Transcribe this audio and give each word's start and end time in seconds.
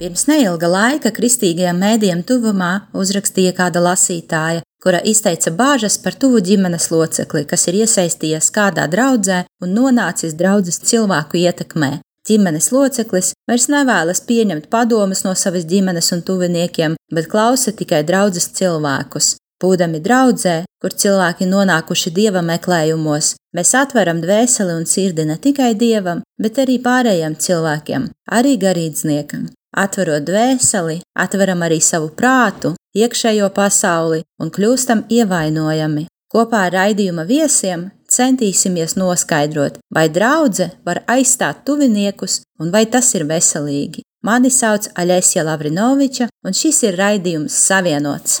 Pirms 0.00 0.22
neilga 0.30 0.64
laika 0.64 1.10
kristīgajiem 1.12 1.76
mēdiem 1.76 2.20
tuvumā 2.24 2.70
uzrakstīja 2.96 3.50
kāda 3.58 3.82
lasītāja, 3.84 4.62
kura 4.80 5.02
izteica 5.04 5.50
bāžas 5.52 5.98
par 6.00 6.14
tuvu 6.22 6.40
ģimenes 6.40 6.86
locekli, 6.88 7.42
kas 7.50 7.68
ir 7.68 7.82
iesaistījies 7.82 8.48
kādā 8.54 8.86
draudzē 8.88 9.42
un 9.60 9.74
nonācis 9.76 10.32
draudzes 10.40 10.80
cilvēku 10.88 11.42
ietekmē. 11.42 11.90
Ģimenes 12.24 12.70
loceklis 12.72 13.34
vairs 13.50 13.68
nevēlas 13.68 14.24
pieņemt 14.24 14.70
padomus 14.72 15.20
no 15.26 15.36
savas 15.36 15.68
ģimenes 15.68 16.08
un 16.16 16.24
tuviniekiem, 16.24 16.96
bet 17.12 17.28
klausa 17.28 17.76
tikai 17.76 18.00
draudzes 18.08 18.48
cilvēkus. 18.56 19.34
Būdami 19.60 20.00
draudzē, 20.00 20.62
kur 20.80 20.96
cilvēki 20.96 21.44
nonākuši 21.44 22.16
dieva 22.16 22.40
meklējumos, 22.40 23.34
mēs 23.52 23.76
atveram 23.76 24.24
dvēseli 24.24 24.80
un 24.80 24.88
sirdi 24.88 25.28
ne 25.28 25.36
tikai 25.36 25.74
dievam, 25.76 26.24
bet 26.40 26.64
arī 26.64 26.80
pārējiem 26.80 27.36
cilvēkiem, 27.36 28.12
arī 28.40 28.56
garīdzniekam. 28.64 29.50
Atverot 29.76 30.24
dvēseli, 30.26 31.00
atveram 31.14 31.62
arī 31.62 31.78
savu 31.82 32.10
prātu, 32.16 32.74
iekšējo 32.96 33.50
pasauli 33.54 34.24
un 34.42 34.50
kļūstam 34.50 35.04
ievainojami. 35.10 36.08
Kopā 36.30 36.66
ar 36.66 36.74
raidījuma 36.74 37.24
viesiem 37.26 37.88
centīsimies 38.10 38.96
noskaidrot, 38.98 39.78
vai 39.94 40.08
draudzene 40.10 40.78
var 40.86 41.02
aizstāt 41.10 41.64
tuviniekus 41.66 42.40
un 42.62 42.74
vai 42.74 42.84
tas 42.86 43.14
ir 43.14 43.26
veselīgi. 43.30 44.06
Mani 44.26 44.50
sauc 44.52 44.90
Aļesija 45.00 45.46
Lavrinoviča, 45.46 46.28
un 46.44 46.54
šis 46.54 46.82
ir 46.90 46.98
raidījums 47.00 47.56
Savienots. 47.66 48.40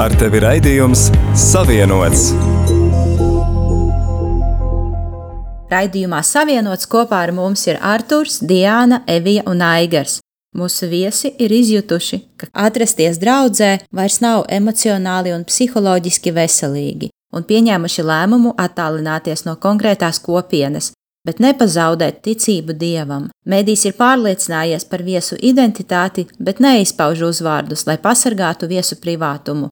Ar 0.00 0.08
tevi 0.16 0.38
raidījums 0.40 1.10
Savienots! 1.36 2.30
Raidījumā 5.68 6.22
savienots 6.24 6.88
kopā 6.88 7.18
ar 7.26 7.32
mums 7.36 7.66
ir 7.68 7.76
Arturs, 7.76 8.38
Diana, 8.40 9.02
Evija 9.04 9.42
un 9.52 9.60
Aigars. 9.60 10.22
Mūsu 10.56 10.88
viesi 10.88 11.34
ir 11.36 11.52
izjutuši, 11.52 12.18
ka 12.40 12.48
atrasties 12.64 13.20
draudzē 13.20 13.82
vairs 13.92 14.16
nav 14.24 14.46
emocionāli 14.48 15.34
un 15.36 15.44
psiholoģiski 15.44 16.32
veselīgi, 16.40 17.10
un 17.36 17.44
pieņēmuši 17.44 18.06
lēmumu 18.08 18.54
attālināties 18.64 19.44
no 19.44 19.58
konkrētās 19.60 20.22
kopienas, 20.24 20.94
bet 21.28 21.44
nepazaudēt 21.44 22.24
ticību 22.24 22.78
dievam. 22.80 23.28
Mēdīs 23.44 23.84
ir 23.90 23.98
pārliecinājies 24.00 24.88
par 24.88 25.04
viesu 25.04 25.36
identitāti, 25.36 26.26
bet 26.40 26.64
neizpauž 26.64 27.28
uzvārdus, 27.28 27.84
lai 27.84 28.00
pasargātu 28.00 28.72
viesu 28.72 28.96
privātumu, 29.04 29.68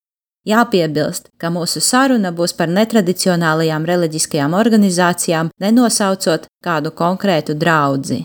Jāpiebilst, 0.48 1.26
ka 1.36 1.50
mūsu 1.52 1.82
saruna 1.84 2.30
būs 2.32 2.54
par 2.56 2.70
netradicionālajām 2.72 3.84
reliģiskajām 3.84 4.54
organizācijām, 4.56 5.50
nenosaucot 5.60 6.46
kādu 6.64 6.92
konkrētu 6.96 7.56
draugu. 7.60 8.22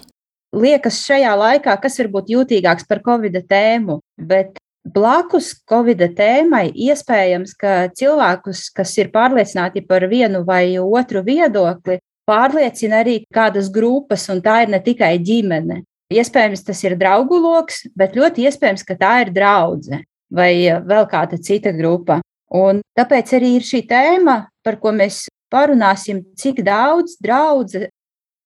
Liekas, 0.56 1.02
šajā 1.04 1.34
laikā, 1.36 1.76
kas 1.84 2.00
var 2.00 2.10
būt 2.14 2.32
jūtīgāks 2.32 2.88
par 2.88 3.02
Covid 3.04 3.36
tēmu, 3.50 4.00
bet 4.16 4.56
blakus 4.88 5.52
Covid 5.68 6.06
tēmai 6.16 6.70
iespējams, 6.88 7.52
ka 7.60 7.76
cilvēkus, 7.92 8.70
kas 8.72 8.96
ir 8.96 9.12
pārliecināti 9.12 9.84
par 9.84 10.08
vienu 10.08 10.46
vai 10.48 10.78
otru 10.80 11.20
viedokli, 11.28 12.00
pārliecina 12.24 13.04
arī 13.04 13.20
kādas 13.28 13.68
grupas, 13.68 14.30
un 14.32 14.40
tā 14.40 14.62
ir 14.64 14.72
ne 14.72 14.80
tikai 14.80 15.18
ģimene. 15.20 15.84
Iespējams, 16.16 16.64
tas 16.64 16.80
ir 16.88 16.96
draugu 16.96 17.44
lokus, 17.44 17.84
bet 17.98 18.16
ļoti 18.16 18.48
iespējams, 18.48 18.88
ka 18.88 18.96
tā 18.96 19.18
ir 19.26 19.36
draudzene 19.36 20.06
vai 20.32 20.52
eh, 20.66 20.80
vēl 20.82 21.08
kāda 21.12 21.40
cita 21.42 21.74
grupa. 21.76 22.22
Un 22.56 22.82
tāpēc 22.98 23.34
arī 23.38 23.56
ir 23.58 23.66
šī 23.66 23.84
tēma, 23.90 24.46
par 24.64 24.78
ko 24.82 24.94
mēs 24.96 25.26
parunāsim, 25.52 26.22
cik 26.38 26.62
daudz 26.66 27.18
draudzē 27.24 27.90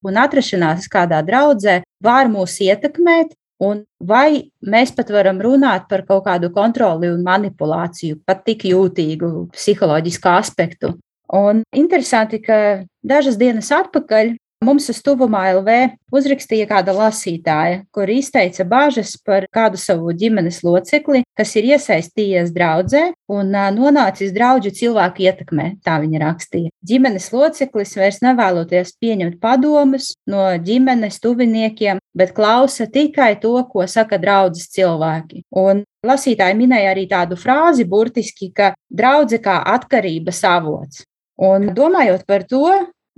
un 0.07 0.17
atrašanās 0.19 0.87
kādā 0.91 1.19
draudzē 1.25 1.81
var 2.03 2.29
mūs 2.31 2.55
ietekmēt, 2.63 3.35
un 3.59 3.83
vai 3.99 4.49
mēs 4.63 4.93
pat 4.95 5.11
varam 5.11 5.41
runāt 5.43 5.89
par 5.91 6.05
kaut 6.07 6.23
kādu 6.27 6.51
kontroli 6.55 7.11
un 7.11 7.23
manipulāciju, 7.25 8.21
pat 8.25 8.45
tik 8.47 8.69
jūtīgu 8.71 9.49
psiholoģisku 9.55 10.31
aspektu. 10.31 10.93
Un 11.35 11.61
interesanti, 11.75 12.39
ka 12.41 12.85
dažas 13.05 13.37
dienas 13.37 13.69
atpakaļ 13.75 14.33
Mums 14.59 14.89
uz 14.91 14.97
tuvumā 14.99 15.45
LV 15.53 15.75
uzrakstīja 16.11 16.65
kāda 16.67 16.91
lasītāja, 16.91 17.77
kur 17.95 18.09
izteica 18.11 18.65
bažas 18.67 19.13
par 19.23 19.45
kādu 19.55 19.79
savu 19.79 20.11
ģimenes 20.11 20.57
locekli, 20.67 21.21
kas 21.39 21.53
ir 21.55 21.69
iesaistījies 21.69 22.51
draudzē 22.51 23.05
un 23.31 23.55
nonācis 23.77 24.33
draugu 24.35 24.73
cilvēku 24.75 25.23
ietekmē, 25.29 25.69
tā 25.79 25.95
viņa 26.03 26.21
rakstīja. 26.25 26.73
Ģimenes 26.91 27.29
loceklis 27.31 27.95
vairs 28.01 28.19
nevēloties 28.25 28.91
pieņemt 28.99 29.39
padomus 29.39 30.11
no 30.27 30.43
ģimenes 30.67 31.21
tuviniekiem, 31.23 32.03
bet 32.11 32.35
klausa 32.35 32.91
tikai 32.91 33.37
to, 33.39 33.55
ko 33.71 33.87
saka 33.87 34.19
draudzes 34.19 34.67
cilvēki. 34.75 35.45
Un 35.55 35.85
lasītāji 36.03 36.59
minēja 36.59 36.91
arī 36.97 37.07
tādu 37.07 37.39
frāzi 37.39 37.87
burtiski, 37.87 38.51
ka 38.51 38.73
draudze 38.91 39.39
kā 39.39 39.61
atkarības 39.79 40.43
avots. 40.51 41.05
Un 41.39 41.71
domājot 41.71 42.27
par 42.27 42.43
to, 42.43 42.67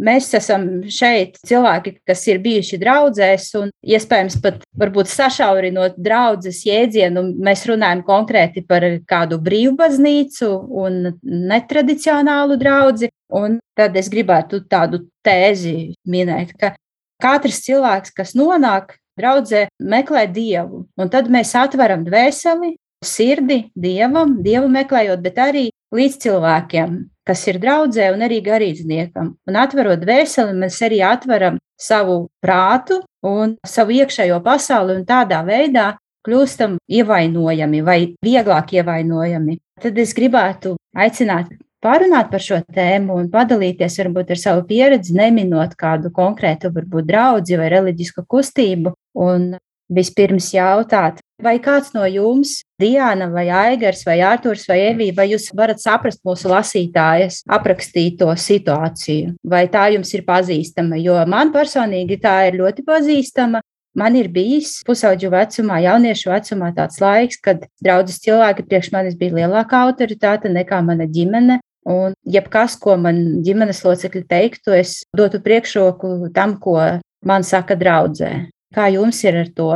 Mēs 0.02 0.32
esam 0.34 0.66
šeit 0.90 1.38
cilvēki, 1.46 2.00
kas 2.10 2.24
ir 2.32 2.40
bijuši 2.42 2.80
draudzēs, 2.82 3.48
un 3.60 3.70
iespējams 3.86 4.40
pat 4.42 4.64
varbūt 4.82 5.12
sašaurinot 5.12 6.00
draudzes 6.02 6.64
jēdzienu, 6.66 7.24
mēs 7.38 7.68
runājam 7.70 8.02
konkrēti 8.08 8.66
par 8.66 8.86
kādu 9.10 9.38
brīvbaznīcu 9.46 10.50
un 10.84 11.04
netradicionālu 11.22 12.58
draugu. 12.62 13.12
Un 13.32 13.62
tad 13.78 13.96
es 13.96 14.10
gribētu 14.12 14.66
tādu 14.68 15.06
tēzi 15.24 15.94
minēt, 16.10 16.50
ka 16.60 16.74
katrs 17.22 17.62
cilvēks, 17.64 18.12
kas 18.18 18.34
nonāk 18.36 18.98
draudzē, 19.20 19.68
meklē 19.80 20.26
dievu, 20.34 20.86
un 20.98 21.12
tad 21.14 21.30
mēs 21.32 21.54
atveram 21.56 22.04
dvēseli, 22.08 22.74
sirdi 23.06 23.64
dievam, 23.78 24.40
dievu 24.44 24.70
meklējot, 24.72 25.22
bet 25.24 25.40
arī 25.42 25.64
līdz 25.96 26.18
cilvēkiem, 26.26 26.98
kas 27.28 27.46
ir 27.48 27.60
draudzē 27.62 28.12
un 28.14 28.26
arī 28.26 28.42
garīdzniekam. 28.46 29.34
Un 29.48 29.60
atverot 29.62 30.02
dvēseli, 30.02 30.58
mēs 30.64 30.80
arī 30.86 31.02
atveram 31.06 31.60
savu 31.80 32.28
prātu 32.44 33.02
un 33.26 33.58
savu 33.68 33.98
iekšējo 34.02 34.40
pasauli 34.46 35.00
un 35.00 35.08
tādā 35.08 35.42
veidā 35.48 35.96
kļūstam 36.26 36.78
ievainojami 36.90 37.82
vai 37.86 38.00
vieglāk 38.24 38.76
ievainojami. 38.78 39.58
Tad 39.82 39.98
es 39.98 40.14
gribētu 40.18 40.76
aicināt 40.94 41.50
pārunāt 41.82 42.30
par 42.32 42.44
šo 42.44 42.60
tēmu 42.76 43.18
un 43.18 43.30
padalīties 43.34 43.98
varbūt 44.04 44.36
ar 44.36 44.42
savu 44.42 44.66
pieredzi, 44.70 45.16
neminot 45.18 45.74
kādu 45.80 46.12
konkrētu, 46.14 46.70
varbūt 46.76 47.10
draugu 47.10 47.58
vai 47.58 47.72
reliģisku 47.74 48.26
kustību, 48.30 48.94
un 49.18 49.56
vispirms 49.92 50.54
jautāt, 50.56 51.20
vai 51.44 51.58
kāds 51.64 51.92
no 51.96 52.06
jums, 52.10 52.60
Diana, 52.82 53.28
vai 53.32 53.48
Aigars, 53.50 54.04
vai 54.08 54.20
Arturs, 54.26 54.68
vai 54.70 54.80
Evija, 54.92 55.16
vai 55.18 55.28
jūs 55.32 55.50
varat 55.58 55.82
saprast 55.82 56.22
mūsu 56.28 56.50
lasītājas 56.52 57.42
aprakstīto 57.50 58.30
situāciju, 58.34 59.36
vai 59.44 59.66
tā 59.72 59.90
jums 59.96 60.14
ir 60.16 60.26
pazīstama, 60.28 61.00
jo 61.02 61.18
man 61.30 61.54
personīgi 61.54 62.22
tā 62.22 62.38
ir 62.50 62.62
ļoti 62.62 62.88
pazīstama. 62.88 63.64
Man 63.98 64.16
ir 64.16 64.30
bijis 64.32 64.78
pusauģu 64.88 65.34
vecumā, 65.34 65.82
jauniešu 65.84 66.30
vecumā 66.32 66.70
tāds 66.78 67.02
laiks, 67.04 67.42
kad 67.44 67.66
draudzes 67.84 68.22
cilvēki 68.24 68.64
priekš 68.70 68.94
manis 68.94 69.18
bija 69.20 69.42
lielāka 69.42 69.82
autoritāte 69.84 70.48
nekā 70.48 70.80
mana 70.88 71.10
ģimene, 71.12 71.60
Un, 71.82 72.14
jebkas, 72.30 72.76
ko 72.78 72.94
man 73.02 73.42
ģimenes 73.46 73.82
locekļi 73.82 74.28
teiktu, 74.30 74.74
es 74.78 75.02
dotu 75.18 75.42
priekšroku 75.42 76.30
tam, 76.36 76.60
ko 76.62 76.78
man 77.26 77.46
saka 77.46 77.78
draudzē. 77.78 78.32
Kā 78.76 78.88
jums 78.94 79.24
ir 79.26 79.40
ar 79.42 79.50
to? 79.56 79.72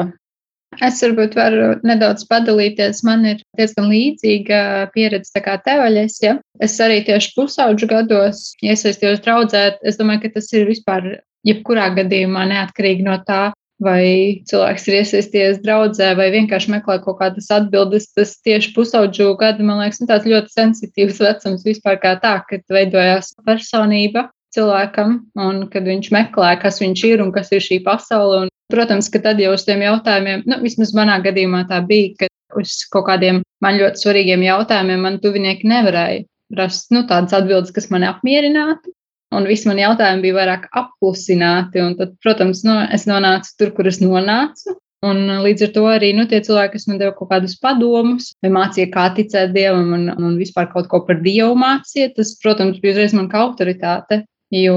Es 0.84 1.02
varbūt 1.04 1.36
varu 1.38 1.68
nedaudz 1.88 2.26
padalīties. 2.30 3.04
Man 3.08 3.26
ir 3.30 3.44
diezgan 3.60 3.90
līdzīga 3.92 4.62
pieredze 4.96 5.44
kā 5.44 5.58
tev, 5.66 5.84
Aļas. 5.86 6.18
Ja? 6.24 6.38
Es 6.64 6.78
arī 6.84 7.02
tieši 7.08 7.34
pusauģu 7.38 7.90
gados 7.92 8.48
iesaistījos 8.66 9.24
draudzē. 9.26 9.68
Es 9.88 10.00
domāju, 10.02 10.26
ka 10.26 10.36
tas 10.40 10.52
ir 10.56 10.68
vispār 10.70 11.20
jebkurā 11.46 11.92
gadījumā 11.96 12.48
neatkarīgi 12.50 13.06
no 13.06 13.20
tā, 13.28 13.54
vai 13.84 14.42
cilvēks 14.50 14.88
ir 14.88 14.98
iesaistījies 15.02 15.60
draudzē, 15.64 16.14
vai 16.18 16.30
vienkārši 16.34 16.72
meklē 16.74 17.00
kaut 17.04 17.20
kādas 17.20 17.50
atbildes. 17.54 18.08
Tas 18.16 18.38
tieši 18.46 18.72
pusauģu 18.76 19.34
gadi, 19.40 19.66
man 19.68 19.84
liekas, 19.84 20.02
ir 20.02 20.12
tāds 20.12 20.30
ļoti 20.32 20.56
sensitīvs 20.56 21.22
vecums 21.24 21.68
vispār 21.68 22.00
kā 22.02 22.16
tā, 22.24 22.38
kad 22.50 22.64
veidojās 22.72 23.34
personība 23.46 24.30
cilvēkam, 24.56 25.18
un 25.36 25.66
kad 25.72 25.88
viņš 25.88 26.12
meklē, 26.16 26.56
kas 26.62 26.80
viņš 26.84 27.08
ir 27.10 27.24
un 27.26 27.34
kas 27.36 27.52
ir 27.56 27.64
šī 27.64 27.82
pasaule. 27.86 28.48
Protams, 28.74 29.10
ka 29.14 29.22
tad 29.22 29.42
jau 29.42 29.52
uz 29.54 29.66
tiem 29.66 29.84
jautājumiem, 29.86 30.46
nu, 30.50 30.62
vismaz 30.64 30.94
manā 30.98 31.20
gadījumā 31.26 31.66
tā 31.70 31.82
bija, 31.86 32.14
ka 32.24 32.60
uz 32.60 32.80
kaut 32.92 33.06
kādiem 33.10 33.44
man 33.62 33.78
ļoti 33.78 34.02
svarīgiem 34.02 34.46
jautājumiem 34.46 35.04
man 35.06 35.20
tuvinieki 35.22 35.70
nevarēja 35.70 36.26
rast 36.56 36.92
nu, 36.94 37.04
tādas 37.10 37.34
atbildes, 37.36 37.74
kas 37.76 37.90
mani 37.94 38.10
apmierinātu. 38.10 38.94
Un 39.36 39.48
visi 39.50 39.68
mani 39.68 39.84
jautājumi 39.84 40.24
bija 40.24 40.38
vairāk 40.38 40.68
apklusināti. 40.80 41.84
Tad, 42.00 42.14
protams, 42.24 42.62
nu, 42.68 42.78
es 42.94 43.08
nonācu 43.10 43.56
tur, 43.60 43.72
kur 43.76 43.90
es 43.90 44.00
nonācu. 44.04 44.76
Un 45.06 45.28
līdz 45.44 45.68
ar 45.68 45.72
to 45.76 45.84
arī 45.92 46.12
nu, 46.18 46.24
tie 46.30 46.40
cilvēki, 46.46 46.78
kas 46.78 46.88
man 46.90 47.02
deva 47.02 47.12
kaut 47.18 47.30
kādus 47.34 47.58
padomus, 47.62 48.32
vai 48.42 48.50
mācīja, 48.54 48.90
kā 48.94 49.10
ticēt 49.18 49.52
dievam, 49.54 49.92
un, 49.98 50.08
un 50.16 50.38
vispār 50.40 50.70
kaut 50.72 50.88
ko 50.90 51.02
par 51.06 51.20
dievu 51.26 51.54
mācīja, 51.62 52.14
tas, 52.16 52.34
protams, 52.42 52.80
bija 52.82 52.96
uzreiz 52.96 53.14
man 53.18 53.28
kā 53.30 53.44
autoritāte. 53.44 54.24
Jo 54.54 54.76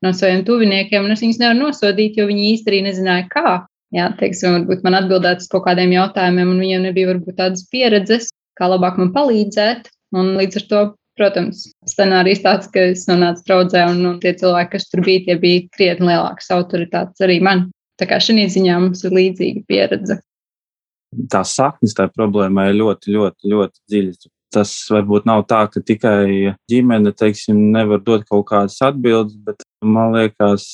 no 0.00 0.12
saviem 0.16 0.44
tuviniekiem 0.46 1.10
es 1.12 1.20
viņus 1.20 1.40
nevaru 1.42 1.66
nosodīt, 1.66 2.16
jo 2.16 2.28
viņi 2.30 2.54
īstenībā 2.54 2.88
nezināja, 2.88 3.26
kā. 3.32 3.58
Jā, 3.94 4.06
teiksim, 4.20 4.54
varbūt 4.54 4.84
man 4.86 4.96
atbildēt 5.00 5.42
uz 5.42 5.48
kaut 5.50 5.64
kādiem 5.66 5.92
jautājumiem, 5.96 6.52
un 6.52 6.62
viņiem 6.62 6.86
nebija 6.86 7.10
varbūt 7.10 7.36
tādas 7.40 7.64
pieredzes, 7.72 8.28
kā 8.58 8.70
labāk 8.70 9.00
man 9.00 9.10
palīdzēt. 9.16 9.90
Un 10.14 10.32
līdz 10.38 10.60
ar 10.60 10.64
to, 10.70 10.82
protams, 11.18 11.66
scenārijs 11.90 12.42
tāds, 12.44 12.70
ka 12.70 12.86
es 12.92 13.04
nonācu 13.10 13.44
draudzē, 13.48 13.84
un, 13.90 14.00
un 14.06 14.16
tie 14.22 14.32
cilvēki, 14.38 14.72
kas 14.76 14.88
tur 14.90 15.04
bija, 15.06 15.24
tie 15.26 15.36
bija 15.42 15.66
krietni 15.74 16.10
lielākas 16.12 16.50
autoritātes 16.54 17.26
arī 17.26 17.40
man. 17.44 17.68
Tā 18.00 18.08
kā 18.08 18.20
šī 18.22 18.46
ziņā 18.48 18.78
mums 18.80 19.04
ir 19.04 19.14
līdzīga 19.18 19.66
pieredze. 19.68 20.20
Tā 21.30 21.42
saknes 21.44 21.96
tā 21.98 22.06
problēmai 22.14 22.70
ļoti, 22.78 23.12
ļoti, 23.16 23.50
ļoti 23.52 23.82
dziļas. 23.90 24.30
Tas 24.50 24.72
varbūt 24.90 25.28
nav 25.30 25.44
tā, 25.50 25.62
ka 25.70 25.82
tikai 25.86 26.56
ģimene, 26.70 27.12
teiksim, 27.14 27.68
nevar 27.74 28.00
dot 28.02 28.24
kaut 28.26 28.48
kādas 28.48 28.80
atbildes, 28.82 29.36
bet 29.46 29.62
man 29.84 30.16
liekas, 30.16 30.64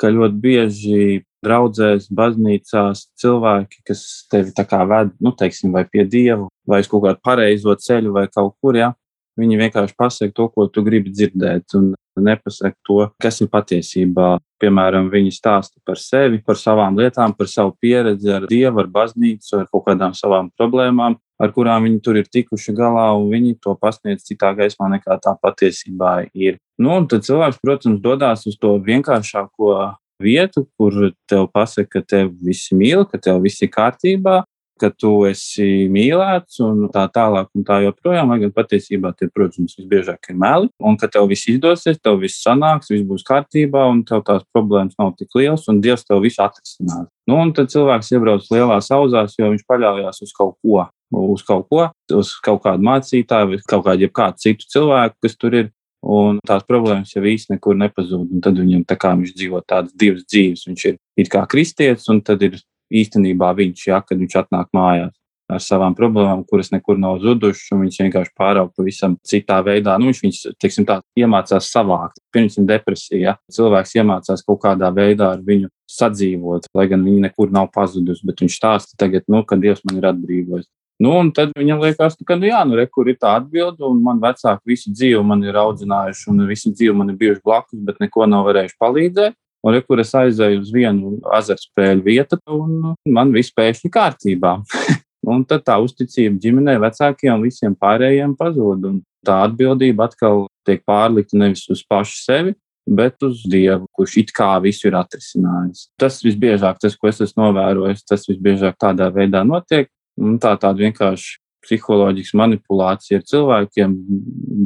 ka 0.00 0.08
ļoti 0.08 0.40
bieži 0.40 1.02
draudzēs, 1.44 2.08
baznīcās 2.16 3.06
cilvēki, 3.20 3.82
kas 3.88 4.04
tevi 4.32 4.54
tā 4.56 4.64
kā 4.68 4.82
ved, 4.88 5.12
nu, 5.24 5.32
teiksim, 5.36 5.72
vai 5.76 5.84
pie 5.88 6.04
dieva, 6.08 6.48
vai 6.68 6.80
uz 6.84 6.88
kaut 6.88 7.04
kādu 7.06 7.20
pareizo 7.24 7.76
ceļu, 7.76 8.12
vai 8.16 8.26
kaut 8.32 8.56
kur, 8.60 8.76
ja, 8.76 8.92
viņi 9.40 9.60
vienkārši 9.60 9.96
pasaka 9.98 10.36
to, 10.36 10.48
ko 10.52 10.66
tu 10.72 10.84
gribi 10.84 11.12
dzirdēt, 11.14 11.76
un 11.78 11.92
nepasaka 12.20 12.76
to, 12.84 12.98
kas 13.22 13.40
ir 13.40 13.48
patiesībā. 13.52 14.34
Piemēram, 14.60 15.08
viņi 15.12 15.32
stāsta 15.32 15.80
par 15.86 16.00
sevi, 16.00 16.42
par 16.44 16.58
savām 16.60 16.98
lietām, 17.00 17.32
par 17.36 17.48
savu 17.48 17.72
pieredzi 17.80 18.32
ar 18.34 18.44
dievu, 18.50 18.82
ar 18.82 18.90
baznīcu, 18.92 19.54
ar 19.56 19.68
kaut 19.72 19.86
kādām 19.86 20.16
savām 20.18 20.50
problēmām, 20.58 21.16
ar 21.40 21.52
kurām 21.54 21.86
viņi 21.88 22.02
tur 22.04 22.18
ir 22.20 22.28
tikuši 22.28 22.74
galā, 22.76 23.08
un 23.16 23.30
viņi 23.32 23.56
to 23.64 23.74
pasniedz 23.80 24.26
citā 24.28 24.52
gaismā 24.56 24.90
nekā 24.92 25.16
tā 25.24 25.34
patiesībā 25.40 26.14
ir. 26.36 26.60
Nu, 26.80 26.92
un 26.98 27.08
tad 27.08 27.24
cilvēks, 27.26 27.60
protams, 27.64 28.00
dodas 28.04 28.46
uz 28.48 28.58
to 28.60 28.76
vienkāršāko 28.84 29.72
vietu, 30.20 30.66
kur 30.76 31.12
tev 31.30 31.48
pasaka, 31.54 32.00
ka 32.00 32.06
tev 32.14 32.32
visi 32.44 32.76
mīl, 32.76 33.06
ka 33.08 33.20
tev 33.22 33.40
viss 33.44 33.64
ir 33.64 33.72
kārtībā, 33.72 34.42
ka 34.80 34.90
tu 34.94 35.12
esi 35.28 35.86
mīlēts 35.92 36.60
un 36.64 36.86
tā 36.92 37.04
tālāk 37.12 37.50
un 37.56 37.66
tā 37.66 37.80
joprojām. 37.84 38.32
Lai 38.32 38.40
gan 38.42 38.52
patiesībā 38.56 39.12
tie, 39.18 39.28
protams, 39.32 39.76
visbiežāk 39.78 40.32
ir 40.32 40.38
meli, 40.40 40.70
un 40.80 40.98
ka 41.00 41.10
tev 41.12 41.28
viss 41.30 41.48
izdosies, 41.52 42.00
tev 42.02 42.20
viss 42.22 42.42
sanāks, 42.44 42.92
viss 42.92 43.06
būs 43.06 43.26
kārtībā, 43.28 43.86
un 43.92 44.04
tev 44.08 44.24
tās 44.26 44.46
problēmas 44.54 44.96
nav 45.00 45.14
tik 45.18 45.36
liels, 45.38 45.66
un 45.70 45.82
Dievs 45.84 46.06
tev 46.08 46.22
visu 46.24 46.42
atrisinās. 46.44 47.08
Nu, 47.30 47.36
un 47.38 47.52
tad 47.56 47.70
cilvēks 47.72 48.14
iebrauc 48.16 48.48
lielās 48.50 48.90
auzās, 48.94 49.36
jo 49.38 49.50
viņš 49.52 49.66
paļaujas 49.68 50.24
uz 50.24 50.32
kaut 50.36 50.56
ko. 50.62 50.86
Uz 51.10 51.42
kaut 51.42 51.66
ko, 51.66 51.88
uz 52.14 52.36
kaut 52.38 52.60
kādu 52.62 52.86
mācītāju, 52.86 53.48
vai 53.50 53.56
kaut 53.66 53.82
kādu, 53.88 54.08
kādu 54.14 54.42
citu 54.44 54.68
cilvēku, 54.70 55.16
kas 55.26 55.38
tur 55.38 55.56
ir. 55.58 55.70
Un 56.00 56.38
tās 56.48 56.62
problēmas 56.64 57.10
jau 57.12 57.20
īstenībā 57.28 57.58
nekur 57.58 57.76
nepazūd. 57.76 58.30
Tad 58.40 58.56
viņam 58.56 58.86
tā 58.88 58.96
kā 58.96 59.10
viņš 59.18 59.34
dzīvo 59.36 59.60
tādas 59.68 59.92
divas 60.00 60.22
dzīves. 60.24 60.62
Viņš 60.70 60.84
ir 60.88 60.94
it 61.20 61.28
kā 61.28 61.42
kristietis, 61.50 62.06
un 62.08 62.22
tad 62.24 62.40
ir 62.46 62.56
īstenībā 62.90 63.54
viņš, 63.56 63.86
ja, 63.88 64.02
kad 64.04 64.20
viņš 64.20 64.36
atnāk 64.44 64.70
mājās 64.76 65.16
ar 65.50 65.62
savām 65.62 65.94
problēmām, 65.98 66.44
kuras 66.48 66.70
nekur 66.70 66.98
nav 67.00 67.18
zudušas, 67.22 67.70
un 67.74 67.84
viņš 67.84 67.98
vienkārši 68.04 68.34
pārauga 68.38 68.72
pavisam 68.76 69.16
citā 69.26 69.58
veidā. 69.66 69.96
Nu, 69.98 70.10
viņš, 70.10 70.20
viņš 70.24 70.40
teiksim, 70.62 70.86
tā, 70.88 71.00
iemācās 71.18 71.70
savākt. 71.72 72.20
Pirms 72.34 72.58
tam 72.58 72.68
depresija, 72.70 73.20
ja 73.20 73.36
cilvēks 73.54 73.96
iemācās 73.98 74.44
kaut 74.46 74.62
kādā 74.64 74.92
veidā 74.94 75.32
ar 75.34 75.42
viņu 75.46 75.70
sadzīvot, 75.90 76.70
lai 76.76 76.86
gan 76.90 77.02
viņa 77.06 77.26
nekur 77.28 77.50
nav 77.54 77.70
pazudusi, 77.74 78.26
bet 78.26 78.44
viņš 78.44 78.60
stāsta 78.60 79.00
tagad, 79.00 79.26
nu, 79.30 79.42
ka 79.42 79.58
Dievs 79.60 79.82
man 79.88 79.98
ir 79.98 80.10
atbrīvojis. 80.12 80.70
Nu, 81.00 81.14
un 81.16 81.30
tad 81.32 81.54
viņam 81.56 81.80
liekas, 81.80 82.18
ka, 82.28 82.36
nu, 82.36 82.44
jā, 82.50 82.60
nu, 82.68 82.76
re, 82.76 82.84
kur 82.92 83.08
ir 83.08 83.16
tā 83.16 83.32
atbilde, 83.38 83.80
un 83.88 84.02
man 84.04 84.18
vecāki 84.20 84.74
visu 84.74 84.90
dzīvi 84.92 85.22
man 85.24 85.40
ir 85.46 85.56
audzinājuši, 85.56 86.26
un 86.28 86.44
visu 86.44 86.74
dzīvi 86.74 86.92
man 86.98 87.08
ir 87.08 87.16
bijuši 87.22 87.40
blakus, 87.40 87.80
bet 87.86 88.02
neko 88.04 88.28
nav 88.28 88.44
varējuši 88.50 88.76
palīdzēt. 88.84 89.36
Un, 89.60 89.74
re, 89.74 89.82
kur 89.84 90.00
es 90.00 90.14
aizēju 90.16 90.62
uz 90.62 90.70
vienu 90.72 91.18
azartspēļu 91.36 92.04
vietu, 92.06 92.38
un 92.54 92.94
man 93.12 93.32
viss 93.34 93.52
pēkšņi 93.56 93.92
kārtībā. 93.92 94.56
un 95.28 95.44
tad 95.44 95.66
tā 95.66 95.76
uzticība 95.82 96.40
ģimenei, 96.40 96.80
vecākiem 96.80 97.34
un 97.34 97.44
visiem 97.44 97.76
pārējiem 97.76 98.34
pazūd. 98.38 98.88
Un 98.88 98.98
tā 99.26 99.42
atbildība 99.46 100.08
atkal 100.08 100.46
tiek 100.66 100.82
pārlikta 100.88 101.38
nevis 101.40 101.66
uz 101.72 101.82
pašu 101.84 102.16
sevi, 102.22 102.54
bet 102.90 103.20
uz 103.26 103.42
Dievu, 103.50 103.86
kurš 103.96 104.16
it 104.22 104.32
kā 104.36 104.54
visu 104.64 104.88
ir 104.88 104.96
atrisinājis. 104.98 105.88
Tas 106.00 106.18
visbiežāk, 106.24 106.80
tas, 106.82 106.96
ko 106.96 107.10
es 107.10 107.20
esmu 107.26 107.50
novērojis, 107.50 108.06
tas 108.08 108.26
visbiežāk 108.30 108.78
tādā 108.80 109.10
veidā 109.14 109.44
notiek. 109.46 109.90
Un 110.20 110.40
tā 110.42 110.56
tāda 110.60 110.80
vienkārši 110.80 111.38
psiholoģiska 111.64 112.38
manipulācija 112.40 113.20
ar 113.20 113.26
cilvēkiem, 113.28 113.94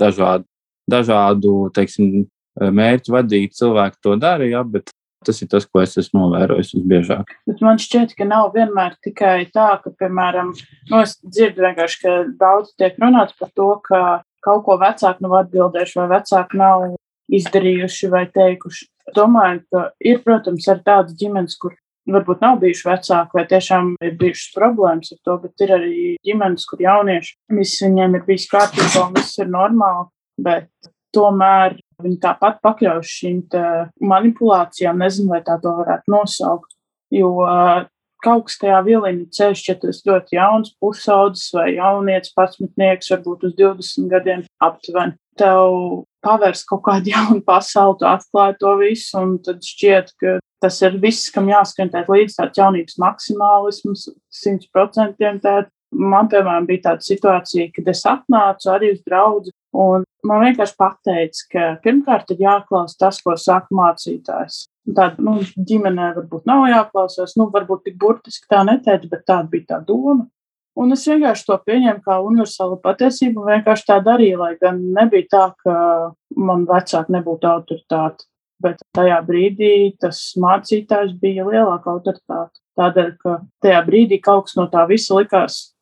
dažādu, 0.01 0.47
dažādu 0.91 1.55
teiksim, 1.75 2.25
mērķu 2.61 3.15
vadīti 3.15 3.61
cilvēki 3.61 4.01
to 4.05 4.17
dara, 4.21 4.47
ja, 4.49 4.63
bet 4.67 4.93
tas 5.25 5.41
ir 5.43 5.49
tas, 5.51 5.65
ko 5.65 5.81
es 5.81 5.97
esmu 6.01 6.27
novērojis 6.27 6.75
visbiežāk. 6.77 7.33
Bet 7.49 7.63
man 7.65 7.81
šķiet, 7.81 8.15
ka 8.19 8.27
nav 8.29 8.51
vienmēr 8.55 8.97
tikai 9.05 9.47
tā, 9.55 9.71
ka, 9.83 9.93
piemēram, 10.01 10.53
nu, 10.91 11.01
es 11.01 11.17
dzirdu 11.25 11.65
vienkārši, 11.65 12.01
ka 12.03 12.17
daudz 12.41 12.75
tiek 12.79 12.99
runāts 13.01 13.37
par 13.41 13.53
to, 13.57 13.71
ka 13.87 14.03
kaut 14.45 14.67
ko 14.67 14.77
vecāki 14.81 15.25
nav 15.25 15.39
atbildējuši 15.41 16.01
vai 16.03 16.11
vecāki 16.19 16.61
nav 16.61 16.91
izdarījuši 17.33 18.11
vai 18.13 18.27
teikuši. 18.35 18.91
Domāju, 19.17 19.65
ka 19.73 19.87
ir, 20.05 20.21
protams, 20.25 20.69
arī 20.69 20.85
tādas 20.85 21.17
ģimenes, 21.21 21.57
kur 21.61 21.77
varbūt 22.11 22.43
nav 22.45 22.59
bijuši 22.61 22.89
vecāki, 22.89 23.37
vai 23.39 23.45
tiešām 23.49 23.95
ir 24.05 24.17
bijušas 24.21 24.53
problēmas 24.57 25.15
ar 25.15 25.21
to, 25.25 25.39
bet 25.45 25.65
ir 25.65 25.73
arī 25.79 25.95
ģimenes, 26.29 26.67
kur 26.69 26.83
jaunieši 26.85 27.37
viss 27.57 27.85
viņiem 27.85 28.19
ir 28.19 28.27
bijis 28.29 28.49
kārtībā 28.53 29.07
un 29.07 29.17
viss 29.17 29.41
ir 29.41 29.49
normāli, 29.53 30.11
bet 30.45 30.69
tomēr 31.17 31.79
viņi 32.03 32.21
tāpat 32.23 32.61
pakļaujas 32.65 33.17
šīm 33.21 33.43
manipulācijām, 34.03 35.03
nezinu, 35.03 35.33
vai 35.35 35.43
tā 35.47 35.59
to 35.63 35.75
varētu 35.79 36.15
nosaukt, 36.15 36.73
jo 37.15 37.35
kaut 38.25 38.47
kas 38.49 38.57
tajā 38.61 38.79
vilina 38.87 39.27
ceļš, 39.37 39.67
ja 39.69 39.77
esi 39.91 40.09
ļoti 40.09 40.39
jauns, 40.39 40.73
pusaudzis 40.81 41.53
vai 41.55 41.75
jaunietis, 41.77 42.33
pasmitnieks, 42.37 43.11
varbūt 43.13 43.45
uz 43.51 43.55
20 43.59 44.09
gadiem 44.13 44.47
aptuveni. 44.65 45.17
Tev 45.39 46.05
pavērs 46.25 46.65
kaut 46.69 46.85
kādu 46.87 47.13
jaunu 47.15 47.43
pasauli, 47.45 47.99
tu 48.01 48.09
atklāji 48.09 48.59
to 48.63 48.75
visu, 48.81 49.21
un 49.21 49.37
tad 49.45 49.63
šķiet, 49.67 50.15
ka 50.21 50.39
tas 50.65 50.81
ir 50.87 50.99
viss, 51.03 51.31
kam 51.35 51.51
jāskan 51.51 51.93
līdz 51.93 52.39
tāds 52.39 52.61
jaunības 52.61 52.99
maksimālisms, 53.03 54.09
simt 54.33 54.69
procentiem 54.73 55.41
tēt. 55.45 55.71
Man, 55.95 56.27
piemēram, 56.27 56.65
bija 56.67 56.89
tāda 56.89 57.07
situācija, 57.07 57.69
kad 57.77 57.89
es 57.93 58.01
atnācu 58.11 58.71
arī 58.73 58.89
uz 58.97 59.03
draugu, 59.07 59.53
un 59.75 60.05
man 60.27 60.45
vienkārši 60.45 60.77
pateica, 60.79 61.43
ka 61.53 61.65
pirmkārt 61.85 62.31
ir 62.35 62.45
jāklausa 62.45 63.01
tas, 63.07 63.21
ko 63.25 63.35
saka 63.41 63.75
mācītājs. 63.75 64.65
Tāda 64.85 65.25
nu, 65.25 65.39
ģimenē 65.57 66.13
varbūt 66.19 66.47
nav 66.49 66.67
jāklausās, 66.69 67.35
nu, 67.41 67.49
varbūt 67.53 67.87
tik 67.89 67.99
burtiski 68.01 68.49
tā 68.53 68.63
neteica, 68.69 69.09
bet 69.11 69.25
tāda 69.29 69.49
bija 69.51 69.75
tā 69.75 69.81
doma. 69.89 70.27
Un 70.75 70.91
es 70.91 71.05
vienkārši 71.07 71.47
to 71.47 71.57
pieņēmu 71.69 72.03
kā 72.03 72.19
universālu 72.27 72.81
patiesību 72.83 73.43
un 73.43 73.51
vienkārši 73.53 73.87
tā 73.93 74.01
darīju, 74.03 74.41
lai 74.41 74.55
gan 74.61 74.81
nebija 74.97 75.29
tā, 75.31 75.45
ka 75.63 75.75
man 76.35 76.65
vecāki 76.67 77.15
nebūtu 77.15 77.51
autoritāti. 77.51 78.27
Bet 78.65 78.83
tajā 78.97 79.21
brīdī 79.27 79.95
tas 80.01 80.19
mācītājs 80.41 81.15
bija 81.21 81.47
lielāka 81.47 81.95
autoritāte. 81.95 82.59
Tādēļ, 82.79 83.11
ka 83.23 83.37
tajā 83.63 83.81
brīdī 83.87 84.19
kaut 84.23 84.49
kas 84.49 84.59
no 84.59 84.67
tā 84.73 84.83
visa 84.91 85.15
likās 85.15 85.74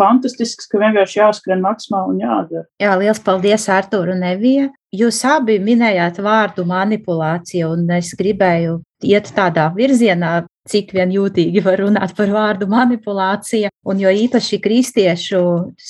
fantastisks, 0.00 0.68
ka 0.70 0.80
vienkārši 0.82 1.20
jāskrien 1.20 1.62
maksimāli 1.64 2.14
un 2.14 2.22
jādara. 2.24 2.64
Jā, 2.82 2.94
liels 3.00 3.20
paldies, 3.24 3.68
Artur 3.72 4.10
un 4.14 4.24
Evija. 4.26 4.68
Jūs 4.94 5.20
abi 5.26 5.58
minējāt 5.62 6.20
vārdu 6.22 6.66
manipulācija, 6.70 7.70
un 7.74 7.88
es 7.96 8.12
gribēju 8.18 8.78
iet 9.04 9.30
tādā 9.36 9.68
virzienā, 9.74 10.44
cik 10.70 10.94
vien 10.96 11.10
jūtīgi 11.12 11.62
var 11.64 11.82
runāt 11.82 12.14
par 12.16 12.30
vārdu 12.32 12.68
manipulācija, 12.70 13.72
un 13.84 14.00
jo 14.00 14.12
īpaši 14.24 14.60
kristiešu 14.64 15.42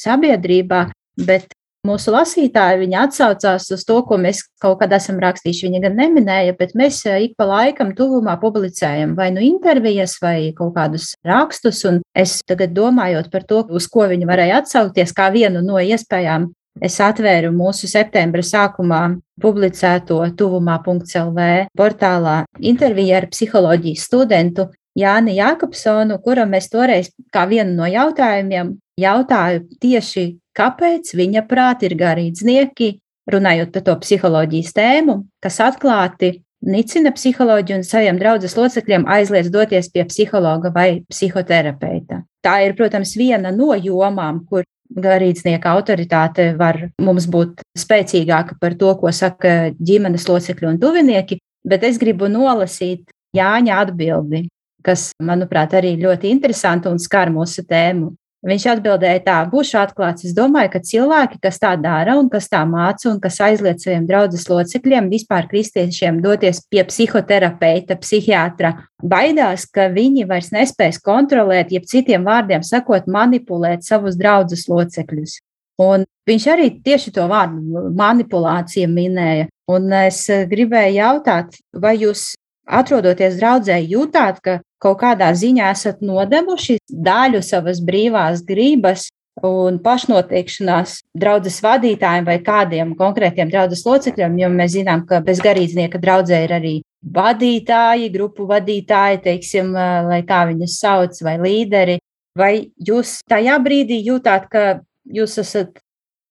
sabiedrībā, 0.02 0.86
bet 1.28 1.52
Mūsu 1.84 2.14
lasītāji 2.14 2.78
viņa 2.80 3.00
atsaucās 3.04 3.66
uz 3.74 3.82
to, 3.84 3.98
ko 4.08 4.16
mēs 4.16 4.38
kaut 4.62 4.78
kad 4.80 4.92
esam 4.96 5.18
rakstījuši. 5.20 5.66
Viņa 5.68 5.80
gan 5.84 5.98
neminēja, 5.98 6.54
bet 6.56 6.72
mēs 6.80 7.02
eh, 7.04 7.26
ik 7.26 7.34
pa 7.36 7.44
laikam 7.50 7.90
tuvumā 7.96 8.38
publicējam 8.40 9.12
vai 9.18 9.28
nu 9.34 9.42
intervijas, 9.44 10.16
vai 10.22 10.54
kaut 10.56 10.72
kādus 10.78 11.10
rakstus. 11.28 11.82
Un 11.90 12.00
es 12.16 12.38
tagad 12.48 12.72
domājot 12.72 13.28
par 13.32 13.44
to, 13.44 13.60
uz 13.68 13.88
ko 13.92 14.06
viņi 14.08 14.28
varēja 14.30 14.62
atsaukties, 14.62 15.12
kā 15.12 15.28
vienu 15.34 15.60
no 15.64 15.76
iespējām, 15.76 16.46
es 16.80 16.96
atvēru 17.04 17.50
mūsu 17.52 17.90
septembra 17.90 18.40
sākumā 18.40 19.02
publicēto 19.44 20.22
tuvumā.lv 20.38 21.50
portālā 21.76 22.38
interviju 22.64 23.18
ar 23.18 23.28
psiholoģijas 23.28 24.06
studentu 24.08 24.70
Jāni 24.96 25.36
Jākopsonu, 25.36 26.16
kuram 26.24 26.56
es 26.56 26.70
toreiz 26.72 27.12
kā 27.34 27.44
vienu 27.50 27.74
no 27.76 27.90
jautājumiem 27.90 28.72
jautāju 29.00 29.64
tieši, 29.82 30.24
kāpēc 30.56 31.14
viņa 31.18 31.44
prāt 31.48 31.84
ir 31.86 31.96
garīdznieki, 31.98 32.90
runājot 33.30 33.72
par 33.74 33.84
to 33.86 33.94
psiholoģijas 34.02 34.74
tēmu, 34.76 35.16
kas 35.42 35.60
atklāti 35.64 36.34
nicina 36.64 37.12
psiholoģiju 37.12 37.80
un 37.80 37.86
saviem 37.86 38.18
draudzes 38.20 38.56
locekļiem 38.56 39.06
aizliedz 39.10 39.50
doties 39.52 39.90
pie 39.92 40.04
psihologa 40.08 40.72
vai 40.74 41.04
psihoterapeita. 41.10 42.22
Tā 42.44 42.54
ir, 42.66 42.76
protams, 42.76 43.14
viena 43.16 43.52
no 43.52 43.72
jomām, 43.76 44.44
kur 44.48 44.64
garīdznieka 44.94 45.72
autoritāte 45.74 46.50
var 46.58 46.78
mums 47.02 47.26
būt 47.30 47.64
spēcīgāka 47.78 48.58
par 48.60 48.76
to, 48.80 48.92
ko 49.00 49.12
saka 49.12 49.72
ģimenes 49.80 50.28
locekļi 50.28 50.70
un 50.70 50.80
tuvinieki, 50.80 51.40
bet 51.68 51.86
es 51.88 52.00
gribu 52.00 52.28
nolasīt 52.30 53.08
Jāņa 53.34 53.80
atbildi, 53.82 54.44
kas, 54.86 55.08
manuprāt, 55.18 55.72
arī 55.74 55.96
ļoti 55.98 56.30
interesanti 56.30 56.86
un 56.86 57.00
skar 57.02 57.32
mūsu 57.34 57.64
tēmu. 57.66 58.12
Viņš 58.44 58.64
atbildēja 58.74 59.22
tā, 59.24 59.34
būšu 59.48 59.78
atklāts. 59.80 60.26
Es 60.28 60.34
domāju, 60.36 60.74
ka 60.74 60.80
cilvēki, 60.84 61.38
kas 61.46 61.56
tā 61.62 61.70
dara 61.80 62.18
un 62.20 62.26
kas 62.28 62.50
tā 62.52 62.60
māca 62.68 63.08
un 63.08 63.16
kas 63.22 63.38
aizliedz 63.40 63.86
saviem 63.86 64.04
draudzes 64.04 64.44
locekļiem, 64.50 65.08
vispār 65.08 65.48
kristiešiem 65.48 66.18
doties 66.24 66.60
pie 66.68 66.82
psihoterapeita, 66.84 67.96
psihiatra, 68.02 68.74
baidās, 69.00 69.64
ka 69.64 69.88
viņi 69.94 70.26
vairs 70.28 70.52
nespēs 70.52 71.00
kontrolēt, 71.00 71.72
jeb 71.72 71.88
citiem 71.88 72.28
vārdiem 72.28 72.60
sakot, 72.60 73.08
manipulēt 73.08 73.88
savus 73.88 74.20
draudzes 74.20 74.68
locekļus. 74.68 75.38
Un 75.80 76.04
viņš 76.28 76.48
arī 76.52 76.68
tieši 76.84 77.14
to 77.16 77.24
vārdu 77.30 77.88
manipulācija 77.96 78.92
minēja. 78.92 79.48
Un 79.72 79.88
es 80.04 80.20
gribēju 80.28 80.98
jautāt, 81.00 81.56
vai 81.72 81.96
jūs 81.96 82.34
atrodoties 82.68 83.40
draudzē, 83.40 83.80
jūtāt, 83.88 84.44
ka 84.44 84.60
kaut 84.84 85.00
kādā 85.00 85.32
ziņā 85.34 85.72
esat 85.72 86.04
nodevuši 86.04 86.78
daļu 86.88 87.42
savas 87.44 87.80
brīvās 87.84 88.44
gribas 88.46 89.08
un 89.42 89.80
pašnoteikšanās 89.82 90.98
draudzes 91.18 91.58
vadītājiem 91.64 92.26
vai 92.28 92.38
kādiem 92.44 92.94
konkrētiem 92.98 93.50
draudzes 93.50 93.82
locekļiem, 93.86 94.36
jo 94.38 94.50
mēs 94.52 94.74
zinām, 94.76 95.04
ka 95.08 95.20
bez 95.24 95.42
garīdznieka 95.42 95.98
draudzē 95.98 96.44
ir 96.44 96.54
arī 96.54 96.74
vadītāji, 97.14 98.12
grupu 98.14 98.46
vadītāji, 98.48 99.22
teiksim, 99.24 99.72
lai 99.74 100.22
kā 100.26 100.44
viņus 100.50 100.78
sauc, 100.80 101.18
vai 101.26 101.38
līderi. 101.42 101.98
Vai 102.38 102.52
jūs 102.82 103.20
tajā 103.30 103.58
brīdī 103.62 104.00
jūtāt, 104.08 104.46
ka 104.50 104.62
jūs 105.04 105.36
esat 105.42 105.76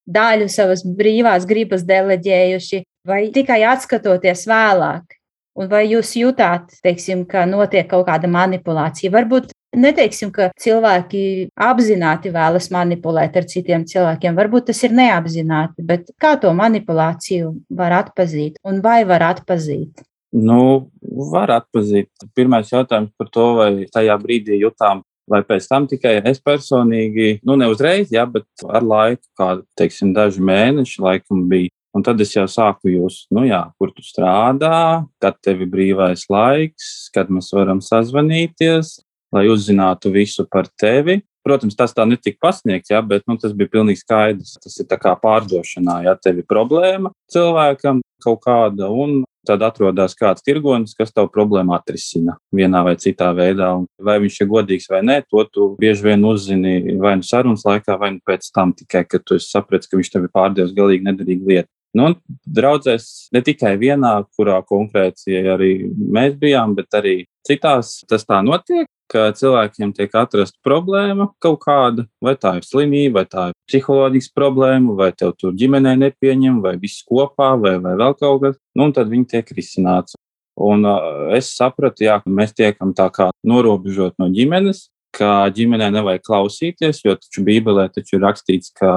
daļu 0.09 0.49
savas 0.51 0.83
brīvās 0.83 1.45
gribas 1.47 1.85
deleģējuši, 1.87 2.81
vai 3.07 3.27
tikai 3.35 3.61
atskatoties 3.71 4.47
vēlāk? 4.49 5.19
Un 5.53 5.69
vai 5.69 5.83
jūs 5.85 6.15
jūtāt, 6.17 6.71
teiksim, 6.81 7.27
ka 7.29 7.43
notiek 7.45 7.85
kaut 7.89 8.07
kāda 8.07 8.29
manipulācija? 8.31 9.11
Varbūt 9.13 9.51
neteiksim, 9.77 10.31
ka 10.33 10.49
cilvēki 10.59 11.51
apzināti 11.61 12.31
vēlas 12.33 12.71
manipulēt 12.73 13.37
ar 13.37 13.45
citiem 13.49 13.85
cilvēkiem. 13.89 14.33
Varbūt 14.37 14.71
tas 14.71 14.81
ir 14.87 14.95
neapzināti, 14.97 15.85
bet 15.85 16.09
kā 16.21 16.33
to 16.41 16.53
manipulāciju 16.57 17.53
var 17.69 17.99
atpazīt 18.01 18.57
un 18.65 18.81
vai 18.85 19.03
var 19.09 19.27
atpazīt? 19.29 20.01
Nu, 20.33 20.89
var 21.29 21.53
atpazīt. 21.59 22.09
Pirmais 22.33 22.73
jautājums 22.73 23.13
par 23.17 23.29
to, 23.29 23.49
vai 23.59 23.71
tajā 23.93 24.17
brīdī 24.21 24.57
jutām 24.63 25.03
vai 25.29 25.39
pēc 25.47 25.67
tam 25.69 25.85
tikai 25.87 26.17
es 26.29 26.41
personīgi, 26.43 27.37
nu, 27.47 27.55
ne 27.59 27.69
uzreiz, 27.71 28.11
jā, 28.11 28.25
bet 28.29 28.65
ar 28.67 28.83
laiku, 28.83 29.23
kā, 29.39 29.53
teiksim, 29.79 30.11
daži 30.15 30.43
mēneši 30.43 31.03
laikam 31.03 31.45
bija 31.51 31.71
Un 31.93 32.01
tad 32.01 32.21
es 32.23 32.31
jau 32.33 32.47
sāku 32.49 32.89
jūs, 32.89 33.23
nu 33.33 33.43
jā, 33.45 33.61
kur 33.77 33.91
tu 33.93 34.01
strādā, 34.01 35.05
kad 35.21 35.37
tev 35.45 35.61
ir 35.61 35.69
brīvais 35.69 36.25
laiks, 36.31 37.11
kad 37.13 37.29
mēs 37.29 37.51
varam 37.53 37.83
sazvanīties, 37.85 38.95
lai 39.33 39.45
uzzinātu 39.51 40.09
visu 40.13 40.47
par 40.49 40.69
tevi. 40.81 41.21
Protams, 41.43 41.75
tas 41.75 41.91
tā 41.91 42.05
netika 42.07 42.39
pasniegts, 42.45 42.93
jā, 42.93 43.01
bet 43.03 43.25
nu, 43.27 43.35
tas 43.37 43.51
bija 43.53 43.69
pilnīgi 43.73 43.99
skaidrs. 43.99 44.55
Tas 44.63 44.79
ir 44.79 44.87
kā 44.87 45.11
pārdošanā, 45.19 45.99
ja 46.07 46.15
tev 46.15 46.39
ir 46.39 46.47
problēma 46.47 47.11
cilvēkam 47.33 47.99
kaut 48.23 48.39
kāda, 48.45 48.87
un 48.87 49.25
tad 49.43 49.61
atrodas 49.67 50.15
kāds 50.15 50.45
tirgonis, 50.45 50.95
kas 50.95 51.11
tavu 51.11 51.27
problēmu 51.33 51.75
atrisina 51.75 52.37
vienā 52.55 52.85
vai 52.87 52.95
citā 52.95 53.29
veidā. 53.35 53.73
Un 53.81 53.85
vai 53.99 54.17
viņš 54.23 54.39
ir 54.39 54.49
godīgs 54.49 54.89
vai 54.89 55.03
nē, 55.03 55.19
to 55.27 55.43
tu 55.51 55.69
bieži 55.81 56.07
vien 56.07 56.23
uzzini 56.25 56.95
vai 57.03 57.17
nu 57.19 57.27
sarunas 57.27 57.67
laikā, 57.67 57.99
vai 57.99 58.15
nu 58.15 58.23
pēc 58.25 58.49
tam 58.55 58.71
tikai, 58.77 59.03
kad 59.09 59.27
tu 59.27 59.37
saprati, 59.43 59.91
ka 59.91 59.99
viņš 59.99 60.13
tev 60.15 60.29
ir 60.29 60.33
pārdevis 60.33 60.75
galīgi 60.77 61.09
nederīgu 61.11 61.51
lietu. 61.51 61.71
Nu, 61.93 62.07
draudzēs 62.49 63.29
ne 63.35 63.43
tikai 63.45 63.75
vienā, 63.77 64.15
kurā 64.33 64.57
konkrēti 64.65 65.37
arī 65.53 65.73
mēs 65.93 66.33
bijām, 66.41 66.73
bet 66.77 66.95
arī 66.97 67.15
citās. 67.45 67.99
Tas 68.09 68.25
tā 68.25 68.39
notiek, 68.45 68.87
ka 69.13 69.27
cilvēkiem 69.37 69.91
tiek 69.93 70.15
atrasta 70.17 70.57
problēma 70.65 71.29
kaut 71.43 71.59
kāda, 71.67 72.07
vai 72.23 72.33
tā 72.39 72.55
ir 72.57 72.65
slimība, 72.65 73.21
vai 73.21 73.25
tā 73.29 73.45
ir 73.51 73.57
psiholoģiska 73.69 74.33
problēma, 74.39 74.95
vai 74.97 75.11
tev 75.13 75.35
tur 75.37 75.53
ģimenē 75.59 75.93
nepieņem, 76.01 76.63
vai 76.65 76.73
viss 76.81 77.05
kopā, 77.05 77.53
vai, 77.61 77.75
vai 77.83 77.93
vēl 77.99 78.17
kaut 78.17 78.41
kas, 78.45 78.57
nu, 78.73 78.87
un 78.87 78.95
tad 78.95 79.13
viņi 79.13 79.29
tiek 79.35 79.53
risināts. 79.53 80.17
Un 80.63 80.85
uh, 80.85 81.29
es 81.33 81.49
sapratu, 81.57 82.05
jā, 82.05 82.19
ka 82.21 82.29
mēs 82.29 82.53
tiekam 82.57 82.93
tā 82.97 83.07
kā 83.13 83.29
norobežot 83.45 84.17
no 84.21 84.29
ģimenes, 84.33 84.87
ka 85.13 85.45
ģimenē 85.53 85.91
nevajag 85.93 86.25
klausīties, 86.25 87.01
jo 87.05 87.15
taču 87.17 87.45
Bībelē 87.45 87.87
taču 87.93 88.17
ir 88.17 88.25
rakstīts, 88.25 88.73
ka 88.77 88.91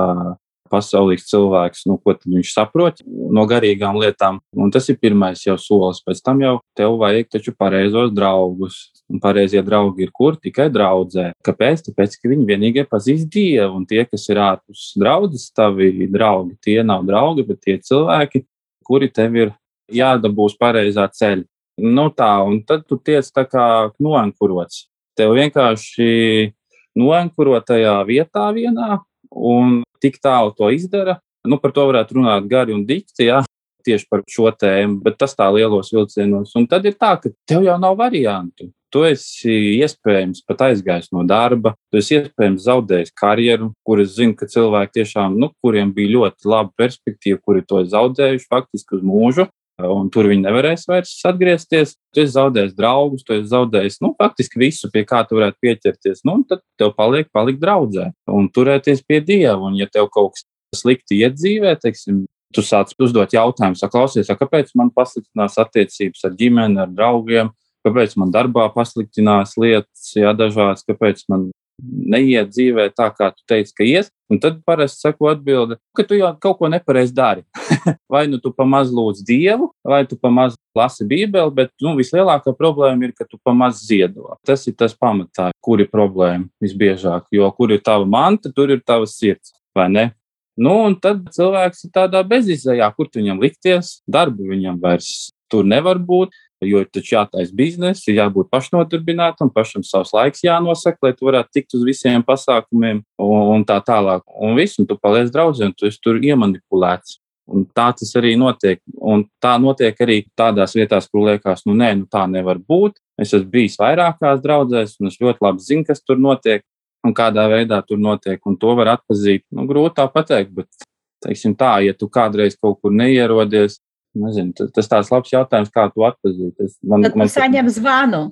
pasaulīgs 0.71 1.29
cilvēks, 1.31 1.85
nu, 1.91 1.97
ko 2.03 2.15
viņš 2.23 2.53
saprot 2.55 3.03
no 3.07 3.47
garīgām 3.49 3.99
lietām. 4.01 4.41
Un 4.57 4.73
tas 4.75 4.89
ir 4.93 4.99
pirmais 5.03 5.43
jau 5.47 5.57
solis. 5.61 6.03
Pēc 6.05 6.23
tam 6.25 6.43
jau 6.45 6.57
tev 6.79 6.99
vajag 7.01 7.31
taču 7.37 7.55
pareizos 7.57 8.13
draugus. 8.15 8.79
Un 9.13 9.21
pareizie 9.23 9.63
draugi 9.63 10.07
ir 10.07 10.13
kur 10.15 10.39
tikai 10.41 10.67
draudzē. 10.75 11.31
Kāpēc? 11.47 11.85
Tāpēc, 11.87 12.17
ka 12.19 12.31
viņi 12.33 12.49
vienīgie 12.49 12.87
pazīst 12.91 13.31
Dievu, 13.33 13.77
un 13.79 13.87
tie, 13.87 14.03
kas 14.09 14.27
ir 14.33 14.41
ārpus 14.43 14.89
draudzes, 14.99 15.51
tavi 15.55 16.09
draugi, 16.11 16.57
tie 16.67 16.81
nav 16.83 17.07
draugi, 17.07 17.47
bet 17.47 17.63
tie 17.63 17.79
cilvēki, 17.79 18.43
kuri 18.87 19.11
tev 19.15 19.39
ir 19.39 19.55
jādabūs 19.93 20.59
pareizā 20.59 21.07
ceļa. 21.13 21.47
Nu 21.77 22.09
tā, 22.09 22.33
un 22.41 22.63
tad 22.65 22.87
tu 22.89 22.97
tiec 22.97 23.27
tā 23.37 23.45
kā 23.45 23.67
noankurots. 24.01 24.87
Tev 25.17 25.35
vienkārši 25.37 26.53
noankurotajā 26.97 27.97
vietā 28.09 28.49
vienā, 28.57 29.03
un 29.31 29.83
tik 30.07 30.23
tālu 30.23 30.55
to 30.57 30.71
izdara. 30.75 31.19
Nu, 31.47 31.61
par 31.63 31.75
to 31.75 31.85
varētu 31.91 32.17
runāt 32.17 32.49
gari 32.51 32.75
un 32.75 32.83
dikti, 32.87 33.29
jā, 33.29 33.43
tieši 33.87 34.09
par 34.11 34.25
šo 34.31 34.51
tēmu, 34.51 35.01
bet 35.05 35.19
tas 35.21 35.37
tā 35.39 35.47
lielos 35.55 35.93
vilcienos. 35.95 36.55
Un 36.59 36.67
tad 36.71 36.87
ir 36.89 36.97
tā, 36.99 37.15
ka 37.21 37.31
tev 37.49 37.67
jau 37.67 37.77
nav 37.81 37.97
variantu. 37.99 38.71
Tu 38.95 39.03
esi 39.09 39.55
iespējams 39.83 40.45
pat 40.47 40.63
aizgājis 40.69 41.11
no 41.15 41.25
darba, 41.27 41.75
tu 41.91 42.01
esi 42.01 42.17
iespējams 42.21 42.65
zaudējis 42.69 43.15
karjeru, 43.19 43.73
kur 43.87 44.01
es 44.03 44.15
zinu, 44.17 44.37
ka 44.39 44.49
cilvēki 44.51 45.01
tiešām, 45.01 45.37
nu, 45.43 45.51
kuriem 45.63 45.91
bija 45.95 46.15
ļoti 46.15 46.49
laba 46.49 46.73
perspektīva, 46.79 47.41
kuri 47.43 47.65
to 47.67 47.83
zaudējuši 47.93 48.49
faktiski 48.51 48.99
uz 48.99 49.05
mūžu, 49.07 49.49
un 49.85 50.09
tur 50.13 50.29
viņi 50.31 50.47
nevarēs 50.47 50.87
vairs 50.89 51.13
atgriezties. 51.29 51.95
Tu 52.15 52.23
esi 52.25 52.35
zaudējis 52.37 52.77
draugus, 52.77 53.25
tu 53.27 53.35
esi 53.37 53.51
zaudējis 53.51 54.01
nu, 54.05 54.13
faktiski 54.19 54.61
visu, 54.63 54.91
pie 54.93 55.05
kā 55.09 55.23
tu 55.29 55.39
varētu 55.39 55.61
pieķerties. 55.65 56.23
Nu, 56.29 56.39
tad 56.49 56.65
tev 56.81 56.95
paliek 56.97 57.29
palikt 57.35 57.61
draudzē 57.65 58.11
un 58.33 58.49
turēties 58.53 59.05
pie 59.07 59.21
Dieva. 59.25 59.59
Un, 59.69 59.77
ja 59.81 59.89
tev 59.93 60.09
kaut 60.15 60.37
kas 60.37 60.47
slikti 60.81 61.21
iet 61.21 61.37
dzīvē, 61.37 61.77
teiksim, 61.83 62.25
tu 62.55 62.65
sāc 62.65 62.93
uzdot 63.03 63.35
jautājumus, 63.37 63.85
klausies, 63.93 64.33
kāpēc 64.41 64.73
man 64.79 64.93
pasliktinās 64.95 65.59
attiecības 65.61 66.25
ar 66.29 66.37
ģimeni, 66.39 66.81
ar 66.81 66.93
draugiem, 66.93 67.53
kāpēc 67.87 68.17
man 68.21 68.33
darbā 68.35 68.67
pasliktinās 68.75 69.57
lietas, 69.61 70.11
jā, 70.17 70.33
dažādas, 70.37 70.87
kāpēc 70.89 71.27
man 71.33 71.51
neiet 71.83 72.51
dzīvē 72.53 72.89
tā, 72.97 73.09
kā 73.15 73.31
tu 73.35 73.45
teici, 73.49 73.75
ka 73.77 73.87
ies. 73.87 74.11
Un 74.33 74.41
tad 74.43 74.59
parasti 74.67 75.05
sako 75.05 75.29
atbildi, 75.31 75.77
ka 75.95 76.03
tu 76.03 76.17
jau 76.19 76.33
kaut 76.43 76.59
ko 76.59 76.71
nepareizi 76.71 77.15
dari. 77.15 77.45
vai 78.13 78.25
nu 78.27 78.41
tu 78.43 78.51
pamaz 78.51 78.91
lūdz 78.91 79.23
Dievu, 79.27 79.71
vai 79.87 80.03
tu 80.09 80.19
pamaz 80.19 80.57
lasi 80.77 81.07
Bībeli, 81.07 81.53
bet 81.55 81.71
nu, 81.83 81.95
vislielākā 81.99 82.55
problēma 82.59 83.07
ir, 83.07 83.15
ka 83.17 83.27
tu 83.29 83.39
pamaz 83.45 83.85
ziedo. 83.87 84.35
Tas 84.47 84.67
ir 84.67 84.75
tas 84.79 84.97
pamatā, 84.99 85.53
kur 85.63 85.81
ir 85.83 85.91
problēma 85.93 86.49
visbiežāk. 86.63 87.31
Jo 87.35 87.51
kur 87.55 87.73
ir 87.75 87.83
tava 87.87 88.09
manta, 88.09 88.51
tur 88.53 88.75
ir 88.75 88.83
tava 88.83 89.07
sirds, 89.11 89.55
vai 89.77 89.89
ne? 89.93 90.11
Nu, 90.57 90.73
un 90.89 90.95
tad 90.99 91.27
cilvēks 91.37 91.87
ir 91.87 91.93
tādā 91.93 92.23
bezizējā, 92.27 92.89
kur 92.97 93.11
viņam 93.13 93.43
likties, 93.45 94.01
darbu 94.09 94.49
viņam 94.55 94.81
vairs 94.81 95.29
tur 95.53 95.67
nevar 95.69 96.01
būt. 96.03 96.33
Jo 96.65 96.81
ir 96.81 96.89
taču 96.89 97.19
jātaisa 97.19 97.53
biznesa, 97.53 98.07
ir 98.09 98.17
jābūt 98.23 98.49
pašnodarbinātam, 98.49 99.51
pašam 99.53 99.83
savs 99.85 100.15
laiks 100.17 100.41
jānosaka, 100.47 101.03
lai 101.05 101.13
tu 101.13 101.29
varētu 101.29 101.53
tikt 101.53 101.77
uz 101.77 101.83
visiem 101.85 102.25
pasākumiem 102.25 103.03
un, 103.21 103.43
un 103.53 103.65
tā 103.69 103.77
tālāk. 103.85 104.25
Un 104.41 104.57
viss, 104.57 104.79
un 104.81 104.89
tu 104.89 104.97
paliec 104.97 105.29
draudzē, 105.35 105.69
un 105.69 105.77
tu 105.77 105.91
esi 105.91 106.01
tur 106.01 106.17
iemanipulēts. 106.17 107.19
Un 107.47 107.67
tā 107.77 107.91
tas 107.95 108.11
arī 108.19 108.33
notiek. 108.41 108.81
Un 108.97 109.27
tā 109.43 109.53
notiek 109.63 110.01
arī 110.03 110.23
tādās 110.39 110.75
vietās, 110.75 111.07
kur 111.13 111.29
liekas, 111.29 111.63
nu 111.69 111.77
nē, 111.79 111.93
nu 112.01 112.09
tā 112.11 112.25
nevar 112.31 112.59
būt. 112.59 112.97
Es 113.21 113.37
esmu 113.37 113.53
bijis 113.53 113.77
vairākās 113.79 114.41
draudzēs, 114.43 114.97
un 115.01 115.13
es 115.13 115.21
ļoti 115.21 115.45
labi 115.45 115.63
zinu, 115.63 115.87
kas 115.87 116.03
tur 116.03 116.19
notiek 116.19 116.65
un 117.07 117.15
kādā 117.15 117.47
veidā 117.53 117.79
tur 117.87 118.01
notiek. 118.03 118.41
Un 118.49 118.57
to 118.59 118.75
var 118.79 118.97
atpazīt. 118.97 119.45
Nu, 119.55 119.69
grūti 119.69 120.01
tā 120.01 120.09
pateikt, 120.11 120.57
bet 120.57 120.89
teiksim 121.23 121.55
tā, 121.59 121.77
ja 121.87 121.95
tu 121.95 122.09
kādreiz 122.13 122.59
kaut 122.59 122.81
kur 122.83 122.95
neierodies, 122.95 123.79
Nezinu, 124.17 124.69
tas 124.73 124.89
tāds 124.89 125.11
labs 125.13 125.33
jautājums, 125.35 125.73
kā 125.75 125.89
to 125.93 126.05
atpazīt. 126.09 126.55
Es, 126.65 126.77
man, 126.81 127.05
Tad 127.05 127.19
man 127.21 127.29
saņem 127.29 127.69
zvanu. 127.75 128.23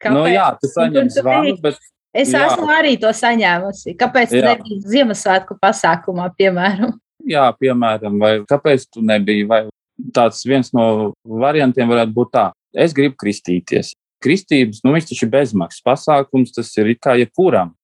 Kāpēc? 0.00 0.16
Nu, 0.16 0.24
jā, 0.32 0.46
tu 0.60 0.70
saņem 0.72 1.10
zvanu, 1.12 1.56
bet 1.64 1.76
Es 2.14 2.30
jā. 2.30 2.44
esmu 2.46 2.70
arī 2.70 2.94
to 3.02 3.10
saņēmusi. 3.10 3.96
Kāpēc 3.98 4.30
tu 4.30 4.42
nebija 4.44 4.90
Ziemassvētku 4.92 5.56
pasākumā, 5.58 6.28
piemēram? 6.38 6.92
Jā, 7.26 7.48
piemēram, 7.58 8.20
vai 8.22 8.36
kāpēc 8.46 8.86
tu 8.94 9.02
nebija? 9.02 9.48
Vai 9.50 9.60
tāds 10.14 10.44
viens 10.46 10.70
no 10.76 11.12
variantiem 11.24 11.90
varētu 11.90 12.14
būt 12.14 12.30
tā. 12.34 12.44
Es 12.74 12.94
gribu 12.94 13.18
kristīties. 13.18 13.92
Kristības, 14.24 14.80
nu, 14.84 14.94
viņš 14.94 15.10
taču 15.10 15.26
ir 15.26 15.32
bezmaksas 15.34 15.82
pasākums, 15.84 16.54
tas 16.54 16.70
ir 16.78 16.94
kā 17.02 17.16
jebkuram. 17.18 17.74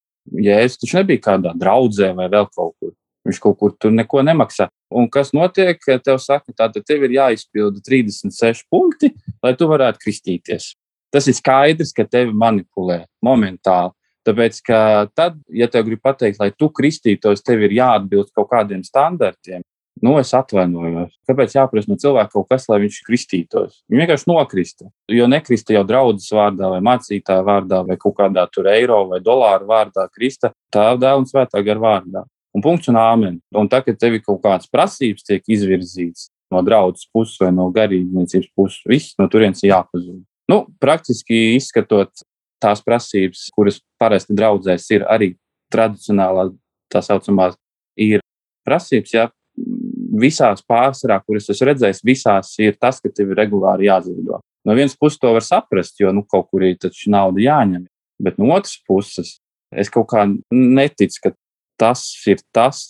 Ja 0.41 0.61
es 0.63 0.79
taču 0.79 0.99
nebiju 0.99 1.21
kādā 1.25 1.51
draudzē 1.57 2.11
vai 2.15 2.29
vēl 2.31 2.47
kaut 2.55 2.75
kur, 2.79 2.93
viņš 3.27 3.39
kaut 3.41 3.57
kur 3.59 3.73
tur 3.77 3.93
neko 3.93 4.23
nemaksā. 4.25 4.67
Un 4.91 5.07
kas 5.11 5.31
notiek? 5.35 5.79
Tev 6.03 6.19
saka, 6.21 6.53
tātad 6.57 6.85
tev 6.87 7.05
ir 7.07 7.17
jāizpilda 7.17 7.81
36 7.85 8.65
punkti, 8.71 9.13
lai 9.43 9.55
tu 9.57 9.69
varētu 9.71 10.01
kristīties. 10.03 10.73
Tas 11.11 11.27
ir 11.27 11.35
skaidrs, 11.35 11.91
ka 11.95 12.07
tevi 12.07 12.31
manipulē 12.31 13.03
momentāli. 13.23 13.93
Tāpēc, 14.27 14.59
ka 14.61 14.79
tad, 15.17 15.39
ja 15.49 15.65
tev 15.71 15.87
grib 15.87 16.01
pateikt, 16.03 16.37
lai 16.39 16.51
tu 16.53 16.69
kristītos, 16.69 17.41
tev 17.41 17.63
ir 17.65 17.73
jāatbilst 17.73 18.35
kaut 18.37 18.51
kādiem 18.51 18.83
standartiem. 18.85 19.63
Nu, 20.01 20.13
es 20.21 20.31
atvainojos. 20.33 21.11
Kāpēc 21.29 21.55
jāprasa 21.57 21.89
no 21.91 21.97
cilvēka 21.99 22.31
kaut 22.33 22.47
kas, 22.49 22.67
lai 22.71 22.79
viņš 22.85 22.99
kristītos? 23.05 23.81
Viņš 23.91 24.01
vienkārši 24.01 24.29
nokrista. 24.31 24.87
Jo 25.11 25.27
nekrista 25.29 25.75
jau 25.75 25.83
draudzes 25.85 26.31
vārdā, 26.33 26.69
vai 26.73 26.79
mācītāja 26.85 27.43
vārdā, 27.45 27.81
vai 27.85 27.97
kaut 28.01 28.15
kādā 28.17 28.45
tur 28.53 28.69
eiro 28.71 29.03
vai 29.11 29.19
dolāru 29.25 29.67
vārdā, 29.69 30.07
krista 30.13 30.53
tā 30.73 30.93
dēla 31.01 31.21
un 31.21 31.27
svētā 31.29 31.61
gara 31.65 31.83
vārdā. 31.83 32.23
Un 32.51 32.63
punkts 32.63 32.89
un 32.91 32.99
āmen. 32.99 33.39
Un 33.55 33.69
tā, 33.71 33.79
kad 33.85 33.99
tev 33.99 34.17
kaut 34.25 34.41
kādas 34.43 34.69
prasības 34.71 35.23
tiek 35.27 35.45
izvirzītas 35.47 36.29
no 36.51 36.59
draudzes 36.67 37.07
puses 37.13 37.39
vai 37.39 37.51
no 37.55 37.69
garīdzniecības 37.71 38.51
puses, 38.57 38.81
viss 38.87 39.15
no 39.19 39.29
turienes 39.31 39.63
ir 39.63 39.71
jāpazūd. 39.71 40.19
Nu, 40.51 40.65
praktiski 40.83 41.55
izskatot 41.55 42.25
tās 42.61 42.83
prasības, 42.83 43.45
kuras 43.55 43.79
parasti 44.01 44.35
draudzēs 44.35 44.89
ir 44.91 45.05
arī 45.09 45.31
tradicionālās, 45.71 46.51
tā 46.91 46.99
saucamās, 47.05 47.55
ir 47.95 48.19
prasības, 48.67 49.13
ja 49.15 49.29
visās 50.21 50.63
pārsvarā, 50.67 51.21
kuras 51.23 51.49
esmu 51.51 51.69
redzējis, 51.71 52.03
visās 52.05 52.51
ir 52.61 52.75
tas, 52.81 52.99
ka 53.01 53.09
tev 53.09 53.31
ir 53.31 53.39
regulāri 53.39 53.87
jāziedo. 53.87 54.41
No 54.67 54.75
vienas 54.77 54.97
puses 54.99 55.19
to 55.21 55.31
var 55.33 55.45
saprast, 55.45 55.97
jo 56.01 56.11
nu, 56.13 56.25
kaut 56.27 56.51
kur 56.51 56.65
ir 56.67 56.77
taču 56.81 57.09
nauda 57.13 57.41
jāņem, 57.41 57.87
bet 58.21 58.37
no 58.37 58.51
otras 58.53 58.75
puses 58.87 59.37
es 59.71 59.89
kaut 59.89 60.09
kā 60.11 60.27
neticu, 60.51 61.23
ka 61.23 61.31
tas 61.81 62.05
ir 62.29 62.43
tas, 62.53 62.85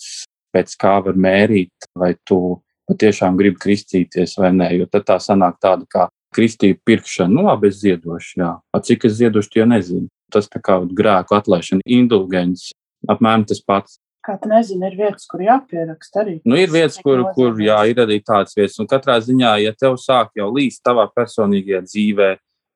pēc 0.52 0.76
kā 0.80 0.98
var 1.04 1.16
mērīt, 1.16 1.88
vai 1.96 2.12
tu 2.28 2.60
patiešām 2.90 3.38
gribi 3.40 3.60
kristīties 3.62 4.36
vai 4.40 4.52
nē, 4.54 4.72
jo 4.80 4.88
tad 4.92 5.06
tā 5.08 5.18
sanāk 5.22 5.56
tāda 5.62 5.88
kā 5.88 6.08
kristību 6.32 6.80
pirkšana, 6.88 7.32
nu 7.32 7.46
labi, 7.46 7.70
es 7.72 7.80
ziedošu, 7.82 8.36
jā. 8.40 8.52
A, 8.72 8.80
cik 8.84 9.08
es 9.08 9.18
ziedošu, 9.20 9.52
tie 9.52 9.66
nezinu. 9.68 10.08
Tas 10.32 10.48
tā 10.48 10.62
kā 10.64 10.78
grēku 10.88 11.36
atlaišana, 11.36 11.84
indulgence, 11.84 12.72
apmēram 13.10 13.44
tas 13.48 13.60
pats. 13.60 13.98
Kā 14.24 14.36
tu 14.40 14.48
nezini, 14.48 14.86
ir 14.86 14.96
vietas, 14.96 15.26
kur 15.28 15.42
jāpieraksta 15.42 16.22
arī. 16.22 16.36
Nu, 16.48 16.56
ir 16.56 16.70
vietas, 16.72 16.96
kur, 17.02 17.24
kur 17.34 17.58
jā, 17.60 17.80
ir 17.90 18.00
arī 18.04 18.20
tādas 18.22 18.54
vietas. 18.56 18.78
Un 18.80 18.88
katrā 18.88 19.18
ziņā, 19.20 19.56
ja 19.64 19.74
tev 19.76 19.98
sāk 20.00 20.30
jau 20.38 20.46
līst 20.54 20.80
tavā 20.86 21.08
personīgajā 21.12 21.82
dzīvē, 21.88 22.28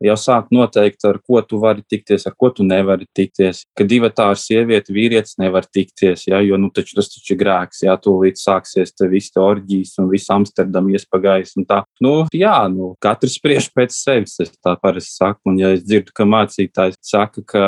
jau 0.05 0.17
sāk 0.21 0.51
noteikt, 0.55 1.05
ar 1.09 1.19
ko 1.25 1.41
tu 1.47 1.61
vari 1.63 1.85
tikties, 1.89 2.27
ar 2.29 2.35
ko 2.39 2.51
tu 2.55 2.67
nevari 2.67 3.07
tikties. 3.17 3.65
Ka 3.77 3.87
divi 3.89 4.11
tā 4.15 4.31
ar 4.33 4.41
sievieti, 4.41 4.95
vīrietis 4.97 5.39
nevar 5.43 5.67
tikties, 5.67 6.27
ja, 6.29 6.41
jo 6.45 6.59
nu, 6.61 6.71
taču, 6.75 6.97
tas 6.99 7.11
taču 7.13 7.35
ir 7.35 7.41
grēks, 7.43 7.85
ja 7.87 7.97
tu 8.01 8.17
līdz 8.21 8.43
sāksies 8.49 8.95
te 8.97 9.09
viss 9.13 9.37
orģijas 9.41 9.97
un 10.03 10.11
viss 10.13 10.33
Amsterdam 10.33 10.91
iespagājis. 10.93 11.57
Nu, 12.05 12.17
jā, 12.35 12.59
nu, 12.73 12.95
katrs 13.03 13.39
spriež 13.41 13.71
pēc 13.75 13.95
sevis, 13.97 14.37
es 14.43 14.53
tā 14.61 14.77
parasti 14.81 15.17
saku. 15.17 15.53
Un 15.53 15.61
ja 15.61 15.73
es 15.77 15.85
dzirdu, 15.87 16.15
ka 16.17 16.29
mācītājs 16.29 17.01
saka, 17.05 17.45
ka 17.47 17.65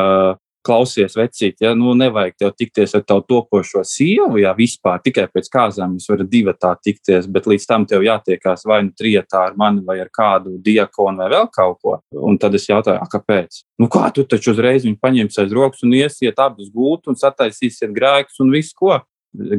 klausies, 0.69 1.17
vecīt, 1.17 1.57
ja 1.65 1.73
nu, 1.79 1.95
nevajag 1.99 2.37
tev 2.39 2.53
tikties 2.59 2.95
ar 2.99 3.05
tavu 3.09 3.25
topošo 3.29 3.83
sievu, 3.89 4.39
ja 4.43 4.53
vispār 4.57 5.01
tikai 5.05 5.27
pēc 5.33 5.51
kāzām 5.53 5.97
jūs 5.97 6.11
varat 6.13 6.31
divi 6.31 6.55
tā 6.61 6.75
tikties, 6.85 7.29
bet 7.33 7.49
līdz 7.51 7.69
tam 7.69 7.87
tev 7.89 8.05
jātiekās 8.07 8.67
vai 8.69 8.83
nu 8.87 8.93
trijotā 8.99 9.47
ar 9.49 9.59
mani, 9.59 9.83
vai 9.87 9.99
ar 10.05 10.11
kādu 10.15 10.59
diakonu, 10.65 11.23
vai 11.23 11.31
vēl 11.33 11.49
kaut 11.55 11.79
ko. 11.83 11.99
Un 12.29 12.39
tad 12.41 12.57
es 12.59 12.69
jautāju, 12.69 13.01
kāpēc? 13.13 13.63
Nu, 13.81 13.89
kā 13.93 14.09
tu 14.15 14.27
taču 14.29 14.53
uzreiz 14.55 14.85
viņu 14.87 15.01
paņemsi 15.03 15.45
aiz 15.45 15.55
rokas 15.55 15.85
un 15.87 15.95
iesiet 15.99 16.41
abus 16.43 16.73
gūt 16.75 17.09
un 17.09 17.19
sataisīsiet 17.19 17.95
grēkus 17.97 18.43
un 18.45 18.53
visu 18.55 18.77
ko? 18.79 18.99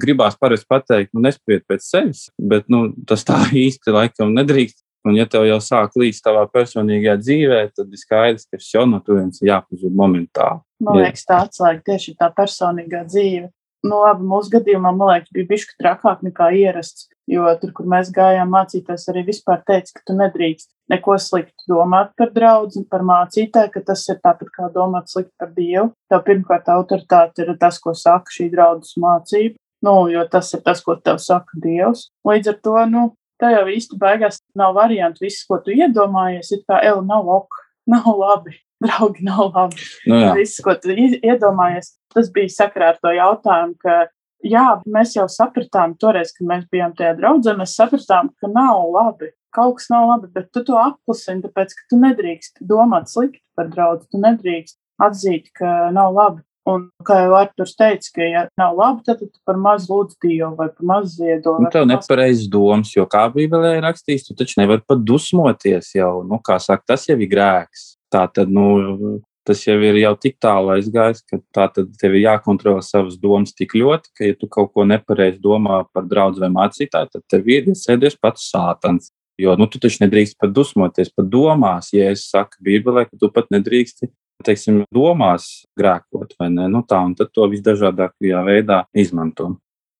Gribās 0.01 0.35
parasti 0.39 0.67
pateikt, 0.69 1.13
nu, 1.13 1.21
nespied 1.23 1.63
pēc 1.69 1.85
sevis, 1.85 2.27
bet 2.41 2.67
nu, 2.73 2.89
tas 3.07 3.25
tā 3.27 3.41
īsti 3.65 3.95
laikam 3.95 4.33
nedrīkst. 4.37 4.83
Un, 5.07 5.15
ja 5.15 5.25
tev 5.31 5.45
jau 5.47 5.59
sāk 5.63 5.93
līdz 5.99 6.17
tavā 6.25 6.41
personīgajā 6.51 7.15
dzīvē, 7.21 7.59
tad 7.75 7.93
ir 7.93 8.01
skaidrs, 8.01 8.49
ka 8.49 8.59
šis 8.59 8.73
jau 8.75 8.83
no 8.89 8.99
turienes 9.03 9.39
jāpazūd 9.43 9.95
momentāli. 9.95 10.59
Man 10.83 10.99
liekas, 10.99 11.23
tā 11.27 11.39
atslēga 11.45 11.85
tieši 11.91 12.17
tā 12.19 12.27
personīgā 12.35 13.05
dzīve. 13.07 13.47
Nu, 13.87 14.01
labi, 14.03 14.25
mūsu 14.27 14.51
gadījumā, 14.57 14.91
man 14.91 15.13
liekas, 15.13 15.31
bija 15.31 15.47
bišķi 15.53 15.77
trakāk 15.79 16.23
nekā 16.27 16.49
ierasts, 16.59 17.07
jo 17.31 17.47
tur, 17.61 17.71
kur 17.77 17.87
mēs 17.87 18.09
gājām 18.11 18.51
mācīties, 18.51 19.05
arī 19.11 19.23
vispār 19.29 19.61
teica, 19.63 19.93
ka 19.95 20.03
tu 20.09 20.15
nedrīkst 20.19 20.67
neko 20.91 21.15
sliktu 21.21 21.69
domāt 21.71 22.11
par 22.19 22.33
draugu, 22.35 22.83
par 22.91 23.05
mācītāju, 23.07 23.71
ka 23.71 23.83
tas 23.91 24.03
ir 24.11 24.19
tāpat 24.19 24.51
kā 24.51 24.67
domāt 24.73 25.07
slikti 25.11 25.31
par 25.39 25.53
Dievu. 25.55 25.93
Tev 26.11 26.25
pirmkārt 26.27 26.67
autoritāte 26.73 27.45
ir 27.45 27.55
tas, 27.61 27.79
ko 27.79 27.95
saka 27.95 28.35
šī 28.35 28.49
draudzes 28.51 28.99
mācība. 28.99 29.55
Nu, 29.85 29.95
jo 30.11 30.25
tas 30.27 30.51
ir 30.57 30.63
tas, 30.65 30.83
ko 30.83 30.97
tev 30.99 31.21
saka 31.23 31.55
Dievs. 31.63 32.09
Līdz 32.27 32.51
ar 32.51 32.59
to, 32.65 32.75
nu, 32.91 33.05
tā 33.41 33.53
jau 33.55 33.65
īsti 33.71 33.99
beigās 33.99 34.41
nav 34.57 34.75
variantu. 34.77 35.25
Viss, 35.25 35.45
ko 35.47 35.59
tu 35.63 35.75
iedomājies, 35.75 36.51
ir 36.55 36.65
kā 36.69 36.81
Ela 36.85 37.03
nav 37.05 37.29
ok, 37.39 37.61
nav 37.95 38.09
labi. 38.15 38.57
Draugi 38.79 39.25
nav 39.27 39.49
labi. 39.51 39.81
Nu, 40.07 40.21
jā. 40.21 40.29
Viss, 40.37 40.61
ko 40.63 40.71
tu 40.79 40.93
iedomājies, 40.95 41.97
tas 42.15 42.29
bija 42.31 42.51
sakarā 42.53 42.93
ar 42.93 43.01
to 43.03 43.11
jautājumu, 43.11 43.75
ka 43.83 43.97
jā, 44.45 44.67
mēs 44.87 45.17
jau 45.17 45.25
sapratām 45.31 45.97
toreiz, 45.99 46.31
kad 46.35 46.47
mēs 46.47 46.63
bijām 46.71 46.95
tajā 46.95 47.17
draudzē, 47.17 47.57
mēs 47.59 47.75
sapratām, 47.75 48.31
ka 48.39 48.51
nav 48.51 48.85
labi. 48.93 49.33
Kaut 49.55 49.79
kas 49.79 49.89
nav 49.89 50.05
labi, 50.11 50.29
bet 50.31 50.51
tu 50.53 50.61
to 50.63 50.77
apklusini, 50.77 51.41
tāpēc, 51.43 51.73
ka 51.75 51.87
tu 51.89 51.99
nedrīkst 51.99 52.61
domāt 52.69 53.09
slikti 53.09 53.41
par 53.57 53.71
draugu, 53.73 54.05
tu 54.11 54.21
nedrīkst 54.21 54.77
atzīt, 55.01 55.49
ka 55.57 55.89
nav 55.95 56.13
labi. 56.15 56.43
Un, 56.67 56.89
kā 57.07 57.21
jau 57.23 57.35
Arthurs 57.37 57.71
teica, 57.79 58.11
ka, 58.15 58.25
ja 58.27 58.41
nav 58.59 58.75
labi, 58.77 59.03
tad 59.07 59.21
tu 59.21 59.29
par 59.47 59.57
maz 59.61 59.87
lūdz 59.89 60.17
Dievu 60.21 60.51
vai 60.57 60.67
par 60.67 60.89
maz 60.91 61.15
ziedo. 61.15 61.55
Nu, 61.63 61.71
tev 61.71 61.87
nepareizs 61.89 62.49
domas, 62.51 62.91
jo 62.93 63.05
kā 63.09 63.23
Bībelē 63.33 63.77
ir 63.77 63.85
rakstīts, 63.87 64.27
tu 64.27 64.35
taču 64.37 64.59
nevari 64.59 64.83
pat 64.87 65.01
dusmoties 65.07 65.93
jau, 65.95 66.19
nu, 66.27 66.41
kā 66.45 66.59
saka, 66.61 66.91
tas 66.93 67.07
jau 67.09 67.17
ir 67.17 67.31
grēks. 67.31 67.87
Tā 68.13 68.25
tad, 68.33 68.51
nu, 68.53 69.19
tas 69.47 69.63
jau 69.65 69.77
ir 69.81 69.97
jau 70.01 70.13
tik 70.21 70.37
tālu 70.41 70.73
aizgājis, 70.75 71.23
ka 71.29 71.39
tā 71.55 71.67
tad 71.73 71.93
tev 72.01 72.17
ir 72.17 72.25
jākontrolē 72.27 72.83
savas 72.85 73.17
domas 73.21 73.55
tik 73.57 73.73
ļoti, 73.79 74.13
ka, 74.13 74.27
ja 74.29 74.37
tu 74.37 74.49
kaut 74.51 74.73
ko 74.75 74.85
nepareizi 74.89 75.41
domā 75.41 75.83
par 75.93 76.05
draugu 76.09 76.43
vai 76.43 76.51
mācītāju, 76.53 77.13
tad 77.15 77.25
tev 77.31 77.49
ir 77.49 77.71
iesēdies 77.73 78.19
pats 78.21 78.49
sātans. 78.51 79.13
Jo 79.39 79.53
nu, 79.55 79.69
tu 79.71 79.79
taču 79.79 80.03
nedrīkst 80.03 80.35
pat 80.41 80.51
dusmoties, 80.51 81.13
pat 81.15 81.29
domās, 81.31 81.93
ja 81.95 82.09
es 82.11 82.25
saku 82.27 82.59
Bībelē, 82.65 83.05
ka 83.07 83.17
tu 83.21 83.29
pat 83.31 83.47
nedrīksti 83.55 84.09
teiksim, 84.45 84.83
domās 84.95 85.49
grēkot, 85.79 86.35
vai 86.39 86.49
ne? 86.53 86.67
Nu, 86.71 86.83
tā, 86.87 87.01
un 87.05 87.15
tad 87.19 87.33
to 87.35 87.47
visdažādākajā 87.51 88.43
veidā 88.47 88.83
izmanto. 88.93 89.55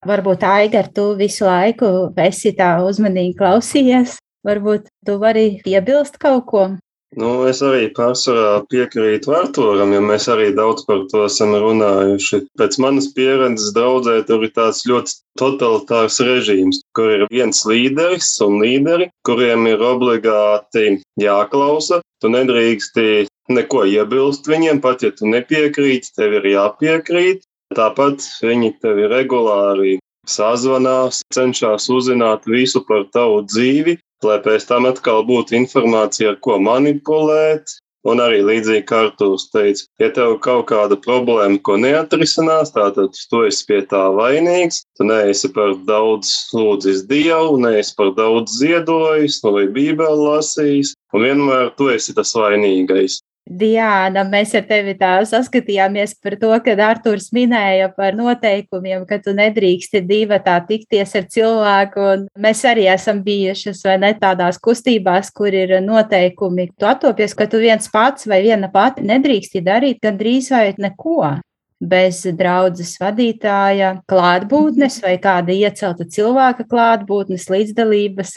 Varbūt 0.07 0.45
Aigar, 0.47 0.87
tu 0.95 1.11
visu 1.19 1.43
laiku 1.43 1.87
esi 2.23 2.53
tā 2.55 2.77
uzmanīgi 2.87 3.35
klausījies. 3.39 4.19
Varbūt 4.47 4.87
tu 5.05 5.17
vari 5.19 5.49
piebilst 5.65 6.15
kaut 6.21 6.45
ko. 6.47 6.69
Nu, 7.17 7.29
es 7.49 7.59
arī 7.65 7.87
pārsvarā 7.97 8.59
piekrītu 8.69 9.33
Arturam, 9.33 9.89
jo 9.95 10.01
mēs 10.05 10.27
arī 10.29 10.51
daudz 10.53 10.83
par 10.85 11.01
to 11.09 11.23
esam 11.25 11.55
runājuši. 11.57 12.43
Pēc 12.61 12.77
manas 12.83 13.07
pieredzes 13.15 13.73
draudzē 13.73 14.19
tur 14.29 14.45
ir 14.45 14.53
tāds 14.53 14.83
ļoti 14.85 15.15
totalitārs 15.41 16.19
režīms, 16.21 16.83
kur 16.93 17.09
ir 17.15 17.25
viens 17.33 17.63
līderis 17.65 18.29
un 18.45 18.59
līderi, 18.61 19.09
kuriem 19.25 19.65
ir 19.71 19.81
obligāti 19.89 20.99
jāklausa. 21.19 22.03
Tu 22.21 22.29
nedrīksti 22.29 23.09
neko 23.49 23.85
iebilst 23.89 24.47
viņiem, 24.49 24.81
pat 24.83 25.03
ja 25.05 25.11
tu 25.15 25.29
nepiekrīti, 25.29 26.13
tev 26.15 26.37
ir 26.39 26.51
jāpiekrīt. 26.53 27.43
Tāpat 27.75 28.23
viņi 28.41 28.71
tevi 28.81 29.09
regulāri 29.11 29.97
sazvanās, 30.29 31.21
cenšas 31.33 31.89
uzzināt 31.93 32.47
visu 32.49 32.81
par 32.87 33.05
tavu 33.13 33.43
dzīvi, 33.45 33.97
lai 34.25 34.39
pēc 34.45 34.65
tam 34.69 34.89
atkal 34.89 35.21
būtu 35.27 35.57
informācija, 35.59 36.33
ar 36.33 36.41
ko 36.45 36.57
manipulēt. 36.61 37.79
Un 38.07 38.21
arī 38.23 38.37
līdzīgi 38.47 38.85
kā 38.87 38.99
Artūrs 39.09 39.49
teica, 39.51 39.83
ja 39.99 40.07
tev 40.15 40.37
kaut 40.39 40.69
kāda 40.69 40.95
problēma, 41.03 41.57
ko 41.67 41.75
neatrisinās, 41.83 42.71
tātad 42.71 43.17
tu 43.31 43.41
esi 43.43 43.65
pie 43.67 43.81
tā 43.91 44.05
vainīgs, 44.15 44.85
tu 44.95 45.03
neesi 45.09 45.51
par 45.51 45.73
daudz 45.89 46.31
lūdzis 46.55 47.03
Dievu, 47.11 47.59
neesi 47.59 47.91
par 47.99 48.13
daudz 48.15 48.55
ziedojis, 48.61 49.41
vai 49.43 49.65
Bībeli 49.75 50.29
lasījis, 50.29 50.93
un 51.11 51.27
vienmēr 51.27 51.73
tu 51.75 51.91
esi 51.91 52.15
tas 52.15 52.31
vainīgais. 52.39 53.19
Diana, 53.49 54.21
mēs 54.29 54.51
ar 54.53 54.67
tevi 54.69 54.93
tā 54.99 55.15
saskatījāmies 55.25 56.11
par 56.21 56.35
to, 56.37 56.51
kad 56.61 56.81
Artūrs 56.85 57.31
minēja 57.33 57.87
par 57.95 58.13
noteikumiem, 58.13 59.07
ka 59.09 59.17
tu 59.25 59.33
nedrīksti 59.33 60.03
divi 60.05 60.37
tā 60.45 60.59
tikties 60.67 61.15
ar 61.17 61.25
cilvēku, 61.33 62.03
un 62.13 62.27
mēs 62.37 62.61
arī 62.69 62.85
esam 62.93 63.23
bijušas 63.25 63.81
vai 63.87 63.95
ne 64.03 64.11
tādās 64.21 64.61
kustībās, 64.61 65.33
kur 65.33 65.49
ir 65.49 65.79
noteikumi. 65.81 66.69
Tu 66.77 66.89
attopies, 66.89 67.33
ka 67.33 67.49
tu 67.49 67.63
viens 67.63 67.89
pats 67.89 68.29
vai 68.29 68.43
viena 68.45 68.69
pati 68.69 69.07
nedrīksti 69.09 69.65
darīt 69.65 70.03
gandrīz 70.05 70.51
vai 70.53 70.67
neko. 70.77 71.39
Bez 71.79 72.21
draudzes 72.35 72.97
vadītāja 73.01 73.95
klātbūtnes 74.11 74.99
vai 75.01 75.15
kāda 75.17 75.55
iecelta 75.55 76.05
cilvēka 76.05 76.67
klātbūtnes 76.69 77.49
līdzdalības. 77.49 78.35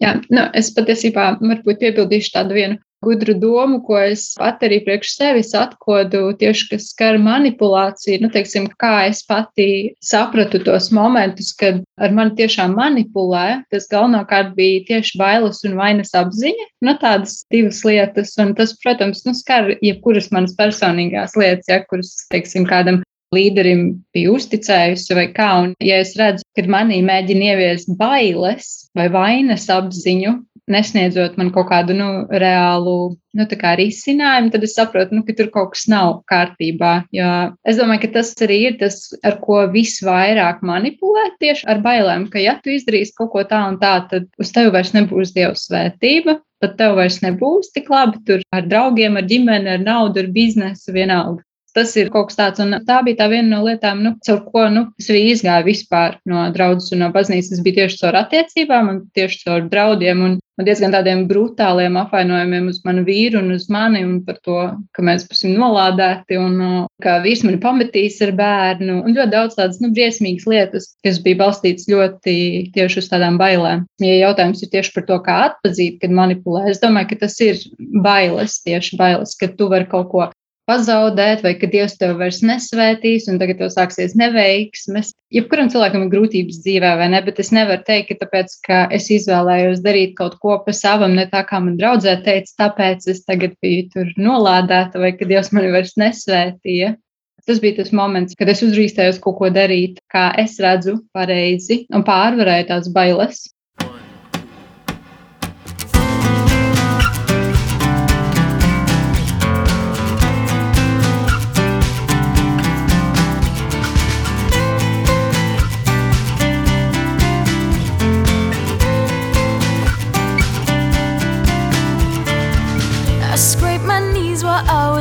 Jā, 0.00 0.16
nu, 0.30 0.48
es 0.56 0.70
patiesībā 0.76 1.34
varbūt 1.42 1.82
piebildīšu 1.82 2.36
tādu 2.38 2.56
vienu 2.56 2.85
gudru 3.04 3.34
domu, 3.38 3.80
ko 3.84 3.98
es 4.00 4.28
pat 4.38 4.62
arī 4.66 4.80
priekš 4.84 5.12
sevis 5.16 5.52
atkodu 5.56 6.30
tieši, 6.40 6.68
kas 6.72 6.88
skar 6.92 7.18
manipulāciju. 7.22 8.20
Nu, 8.24 8.30
teiksim, 8.32 8.68
kā 8.80 9.06
es 9.10 9.22
pati 9.26 9.68
sapratu 10.04 10.60
tos 10.64 10.90
momentus, 10.94 11.52
kad 11.58 11.82
ar 12.00 12.14
mani 12.16 12.36
tiešām 12.38 12.76
manipulē, 12.78 13.62
tas 13.72 13.88
galvenokārt 13.92 14.54
bija 14.58 14.84
tieši 14.90 15.20
bailes 15.20 15.62
un 15.68 15.76
vainas 15.80 16.14
apziņa. 16.16 16.70
Nu, 16.86 16.96
tādas 17.02 17.42
divas 17.52 17.82
lietas, 17.86 18.34
un 18.42 18.54
tas, 18.58 18.76
protams, 18.82 19.24
nu, 19.28 19.36
skar 19.36 19.74
jebkuras 19.84 20.32
manas 20.34 20.56
personīgās 20.58 21.36
lietas, 21.38 21.68
ja 21.70 21.82
kuras, 21.86 22.14
teiksim, 22.32 22.66
kādam 22.68 23.02
līderim 23.34 23.88
bija 24.14 24.32
uzticējusi 24.36 25.16
vai 25.18 25.26
kā. 25.34 25.48
Un, 25.64 25.72
ja 25.82 26.00
es 26.02 26.14
redzu, 26.18 26.46
ka 26.56 26.66
manī 26.70 27.00
mēģina 27.06 27.52
ieviest 27.52 27.90
bailes 27.98 28.88
vai 28.96 29.08
vainas 29.12 29.66
apziņu, 29.72 30.36
nesniedzot 30.70 31.36
man 31.38 31.52
kaut 31.54 31.68
kādu 31.70 31.94
nu, 31.96 32.08
reālu 32.30 32.96
nu, 33.36 33.46
risinājumu, 33.80 34.50
tad 34.52 34.64
es 34.64 34.74
saprotu, 34.76 35.16
nu, 35.18 35.24
ka 35.26 35.34
tur 35.36 35.50
kaut 35.54 35.74
kas 35.74 35.86
nav 35.92 36.22
kārtībā. 36.30 37.06
Jo 37.14 37.30
es 37.68 37.78
domāju, 37.78 38.06
ka 38.06 38.12
tas 38.18 38.34
arī 38.42 38.58
ir 38.70 38.78
tas, 38.80 38.98
ar 39.22 39.38
ko 39.42 39.62
visvairāk 39.72 40.62
manipulē 40.66 41.28
tieši 41.40 41.66
ar 41.70 41.82
bailēm, 41.84 42.28
ka 42.32 42.42
ja 42.42 42.58
tu 42.62 42.74
izdarīsi 42.74 43.16
kaut 43.18 43.32
ko 43.34 43.46
tā 43.48 43.66
un 43.70 43.80
tā, 43.82 43.98
tad 44.10 44.28
uz 44.40 44.52
tevi 44.54 44.72
vairs 44.74 44.94
nebūs 44.96 45.34
dieva 45.36 45.54
svētība. 45.54 46.40
Tad 46.64 46.78
tev 46.78 46.94
vairs 46.96 47.18
nebūs 47.20 47.68
tik 47.74 47.90
labi 47.92 48.22
tur 48.24 48.40
ar 48.56 48.64
draugiem, 48.64 49.18
ar 49.20 49.26
ģimeni, 49.28 49.74
ar 49.74 49.82
naudu, 49.82 50.22
ar 50.22 50.30
biznesu, 50.32 50.88
vienalga. 50.94 51.44
Tas 51.76 51.90
ir 52.00 52.08
kaut 52.08 52.30
kas 52.30 52.38
tāds, 52.38 52.62
un 52.64 52.72
tā 52.88 53.02
bija 53.04 53.18
tā 53.18 53.26
viena 53.28 53.50
no 53.50 53.58
lietām, 53.66 53.98
nu, 54.00 54.14
caur 54.24 54.38
ko 54.48 54.62
nu, 54.72 54.86
es 54.96 55.10
arī 55.12 55.26
izgāju 55.34 55.66
vispār 55.66 56.16
no 56.24 56.46
draudzes 56.54 56.94
un 56.96 57.04
no 57.04 57.10
baznīcas. 57.12 57.50
Tas 57.52 57.60
bija 57.66 57.82
tieši 57.82 58.00
caur 58.00 58.16
attiecībām 58.22 58.88
un 58.94 59.02
tieši 59.18 59.42
caur 59.42 59.66
draudiem 59.68 60.22
un 60.24 60.38
diezgan 60.64 60.94
tādiem 60.94 61.26
brutāliem 61.28 61.98
apvainojumiem 62.00 62.70
uz 62.70 62.78
manu 62.86 63.04
vīru 63.04 63.42
un 63.42 63.52
uz 63.56 63.66
mani 63.72 64.00
un 64.06 64.20
par 64.24 64.38
to, 64.46 64.60
ka 64.96 65.04
mēs 65.04 65.26
būsim 65.28 65.56
nolādēti 65.58 66.38
un 66.40 66.86
ka 67.02 67.18
vīrs 67.24 67.44
mani 67.44 67.60
pametīs 67.60 68.16
ar 68.24 68.32
bērnu 68.38 69.02
un 69.02 69.16
ļoti 69.16 69.34
daudz 69.34 69.58
tādas, 69.58 69.82
nu, 69.82 69.92
briesmīgas 69.96 70.48
lietas, 70.48 70.88
kas 71.04 71.20
bija 71.24 71.42
balstītas 71.44 71.90
ļoti 71.92 72.36
tieši 72.76 73.02
uz 73.02 73.10
tādām 73.12 73.36
bailēm. 73.40 73.84
Ja 74.00 74.16
jautājums 74.28 74.64
ir 74.64 74.72
tieši 74.72 74.94
par 74.96 75.06
to, 75.10 75.20
kā 75.26 75.36
atpazīt, 75.50 76.00
kad 76.00 76.14
manipulē, 76.16 76.66
es 76.72 76.80
domāju, 76.80 77.12
ka 77.12 77.22
tas 77.26 77.36
ir 77.44 77.60
bailes, 78.04 78.60
tieši 78.64 78.96
bailes, 79.00 79.36
ka 79.36 79.52
tu 79.52 79.68
vari 79.72 79.88
kaut 79.90 80.10
ko 80.12 80.28
pazaudēt, 80.66 81.44
vai 81.46 81.54
ka 81.60 81.68
Dievs 81.70 81.96
tevi 82.00 82.16
vairs 82.18 82.42
nesvētīs, 82.46 83.28
un 83.30 83.38
tagad 83.40 83.60
tev 83.60 83.70
sāksies 83.74 84.16
neveiksmes. 84.18 85.12
Jebkuram 85.34 85.70
cilvēkam 85.72 86.06
ir 86.06 86.12
grūtības 86.12 86.60
dzīvē, 86.64 86.92
vai 87.00 87.08
ne? 87.14 87.22
Bet 87.26 87.40
es 87.42 87.52
nevaru 87.54 87.82
teikt, 87.86 88.10
ka 88.10 88.26
tāpēc, 88.26 88.58
ka 88.66 88.82
es 88.94 89.08
izvēlējos 89.14 89.82
darīt 89.86 90.14
kaut 90.18 90.38
ko 90.42 90.58
pa 90.66 90.74
savam, 90.76 91.16
ne 91.18 91.26
tā 91.30 91.42
kā 91.48 91.62
man 91.62 91.78
draudzē 91.80 92.18
teica, 92.26 92.52
tāpēc 92.66 93.08
es 93.14 93.24
tagad 93.26 93.56
biju 93.62 93.88
tur 93.94 94.14
nolādēta, 94.18 95.02
vai 95.02 95.14
ka 95.16 95.28
Dievs 95.28 95.52
mani 95.54 95.72
vairs 95.74 95.96
nesvētīja. 96.00 96.94
Tas 97.46 97.60
bija 97.62 97.76
tas 97.78 97.92
moments, 97.94 98.34
kad 98.34 98.48
es 98.50 98.64
uzdrīkstējos 98.66 99.20
kaut 99.22 99.36
ko 99.38 99.50
darīt, 99.54 100.00
kā 100.10 100.32
es 100.42 100.56
redzu 100.62 100.96
pareizi, 101.14 101.84
un 101.94 102.02
pārvarēju 102.06 102.66
tās 102.72 102.88
bailes. 102.90 103.44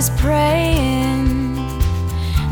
Was 0.06 0.22
praying 0.22 1.58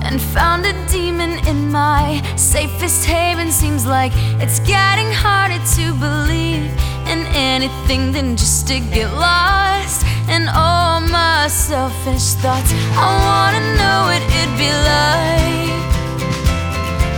and 0.06 0.20
found 0.20 0.66
a 0.66 0.74
demon 0.88 1.32
in 1.48 1.72
my 1.72 2.22
safest 2.36 3.06
haven. 3.06 3.52
Seems 3.52 3.86
like 3.86 4.12
it's 4.42 4.60
getting 4.62 5.12
harder 5.12 5.62
to 5.76 5.94
believe 6.00 6.66
in 7.12 7.20
anything 7.36 8.12
than 8.12 8.36
just 8.36 8.68
to 8.70 8.80
get 8.80 9.12
lost 9.14 10.06
in 10.30 10.48
all 10.50 11.02
my 11.02 11.48
selfish 11.48 12.34
thoughts. 12.42 12.72
I 12.98 13.10
wanna 13.28 13.64
know 13.78 13.98
what 14.10 14.22
it'd 14.40 14.58
be 14.58 14.72
like 14.94 15.84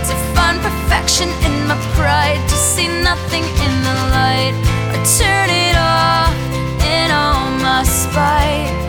to 0.08 0.14
find 0.34 0.60
perfection 0.60 1.28
in 1.46 1.66
my 1.68 1.78
pride, 1.96 2.42
to 2.48 2.56
see 2.56 2.88
nothing 2.88 3.44
in 3.64 3.72
the 3.86 3.96
light, 4.16 4.54
or 4.92 5.00
turn 5.18 5.48
it 5.48 5.76
off 5.76 6.36
in 6.84 7.10
all 7.10 7.50
my 7.66 7.82
spite 7.84 8.85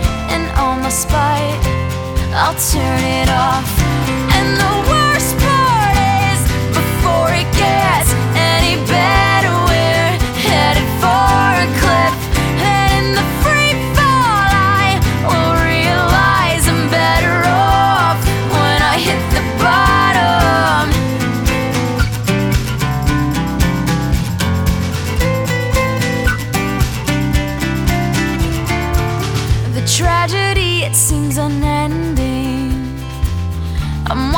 all 0.57 0.75
my 0.75 0.89
spite, 0.89 1.63
I'll 2.33 2.55
turn 2.71 3.03
it 3.03 3.29
off. 3.29 3.69
And 4.37 4.57
the 4.61 4.89
worst 4.89 5.06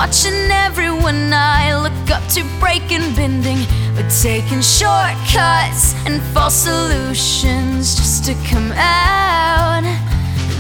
watching 0.10 0.50
everyone 0.50 1.32
I 1.32 1.80
look 1.84 2.10
up 2.10 2.28
to 2.34 2.42
breaking, 2.60 3.14
bending, 3.14 3.60
but 3.94 4.10
taking 4.10 4.60
shortcuts 4.60 5.94
and 6.08 6.20
false 6.34 6.66
solutions 6.66 7.94
just 7.94 8.26
to 8.26 8.34
come 8.50 8.72
out 8.74 9.84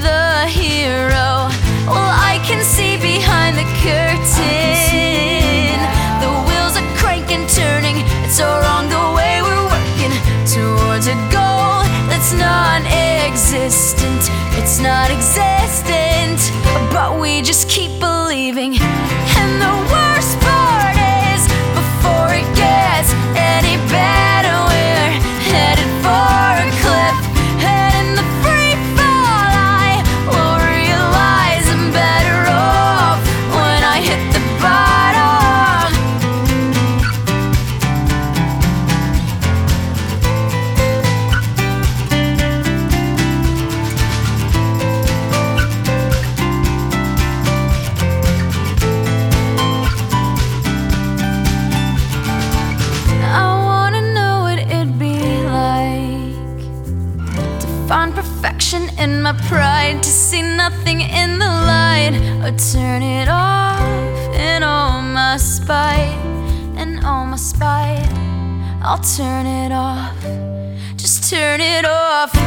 the 0.05 0.45
hero. 0.45 1.49
Well, 1.89 2.13
I 2.29 2.37
can 2.45 2.63
see 2.63 3.01
behind 3.01 3.57
the 3.57 3.65
curtain. 3.81 4.21
The 6.21 6.29
wheels 6.45 6.77
are 6.77 6.89
cranking, 7.01 7.47
turning. 7.47 8.05
It's 8.25 8.39
all 8.39 8.61
wrong 8.61 8.85
the 8.87 9.05
way 9.17 9.41
we're 9.41 9.65
working 9.65 10.13
towards 10.45 11.07
a 11.07 11.17
goal 11.33 11.81
that's 12.05 12.33
non 12.33 12.85
existent. 12.85 14.29
It's 14.61 14.79
not 14.79 15.09
existent, 15.09 16.37
but 16.93 17.19
we 17.19 17.41
just 17.41 17.67
keep 17.67 17.99
believing. 17.99 18.77
Turn 69.03 69.45
it 69.45 69.71
off, 69.71 70.21
just 70.97 71.29
turn 71.29 71.61
it 71.61 71.85
off 71.85 72.38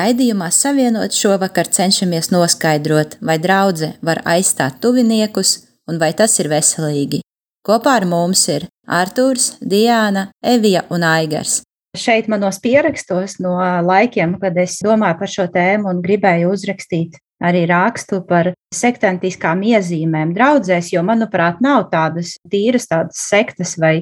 Raidījumā 0.00 0.46
savienot 0.54 1.12
šovakar 1.12 1.68
cenšamies 1.76 2.30
noskaidrot, 2.32 3.18
vai 3.20 3.36
draudzene 3.42 3.98
var 4.06 4.22
aizstāt 4.32 4.78
tuviniekus 4.80 5.50
un 5.90 5.98
vai 6.00 6.14
tas 6.16 6.38
ir 6.40 6.48
veselīgi. 6.48 7.20
Kopā 7.66 7.98
ar 7.98 8.06
mums 8.08 8.46
ir 8.48 8.64
Artūrs, 8.88 9.58
Diana, 9.60 10.30
Evija 10.40 10.86
un 10.94 11.04
Aigars. 11.04 11.58
Šeit 11.98 12.30
manos 12.32 12.60
pierakstos 12.64 13.40
no 13.44 13.58
laikiem, 13.90 14.38
kad 14.40 14.56
es 14.62 14.78
domāju 14.86 15.18
par 15.20 15.32
šo 15.34 15.46
tēmu 15.52 15.90
un 15.92 16.00
gribēju 16.06 16.54
uzrakstīt 16.54 17.18
arī 17.44 17.66
rakstu 17.68 18.22
par 18.28 18.54
sektantiskām 18.72 19.66
iezīmēm 19.68 20.32
draudzēs, 20.36 20.94
jo, 20.94 21.04
manuprāt, 21.04 21.60
nav 21.64 21.90
tādas 21.92 22.38
tīras 22.48 22.88
tādas 22.88 23.20
sektas 23.28 23.76
vai 23.80 23.98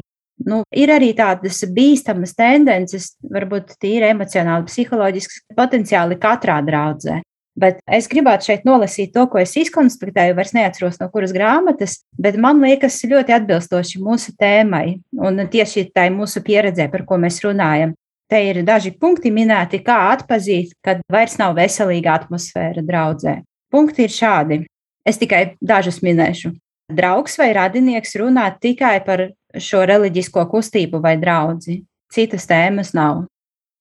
Nu, 0.46 0.62
ir 0.70 0.92
arī 0.94 1.10
tādas 1.18 1.64
bīstamas 1.74 2.36
tendences, 2.38 3.10
varbūt 3.26 3.74
tīri 3.82 4.06
emocionāli, 4.12 4.68
psiholoģiski, 4.68 5.42
potenciāli 5.58 6.18
katrā 6.20 6.60
draudzē. 6.64 7.18
Bet 7.58 7.80
es 7.90 8.06
gribētu 8.06 8.52
šeit 8.52 8.66
nolasīt 8.68 9.10
to, 9.16 9.24
ko 9.26 9.40
es 9.42 9.56
izkonstruēju, 9.58 10.36
vairs 10.38 10.54
neatceros 10.54 11.00
no 11.00 11.08
kuras 11.10 11.32
grāmatas, 11.34 11.96
bet 12.14 12.38
man 12.38 12.62
liekas 12.62 13.00
ļoti 13.10 13.34
atbilstoši 13.34 14.02
mūsu 14.02 14.36
tēmai 14.38 15.00
un 15.18 15.42
tieši 15.50 15.88
tai 15.90 16.06
mūsu 16.14 16.44
pieredzē, 16.46 16.86
par 16.92 17.02
ko 17.08 17.18
mēs 17.18 17.40
runājam. 17.42 17.96
Te 18.30 18.38
ir 18.44 18.60
daži 18.62 18.92
punkti 19.00 19.32
minēti, 19.34 19.80
kā 19.82 19.96
atpazīt, 20.12 20.76
kad 20.84 21.00
vairs 21.10 21.38
nav 21.40 21.56
veselīga 21.58 22.14
atmosfēra 22.20 22.84
draudzē. 22.84 23.40
Punkti 23.72 24.04
ir 24.06 24.14
šādi. 24.14 24.62
Es 25.08 25.18
tikai 25.18 25.56
dažus 25.64 26.02
minēšu. 26.04 26.52
Draugs 26.88 27.36
vai 27.36 27.50
radinieks 27.52 28.14
runā 28.16 28.46
tikai 28.60 28.98
par 29.04 29.26
šo 29.60 29.82
reliģisko 29.88 30.46
kustību 30.48 31.02
vai 31.04 31.18
draugu. 31.20 31.82
Citas 32.08 32.48
tēmas 32.48 32.94
nav. 32.96 33.26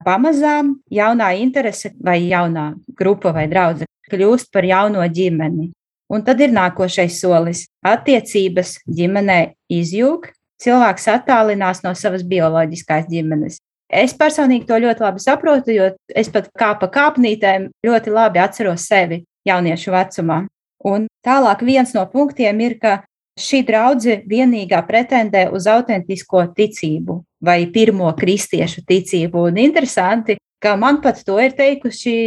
Pamazām 0.03 0.75
jaunā 0.91 1.31
interese 1.39 1.93
vai 2.03 2.19
jaunā 2.27 2.73
grupa 2.99 3.31
vai 3.31 3.47
draudzene 3.47 3.87
kļūst 4.11 4.51
par 4.51 4.67
jauno 4.67 5.05
ģimeni. 5.07 5.71
Un 6.11 6.23
tad 6.23 6.41
ir 6.43 6.51
nākošais 6.55 7.19
solis. 7.19 7.65
Attiecības 7.83 8.77
ģimenē 8.87 9.39
izjūg, 9.71 10.27
cilvēks 10.63 11.07
attālinās 11.11 11.83
no 11.83 11.95
savas 11.95 12.23
bioloģiskās 12.27 13.07
ģimenes. 13.11 13.59
Es 13.87 14.13
personīgi 14.19 14.67
to 14.67 14.79
ļoti 14.83 15.03
labi 15.03 15.23
saprotu, 15.23 15.71
jo 15.71 15.89
es 16.11 16.27
pat 16.31 16.51
kā 16.59 16.73
pa 16.79 16.91
kāpnītēm 16.91 17.69
ļoti 17.87 18.11
labi 18.11 18.43
atceros 18.43 18.87
sevi 18.87 19.23
jauniešu 19.47 19.95
vecumā. 19.95 20.43
Un 20.85 21.07
tālāk 21.25 21.63
viens 21.65 21.93
no 21.95 22.05
punktiem 22.11 22.59
ir, 22.61 22.77
ka 22.81 22.99
šī 23.37 23.61
draudzene 23.65 24.25
vienīgā 24.29 24.81
pretendē 24.87 25.47
uz 25.53 25.67
autentisko 25.69 26.43
ticību 26.57 27.21
vai 27.41 27.65
pirmo 27.73 28.09
kristiešu 28.17 28.83
ticību. 28.87 29.47
Un 29.51 29.59
interesanti, 29.61 30.37
ka 30.61 30.75
man 30.75 31.01
pat 31.01 31.21
to 31.25 31.37
ir 31.41 31.53
teikuši 31.57 32.17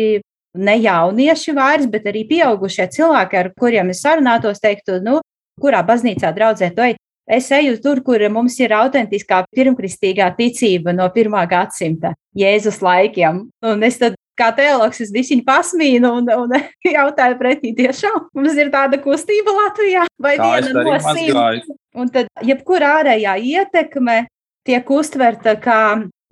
ne 0.58 0.76
jaunieši 0.82 1.54
vairs, 1.54 1.86
bet 1.90 2.06
arī 2.10 2.24
pieaugušie 2.30 2.88
cilvēki, 2.94 3.38
ar 3.38 3.52
kuriem 3.58 3.90
es 3.94 4.02
sarunātos, 4.02 4.62
teiktu, 4.62 4.98
nu, 5.02 5.20
kurā 5.60 5.82
baznīcā 5.86 6.32
draudzē 6.34 6.70
to 6.74 6.90
ir. 6.92 6.98
Es 7.30 7.46
eju 7.54 7.76
tur, 7.78 8.00
kur 8.02 8.22
mums 8.32 8.56
ir 8.58 8.72
autentiskā 8.74 9.44
pirmkristīgā 9.54 10.32
ticība 10.34 10.90
no 10.96 11.06
pirmā 11.14 11.44
gadsimta, 11.46 12.16
Jēzus 12.34 12.80
laikiem. 12.82 13.44
Un 13.70 13.86
es 13.86 14.00
tad 14.00 14.16
kā 14.40 14.50
teologs, 14.56 15.02
es 15.04 15.12
viņu 15.14 15.44
pasmīnu 15.46 16.12
un, 16.20 16.30
un 16.32 16.56
jautāju 16.96 17.38
pretī, 17.40 17.74
tiešām 17.76 18.30
mums 18.36 18.56
ir 18.58 18.72
tāda 18.72 19.00
kustība 19.02 19.54
Latvijā 19.56 20.06
vai 20.20 20.36
Tā 20.40 20.50
viena 20.56 20.86
no 20.86 20.96
simtiem. 21.04 21.76
Un 22.00 22.10
tad 22.14 22.30
jebkura 22.46 22.96
ārējā 23.00 23.36
ietekme 23.52 24.24
tiek 24.66 24.90
uztverta 24.94 25.56
kā 25.60 25.82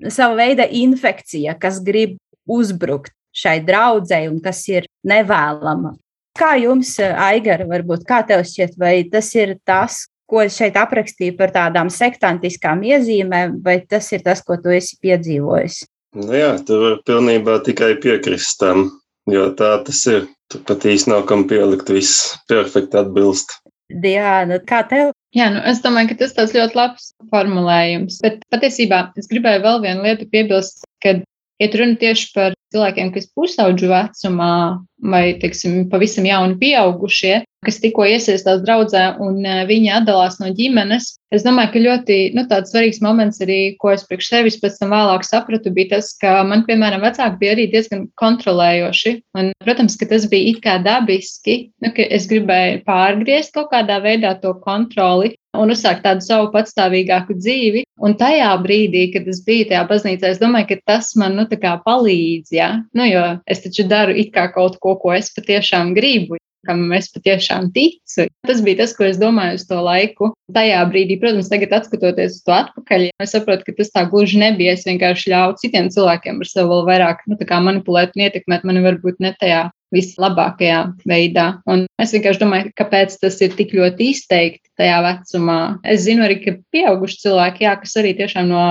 sava 0.07 0.37
veida 0.39 0.67
infekcija, 0.67 1.57
kas 1.59 1.81
grib 1.85 2.17
uzbrukt 2.49 3.13
šai 3.39 3.59
draudzēji 3.67 4.31
un 4.31 4.39
kas 4.43 4.63
ir 4.71 4.87
nevēlama. 5.07 5.95
Kā 6.39 6.53
jums, 6.61 6.95
Aigara, 7.03 7.67
varbūt 7.67 8.07
kā 8.07 8.23
tev 8.27 8.45
šķiet, 8.47 8.79
vai 8.79 9.03
tas 9.11 9.31
ir 9.35 9.57
tas, 9.67 10.05
ko 10.29 10.43
es 10.45 10.59
šeit 10.59 10.77
aprakstīju 10.79 11.35
par 11.39 11.53
tādām 11.55 11.91
sektantiskām 11.91 12.85
iezīmēm, 12.87 13.59
vai 13.65 13.81
tas 13.91 14.11
ir 14.15 14.23
tas, 14.27 14.45
ko 14.45 14.59
tu 14.63 14.71
esi 14.75 14.99
piedzīvojis? 15.03 15.83
Nu 16.17 16.33
jā, 16.33 16.55
tur 16.65 16.81
var 16.85 16.99
pilnībā 17.09 17.59
tikai 17.67 17.93
piekrist 18.01 18.57
tam, 18.63 18.87
jo 19.29 19.51
tā 19.59 19.77
tas 19.85 20.01
ir. 20.09 20.27
Tur 20.49 20.63
pat 20.65 20.87
īsti 20.89 21.13
nav 21.13 21.27
kam 21.29 21.43
pielikt, 21.45 21.91
viss 21.93 22.31
perfekti 22.49 22.97
atbilst. 22.97 23.59
Diana, 24.03 24.57
kā 24.65 24.81
tev? 24.89 25.11
Jā, 25.37 25.51
nu 25.53 25.61
es 25.69 25.83
domāju, 25.85 26.13
ka 26.13 26.23
tas 26.23 26.33
tāds 26.37 26.55
ļoti 26.57 26.77
labs 26.79 27.11
formulējums. 27.33 28.23
Bet 28.25 28.41
patiesībā 28.53 29.03
es 29.21 29.29
gribēju 29.29 29.61
vēl 29.67 29.83
vienu 29.85 30.07
lietu 30.07 30.29
piebilst, 30.33 30.87
kad 31.05 31.21
iet 31.63 31.75
runa 31.79 31.99
tieši 32.01 32.31
par 32.35 32.55
cilvēkiem, 32.73 33.13
kas 33.15 33.29
pusauģu 33.37 33.89
vecumā 33.91 34.55
vai, 34.99 35.39
teiksim, 35.41 35.87
pavisam 35.93 36.27
jauni 36.27 36.59
pieaugušie, 36.61 37.39
kas 37.65 37.79
tikko 37.83 38.05
iesaistās 38.07 38.61
draudzē 38.65 39.05
un 39.25 39.41
e, 39.47 39.55
viņi 39.69 39.93
atdalās 40.01 40.39
no 40.43 40.51
ģimenes. 40.55 41.15
Es 41.35 41.45
domāju, 41.47 41.73
ka 41.75 41.83
ļoti 41.85 42.19
nu, 42.37 42.45
svarīgs 42.49 43.01
moments 43.05 43.41
arī, 43.45 43.59
ko 43.81 43.93
es 43.95 44.05
priekš 44.09 44.31
sevis 44.33 44.59
pēc 44.63 44.79
tam 44.81 44.93
vēlāk 44.95 45.27
sapratu, 45.27 45.73
bija 45.75 45.97
tas, 45.97 46.13
ka 46.21 46.39
man, 46.47 46.65
piemēram, 46.69 47.05
vecāki 47.05 47.41
bija 47.43 47.57
arī 47.57 47.67
diezgan 47.73 48.07
kontrolējoši. 48.21 49.15
Un, 49.39 49.53
protams, 49.65 49.99
ka 50.01 50.11
tas 50.11 50.29
bija 50.31 50.55
it 50.55 50.63
kā 50.65 50.79
dabiski, 50.85 51.61
nu, 51.85 51.93
ka 51.95 52.07
es 52.07 52.29
gribēju 52.31 52.83
pārgriezt 52.89 53.55
kaut 53.57 53.73
kādā 53.75 54.01
veidā 54.05 54.35
to 54.43 54.55
kontroli 54.65 55.35
un 55.59 55.75
uzsākt 55.75 56.05
tādu 56.07 56.25
savu 56.25 56.51
patstāvīgāku 56.55 57.37
dzīvi. 57.39 57.85
Un 57.99 58.15
tajā 58.19 58.51
brīdī, 58.63 59.09
kad 59.15 59.29
es 59.31 59.43
biju 59.47 59.69
tajā 59.73 59.85
baznīcā, 59.91 60.33
es 60.33 60.43
domāju, 60.43 60.71
ka 60.73 60.93
tas 60.95 61.15
man 61.19 61.39
nu, 61.39 61.47
palīdz. 61.49 62.53
Ja? 62.55 62.69
Nu, 62.95 63.07
jo 63.09 63.25
es 63.47 63.65
taču 63.65 63.87
daru 63.89 64.15
it 64.15 64.33
kā 64.35 64.49
kaut 64.55 64.79
ko, 64.83 64.97
ko 65.03 65.17
es 65.17 65.33
patiešām 65.35 65.95
gribu 65.99 66.39
kam 66.69 66.93
es 66.97 67.09
patiešām 67.13 67.71
ticu. 67.75 68.27
Tas 68.47 68.61
bija 68.65 68.83
tas, 68.83 68.95
ko 68.97 69.07
es 69.09 69.19
domāju 69.21 69.59
uz 69.59 69.65
to 69.69 69.79
laiku. 69.85 70.33
Tajā 70.55 70.83
brīdī, 70.91 71.19
protams, 71.21 71.51
tagad 71.53 71.87
skatoties 71.87 72.39
uz 72.39 72.45
to 72.47 72.55
atpakaļ, 72.57 73.09
es 73.25 73.35
saprotu, 73.35 73.67
ka 73.69 73.77
tas 73.79 73.93
tā 73.95 74.05
gluži 74.11 74.41
nebija. 74.43 74.75
Es 74.77 74.87
vienkārši 74.89 75.33
ļauju 75.33 75.59
citiem 75.63 75.91
cilvēkiem 75.95 76.43
ar 76.43 76.51
sevi 76.51 76.69
vēl 76.73 76.85
vairāk 76.89 77.25
nu, 77.31 77.39
manipulēt 77.69 78.17
un 78.17 78.27
ietekmēt 78.27 78.67
mani 78.69 78.85
varbūt 78.85 79.23
ne 79.25 79.35
tajā 79.41 79.69
vislabākajā 79.95 80.81
veidā. 81.09 81.47
Un 81.71 81.87
es 82.03 82.13
vienkārši 82.15 82.43
domāju, 82.43 82.73
kāpēc 82.79 83.17
tas 83.23 83.39
ir 83.45 83.55
tik 83.59 83.75
ļoti 83.77 84.11
izteikti 84.13 84.69
tajā 84.79 85.01
vecumā. 85.07 85.59
Es 85.85 86.05
zinu 86.07 86.27
arī, 86.27 86.41
ka 86.45 86.57
pieauguši 86.75 87.23
cilvēki, 87.25 87.67
jā, 87.67 87.75
kas 87.81 87.97
arī 88.01 88.15
tiešām 88.19 88.51
no 88.53 88.65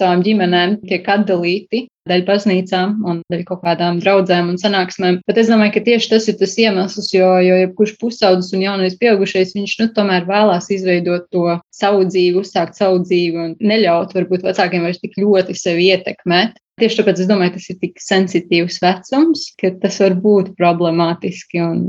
savām 0.00 0.24
ģimenēm 0.26 0.80
tiek 0.88 1.08
atdalīti 1.14 1.86
daļa 2.10 2.26
baznīcām 2.26 2.94
un 3.06 3.20
daļa 3.30 3.46
kaut 3.48 3.60
kādām 3.64 4.00
draudzēm 4.02 4.50
un 4.52 4.58
sanāksmēm. 4.60 5.20
Bet 5.28 5.40
es 5.40 5.50
domāju, 5.52 5.74
ka 5.76 5.82
tieši 5.86 6.10
tas 6.14 6.28
ir 6.30 6.38
tas 6.40 6.56
iemesls, 6.60 7.10
jo, 7.14 7.28
jo 7.44 7.58
jebkurš 7.60 7.92
pusaudzis 8.00 8.54
un 8.56 8.64
jaunais 8.64 8.96
pieaugušais, 9.00 9.54
viņš 9.56 9.76
nu, 9.82 9.88
tomēr 9.96 10.26
vēlās 10.28 10.70
izveidot 10.74 11.28
to 11.34 11.58
savu 11.74 12.06
dzīvi, 12.08 12.40
uzsākt 12.40 12.80
savu 12.80 13.02
dzīvi 13.04 13.44
un 13.44 13.54
neļaut 13.60 14.16
varbūt 14.16 14.48
vecākiem 14.48 14.88
vairs 14.88 15.02
tik 15.02 15.20
ļoti 15.20 15.56
sevi 15.58 15.90
ietekmēt. 15.94 16.58
Tieši 16.80 17.02
tāpēc 17.02 17.20
es 17.20 17.28
domāju, 17.28 17.58
tas 17.58 17.68
ir 17.68 17.78
tik 17.82 18.00
sensitīvs 18.00 18.80
vecums, 18.80 19.50
ka 19.60 19.74
tas 19.82 20.00
var 20.00 20.16
būt 20.24 20.54
problemātiski. 20.56 21.60
Un, 21.60 21.84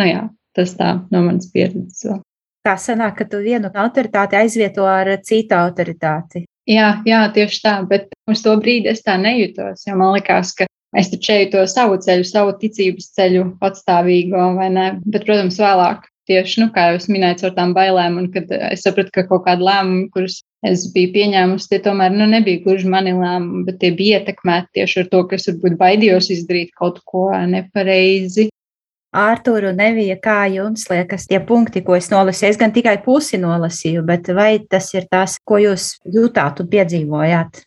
nu 0.00 0.08
jā, 0.08 0.24
tas 0.56 0.72
tā 0.78 0.94
no 1.12 1.24
manas 1.26 1.50
pieredzes. 1.52 2.22
Tā 2.64 2.74
sanāk, 2.76 3.20
ka 3.20 3.24
tu 3.28 3.40
vienu 3.40 3.70
autoritāti 3.72 4.36
aizvieto 4.36 4.84
ar 4.88 5.08
citu 5.24 5.56
autoritāti. 5.56 6.44
Jā, 6.68 6.90
jā, 7.08 7.22
tieši 7.34 7.62
tā, 7.64 7.78
bet 7.88 8.10
uz 8.30 8.42
to 8.44 8.52
brīdi 8.60 8.90
es 8.92 9.00
tā 9.06 9.16
nejūtos, 9.20 9.86
jo 9.88 9.96
man 9.96 10.12
likās, 10.18 10.52
ka 10.58 10.68
es 10.98 11.08
taču 11.12 11.32
eju 11.36 11.50
to 11.54 11.64
savu 11.70 11.96
ceļu, 12.02 12.26
savu 12.28 12.52
ticības 12.60 13.10
ceļu 13.16 13.46
patstāvīgo, 13.62 14.42
vai 14.58 14.68
ne? 14.74 14.86
Bet, 15.06 15.24
protams, 15.26 15.58
vēlāk 15.62 16.04
tieši, 16.30 16.60
nu, 16.62 16.68
kā 16.74 16.90
jau 16.90 17.00
es 17.00 17.08
minēju, 17.10 17.48
ar 17.48 17.56
tām 17.56 17.72
bailēm, 17.74 18.20
un 18.20 18.28
kad 18.34 18.52
es 18.70 18.84
sapratu, 18.86 19.12
ka 19.14 19.26
kaut 19.30 19.46
kāda 19.48 19.66
lēmuma, 19.66 20.06
kurus 20.14 20.40
es 20.66 20.84
biju 20.94 21.14
pieņēmusi, 21.16 21.70
tie 21.72 21.80
tomēr 21.82 22.12
nu, 22.14 22.28
nebija 22.30 22.62
gluži 22.66 22.90
mani 22.92 23.16
lēmumi, 23.16 23.64
bet 23.66 23.80
tie 23.82 23.90
bija 23.96 24.20
ietekmēti 24.20 24.80
tieši 24.80 25.02
ar 25.04 25.10
to, 25.14 25.24
ka 25.26 25.38
es 25.38 25.48
varbūt 25.50 25.78
baidījos 25.80 26.30
izdarīt 26.36 26.74
kaut 26.78 27.00
ko 27.08 27.30
nepareizi. 27.50 28.50
Ārtur 29.10 29.64
un 29.66 29.80
Nevija, 29.80 30.14
kā 30.22 30.44
jums 30.54 30.84
liekas, 30.86 31.24
tie 31.26 31.40
punkti, 31.42 31.82
ko 31.82 31.96
es 31.96 32.12
nolasīju? 32.12 32.52
Es 32.52 32.58
gan 32.60 32.70
tikai 32.70 33.00
pusi 33.02 33.40
nolasīju, 33.42 34.04
bet 34.06 34.30
vai 34.36 34.60
tas 34.70 34.86
ir 34.94 35.08
tas, 35.10 35.34
ko 35.42 35.58
jūs 35.58 35.96
jūtāt 36.06 36.62
un 36.62 36.68
piedzīvojāt? 36.70 37.64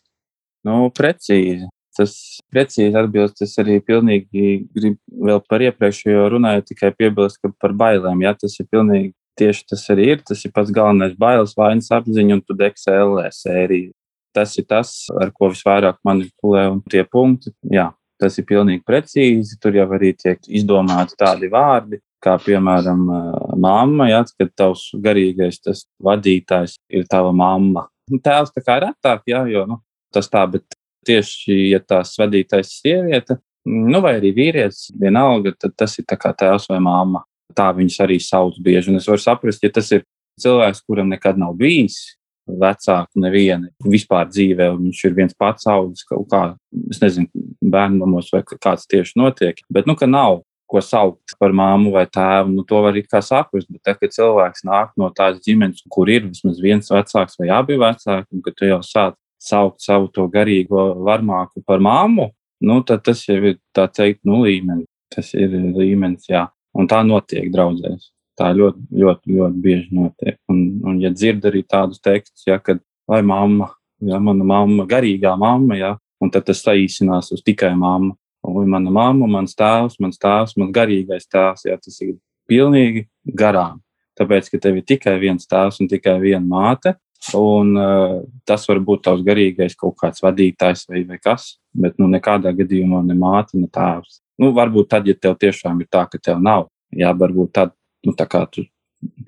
Nu, 0.64 0.88
precīzi. 0.96 1.68
Tas 1.94 2.14
precīzi 2.50 2.96
atbilst. 2.96 3.42
Es 3.44 3.52
arī 3.60 3.76
pilnīgi 3.84 4.64
gribu 4.72 5.26
vēl 5.28 5.42
par 5.44 5.62
iepriekšējo 5.66 6.24
runāju, 6.32 6.64
tikai 6.70 6.94
piebilst, 6.96 7.42
ka 7.42 7.52
par 7.60 7.76
bailēm. 7.76 8.24
Jā, 8.24 8.32
tas 8.40 8.56
ir 8.58 8.70
pilnīgi 8.72 9.12
tieši 9.38 9.66
tas 9.74 9.84
arī 9.92 10.08
ir. 10.14 10.24
Tas 10.24 10.40
ir 10.48 10.54
pats 10.56 10.72
galvenais 10.74 11.12
bailes, 11.18 11.52
vainas 11.58 11.92
apziņa 11.92 12.38
un 12.38 12.42
tu 12.42 12.56
DXL 12.56 13.20
sērija. 13.36 13.92
Tas 14.34 14.56
ir 14.58 14.66
tas, 14.66 14.96
ar 15.20 15.30
ko 15.36 15.52
visvairāk 15.52 16.00
manipulē 16.08 16.64
un 16.72 16.80
tie 16.90 17.04
punkti. 17.06 17.52
Jā, 17.70 17.92
Tas 18.24 18.38
ir 18.40 18.46
pilnīgi 18.48 18.80
precīzi. 18.88 19.58
Tur 19.60 19.76
jau 19.76 19.84
arī 19.96 20.14
tiek 20.16 20.40
izdomāti 20.48 21.18
tādi 21.20 21.50
vārdi, 21.52 22.00
kā 22.24 22.38
piemēram 22.40 23.02
mamma, 23.60 24.08
ja, 24.08 24.22
kad 24.38 24.54
tavs 24.56 24.86
garīgais 25.04 25.60
vadītājs 26.04 26.78
ir 26.88 27.04
tava 27.10 27.34
mamma. 27.36 27.84
Tēls 28.24 28.52
tā 28.54 28.64
kā 28.64 28.78
retāk, 28.84 29.26
jā, 29.28 29.42
jo 29.48 29.66
nu, 29.68 29.78
tas 30.12 30.28
tā, 30.32 30.44
bet 30.48 30.76
tieši, 31.04 31.58
ja 31.74 31.82
tās 31.84 32.14
vadītājs 32.20 32.72
ir 32.72 32.80
sieviete, 32.80 33.38
nu, 33.68 34.00
vai 34.04 34.16
arī 34.18 34.32
vīrietis, 34.36 34.88
vienalga, 35.00 35.54
tad 35.60 35.76
tas 35.84 35.98
ir 36.00 36.08
kā 36.08 36.32
tēvs 36.32 36.70
vai 36.72 36.80
mamma. 36.84 37.24
Tā 37.54 37.68
viņus 37.76 38.00
arī 38.00 38.16
sauc 38.24 38.56
bieži. 38.64 38.90
Un 38.90 38.98
es 38.98 39.08
varu 39.08 39.20
saprast, 39.20 39.62
ja 39.62 39.70
tas 39.72 39.90
ir 39.92 40.06
cilvēks, 40.40 40.80
kuram 40.88 41.12
nekad 41.12 41.36
nav 41.38 41.52
bijis 41.60 42.16
vecāku 42.48 43.20
neviena 43.22 43.70
vispār 43.84 44.28
dzīvē, 44.30 44.70
viņš 44.76 45.04
ir 45.08 45.14
viens 45.16 45.36
pats 45.38 45.68
audzis 45.70 46.06
kaut 46.08 46.26
kā, 46.32 46.42
es 46.92 47.00
nezinu, 47.02 47.30
bērnamos 47.64 48.32
vai 48.34 48.42
kāds 48.44 48.88
tieši 48.90 49.16
notiek, 49.20 49.62
bet 49.72 49.88
nu, 49.88 49.96
ka 49.96 50.08
nav 50.10 50.42
ko 50.74 50.80
saukt 50.82 51.36
par 51.38 51.52
māmu 51.54 51.92
vai 51.94 52.04
tēvu, 52.10 52.54
nu, 52.54 52.64
to 52.66 52.80
var 52.82 52.96
it 52.98 53.06
kā 53.12 53.20
saprast. 53.22 53.68
Bet, 53.70 53.82
tad, 53.86 53.98
kad 54.00 54.14
cilvēks 54.14 54.64
nāk 54.66 54.94
no 55.00 55.10
tādas 55.14 55.44
ģimenes, 55.44 55.84
kur 55.92 56.10
ir 56.10 56.24
vismaz 56.26 56.58
viens 56.62 56.90
vecāks 56.90 57.38
vai 57.38 57.50
abi 57.54 57.76
vecāki, 57.80 58.26
un 58.32 58.42
ka 58.44 58.54
tu 58.56 58.70
jau 58.70 58.80
sāc 58.84 59.18
saukt 59.44 59.84
savu 59.84 60.08
to 60.08 60.24
garīgo 60.32 60.86
varmāku 61.04 61.60
par 61.68 61.82
māmu, 61.84 62.30
nu, 62.64 62.80
tad 62.88 63.04
tas 63.04 63.20
jau 63.28 63.36
ir 63.52 63.58
tā 63.76 63.86
teikt, 63.92 64.22
nu, 64.24 64.40
līmenis. 64.46 64.88
Tas 65.14 65.30
ir 65.36 65.52
līmenis, 65.52 66.26
jā. 66.32 66.46
Un 66.74 66.88
tā 66.90 67.04
notiek 67.06 67.52
draudzēs. 67.52 68.08
Tā 68.38 68.50
ļoti, 68.56 68.88
ļoti, 68.98 69.36
ļoti 69.36 69.62
bieži 69.62 69.94
notiek. 69.94 70.40
Un, 70.50 70.64
un 70.82 70.98
ja 71.02 71.12
dzird 71.14 71.44
arī 71.46 71.62
tādus 71.62 72.02
tekstus, 72.02 72.46
ja, 72.48 72.58
kad 72.58 72.80
vai 73.10 73.20
mamma, 73.22 73.70
ja 74.02 74.18
mana 74.18 74.46
mamma, 74.46 74.86
garīgā 74.90 75.36
mamma, 75.38 75.78
ja, 75.78 75.92
un 76.22 76.32
tad 76.34 76.48
tas 76.48 76.64
saīsinās 76.64 77.30
uz 77.34 77.44
tikai 77.46 77.74
mammu. 77.78 78.16
Vai 78.44 78.66
mana 78.68 78.90
mamma, 78.92 79.28
mans 79.38 79.54
tēvs, 79.56 79.96
mans 80.04 80.20
tēvs, 80.20 80.58
mans 80.60 80.74
garīgais 80.74 81.30
tēvs, 81.32 81.64
ja 81.64 81.78
tas 81.80 81.96
ir 82.04 82.18
pilnīgi 82.50 83.06
garām. 83.24 83.78
Tāpēc, 84.18 84.50
ka 84.52 84.60
tev 84.62 84.78
ir 84.78 84.84
tikai 84.86 85.14
viens 85.22 85.48
tēvs 85.48 85.80
un 85.80 85.88
tikai 85.90 86.18
viena 86.22 86.44
māte, 86.44 86.92
un 87.38 87.72
uh, 87.80 88.18
tas 88.44 88.66
var 88.68 88.82
būt 88.84 89.06
tavs 89.06 89.24
garīgais 89.24 89.78
kaut 89.80 89.96
kāds 90.02 90.22
vadītājs 90.22 90.84
vai, 90.90 91.06
vai 91.08 91.18
kas, 91.22 91.54
bet 91.72 91.96
nu, 91.98 92.10
nekādā 92.12 92.52
gadījumā 92.54 93.00
ne 93.06 93.16
māte, 93.18 93.56
ne 93.56 93.70
tēvs. 93.72 94.20
Nu, 94.42 94.52
varbūt 94.54 94.90
tad, 94.92 95.08
ja 95.08 95.16
tev 95.16 95.38
tiešām 95.40 95.80
ir 95.80 95.88
tā, 95.90 96.04
ka 96.10 96.20
tev 96.20 96.42
nav, 96.42 96.68
jā, 96.92 97.14
varbūt 97.16 97.54
tad, 97.56 97.72
nu, 98.06 98.14
tā 98.16 98.26
kā 98.30 98.44
tu 98.52 98.66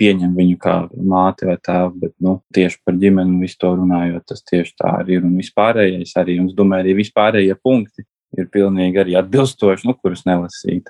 pieņem 0.01 0.33
viņu 0.37 0.59
kā 0.61 0.75
māti 0.97 1.49
vai 1.49 1.57
tēvu, 1.61 1.93
bet 2.01 2.15
nu, 2.25 2.39
tieši 2.57 2.81
par 2.87 2.97
ģimeni 3.01 3.35
un 3.35 3.41
visu 3.45 3.59
to 3.61 3.73
runājot, 3.77 4.25
tas 4.31 4.45
tieši 4.49 4.77
tā 4.81 4.93
arī 5.03 5.19
ir. 5.19 5.27
Un 5.29 5.37
vispārējais 5.41 6.15
arī, 6.21 6.39
un 6.41 6.51
es 6.51 6.57
domāju, 6.57 6.87
arī 6.87 6.97
vispārējie 7.03 7.57
punkti 7.61 8.07
ir 8.37 8.49
pilnīgi 8.53 9.03
arī 9.03 9.17
atbilstoši, 9.21 9.89
nu, 9.89 9.97
kurus 10.01 10.25
nelasīju. 10.29 10.87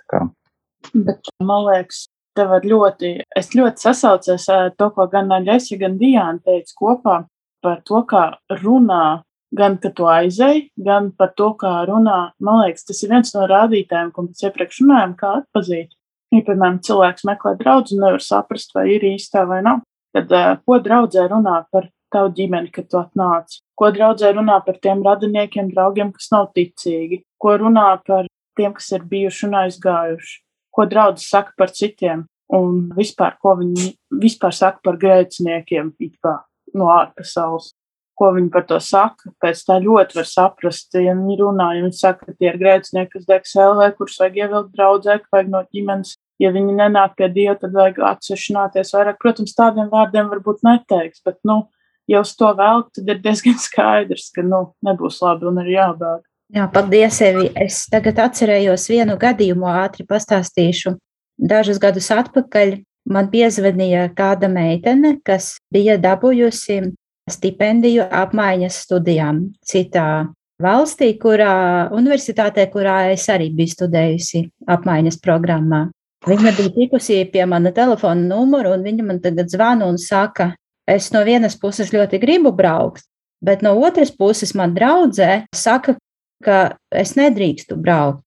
Bet, 0.95 1.31
man 1.43 1.67
liekas, 1.67 2.07
tev 2.39 2.55
ir 2.61 2.69
ļoti, 2.73 3.13
es 3.39 3.53
ļoti 3.57 3.89
sasaucos 3.89 4.49
ar 4.53 4.71
to, 4.79 4.91
ko 4.95 5.09
gan 5.11 5.33
Aļaisa, 5.35 5.79
gan 5.81 5.99
Diāna 6.01 6.39
teica 6.45 6.79
kopā 6.79 7.21
par 7.65 7.81
to, 7.87 8.03
kā 8.07 8.29
runā 8.63 9.23
gan 9.57 9.77
ka 9.83 9.91
tu 9.95 10.07
aizēji, 10.11 10.71
gan 10.83 11.11
par 11.17 11.33
to, 11.39 11.53
kā 11.61 11.73
runā. 11.89 12.33
Man 12.43 12.63
liekas, 12.65 12.87
tas 12.89 13.03
ir 13.03 13.13
viens 13.15 13.33
no 13.37 13.47
rādītājiem, 13.51 14.13
ko 14.13 14.27
mēs 14.27 14.45
iepriekš 14.47 14.83
runājām, 14.83 15.15
kā 15.21 15.33
atpazīt. 15.41 15.95
Ja, 16.35 16.43
piemēram, 16.43 16.81
cilvēks 16.83 17.27
meklē 17.29 17.55
draugu 17.61 17.95
un 17.95 18.03
nevar 18.03 18.23
saprast, 18.25 18.73
vai 18.75 18.89
ir 18.97 19.05
īstā 19.15 19.45
vai 19.47 19.61
nav. 19.65 19.85
Tad, 20.17 20.33
uh, 20.33 20.57
ko 20.67 20.79
draudzē 20.83 21.27
runā 21.31 21.61
par 21.73 21.91
tavu 22.13 22.33
ģimeni, 22.37 22.73
kad 22.75 22.89
tu 22.91 22.99
atnāc? 22.99 23.59
Ko 23.79 23.91
draudzē 23.95 24.33
runā 24.35 24.57
par 24.67 24.81
tiem 24.83 25.05
radiniekiem, 25.07 25.71
draugiem, 25.75 26.11
kas 26.17 26.31
nav 26.33 26.51
ticīgi? 26.57 27.23
Ko 27.43 27.55
runā 27.61 27.89
par 28.07 28.27
tiem, 28.59 28.75
kas 28.77 28.91
ir 28.97 29.07
bijuši 29.11 29.47
un 29.49 29.59
aizgājuši? 29.63 30.35
Ko 30.75 30.87
draudzes 30.91 31.31
saka 31.31 31.55
par 31.59 31.73
citiem? 31.77 32.27
Un 32.57 32.91
vispār, 32.95 33.37
ko 33.43 33.57
viņi 33.59 33.91
vispār 34.23 34.55
saka 34.55 34.83
par 34.85 34.99
grēciniekiem, 35.03 35.95
it 36.01 36.15
kā 36.23 36.39
no 36.79 36.91
ārpasaules 36.95 37.73
ko 38.17 38.31
viņi 38.37 38.51
par 38.55 38.65
to 38.69 38.79
saka. 38.83 39.31
Pēc 39.43 39.63
tā 39.69 39.79
ļoti 39.85 40.19
var 40.19 40.29
saprast, 40.29 40.95
ja 40.97 41.15
viņi 41.17 41.39
runā, 41.41 41.71
ja 41.77 41.85
viņi 41.85 41.99
saka, 41.99 42.29
ka 42.29 42.37
tie 42.37 42.51
ir 42.51 42.61
grēcinieki, 42.61 43.13
kas 43.13 43.27
degs 43.29 43.57
LV, 43.61 43.89
kurus 43.99 44.19
vajag 44.23 44.39
ievilkt 44.43 44.77
draudzē, 44.77 45.19
vajag 45.33 45.53
no 45.53 45.63
ģimenes. 45.75 46.17
Ja 46.43 46.51
viņi 46.53 46.77
nenāk 46.77 47.17
pie 47.17 47.31
Dieva, 47.33 47.57
tad 47.61 47.73
vajag 47.77 48.03
atsešināties 48.11 48.93
vairāk. 48.93 49.21
Protams, 49.23 49.57
tādiem 49.57 49.89
vārdiem 49.93 50.29
varbūt 50.33 50.65
neteiks, 50.67 51.23
bet, 51.25 51.39
nu, 51.49 51.63
ja 52.11 52.21
uz 52.25 52.35
to 52.37 52.51
vēl, 52.57 52.85
tad 52.97 53.13
ir 53.13 53.23
diezgan 53.25 53.57
skaidrs, 53.69 54.31
ka, 54.37 54.45
nu, 54.45 54.63
nebūs 54.87 55.23
labi 55.25 55.49
un 55.53 55.63
ir 55.65 55.73
jābēg. 55.77 56.25
Jā, 56.55 56.69
paldies, 56.71 57.17
Evi. 57.27 57.49
Es 57.59 57.85
tagad 57.91 58.21
atcerējos 58.23 58.85
vienu 58.93 59.17
gadījumu, 59.19 59.67
ātri 59.67 60.07
pastāstīšu. 60.07 60.95
Dažus 61.37 61.81
gadus 61.83 62.07
atpakaļ 62.15 62.79
man 63.11 63.31
piezvanīja 63.33 64.07
kāda 64.17 64.49
meitene, 64.51 65.17
kas 65.27 65.57
bija 65.75 65.97
dabūjusi 66.01 66.93
stipendiju 67.31 68.07
apmaiņas 68.11 68.81
studijām 68.87 69.43
citā 69.67 70.27
valstī, 70.63 71.13
kurā 71.21 71.89
universitātē, 71.95 72.69
kurā 72.73 73.13
es 73.13 73.27
arī 73.33 73.51
biju 73.55 73.75
studējusi 73.75 74.43
apmaiņas 74.73 75.21
programmā. 75.25 75.87
Viņa 76.27 76.53
bija 76.57 76.73
tikusi 76.75 77.21
pie 77.31 77.45
mana 77.47 77.71
telefona 77.75 78.23
numura, 78.25 78.73
un 78.75 78.83
viņa 78.87 79.05
man 79.07 79.21
tagad 79.23 79.51
zvana 79.53 79.87
un 79.87 79.99
saka, 80.01 80.55
es 80.89 81.13
no 81.15 81.23
vienas 81.27 81.59
puses 81.61 81.93
ļoti 81.95 82.19
gribu 82.23 82.55
braukt, 82.57 83.05
bet 83.45 83.63
no 83.63 83.77
otras 83.79 84.11
puses 84.11 84.55
man 84.59 84.75
draudzē 84.75 85.47
saka, 85.55 85.97
ka 86.43 86.77
es 86.91 87.15
nedrīkstu 87.19 87.79
braukt. 87.79 88.26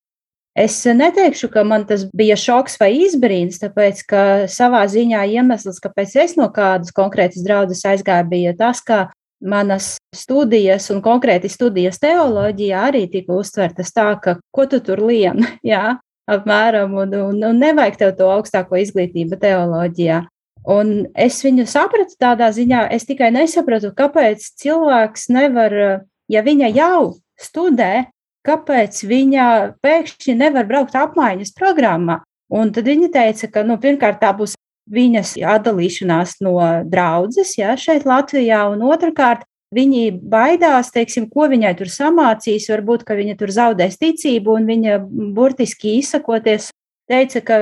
Es 0.59 0.81
neteikšu, 0.83 1.47
ka 1.53 1.63
man 1.63 1.85
tas 1.87 2.03
bija 2.15 2.35
šoks 2.35 2.75
vai 2.81 2.89
izbrīns, 3.05 3.61
tāpēc, 3.61 4.01
ka 4.09 4.23
savā 4.51 4.81
ziņā 4.91 5.21
iemesls, 5.37 5.79
kāpēc 5.79 6.17
es 6.19 6.35
no 6.35 6.49
kādas 6.51 6.91
konkrētas 6.95 7.45
draudzes 7.45 7.85
aizgāju, 7.87 8.27
bija 8.27 8.55
tas, 8.59 8.81
ka 8.83 9.05
manas 9.39 9.93
studijas 10.15 10.89
un 10.91 10.99
konkrēti 11.05 11.47
studijas 11.51 12.01
teoloģijā 12.03 12.81
arī 12.89 13.05
tika 13.11 13.37
uztvertas 13.39 13.93
tā, 13.95 14.11
ka 14.19 14.35
ko 14.51 14.67
tu 14.67 14.81
tur 14.83 14.99
lien, 15.07 15.45
jā, 15.71 15.95
apmēram, 16.29 16.97
un, 17.05 17.15
un, 17.29 17.39
un 17.53 17.63
nevajag 17.63 18.01
tev 18.03 18.13
to 18.19 18.27
augstāko 18.33 18.81
izglītību 18.83 19.39
teoloģijā. 19.39 20.25
Un 20.69 21.07
es 21.15 21.39
viņu 21.45 21.63
sapratu 21.71 22.19
tādā 22.19 22.51
ziņā, 22.53 22.83
es 22.91 23.07
tikai 23.07 23.31
nesapratu, 23.31 23.93
kāpēc 23.95 24.43
cilvēks 24.59 25.29
nevar, 25.31 25.75
ja 26.27 26.43
viņa 26.43 26.75
jau 26.75 27.03
studē, 27.39 28.09
kāpēc 28.47 29.03
viņa 29.07 29.45
pēkšņi 29.83 30.35
nevar 30.39 30.67
braukt 30.69 30.95
apmaiņas 30.95 31.53
programmā. 31.57 32.21
Un 32.49 32.71
tad 32.73 32.87
viņa 32.89 33.11
teica, 33.13 33.49
ka 33.53 33.63
nu, 33.67 33.77
pirmkārt 33.81 34.21
tā 34.23 34.31
būs 34.33 34.55
viņas 34.89 35.35
atdalīšanās 35.45 36.39
no 36.41 36.55
draudzes 36.89 37.53
ja, 37.59 37.75
šeit 37.77 38.07
Latvijā, 38.09 38.63
un 38.71 38.81
otrkārt 38.89 39.45
viņi 39.75 40.15
baidās, 40.17 40.89
teiksim, 40.93 41.27
ko 41.29 41.45
viņai 41.51 41.75
tur 41.77 41.91
samācīs, 41.93 42.69
varbūt, 42.71 43.05
ka 43.05 43.17
viņa 43.19 43.37
tur 43.37 43.53
zaudēs 43.53 43.99
ticību, 44.01 44.57
un 44.57 44.65
viņa 44.69 44.97
burtiski 45.35 45.99
izsakoties 45.99 46.71
teica, 47.09 47.43
ka 47.45 47.59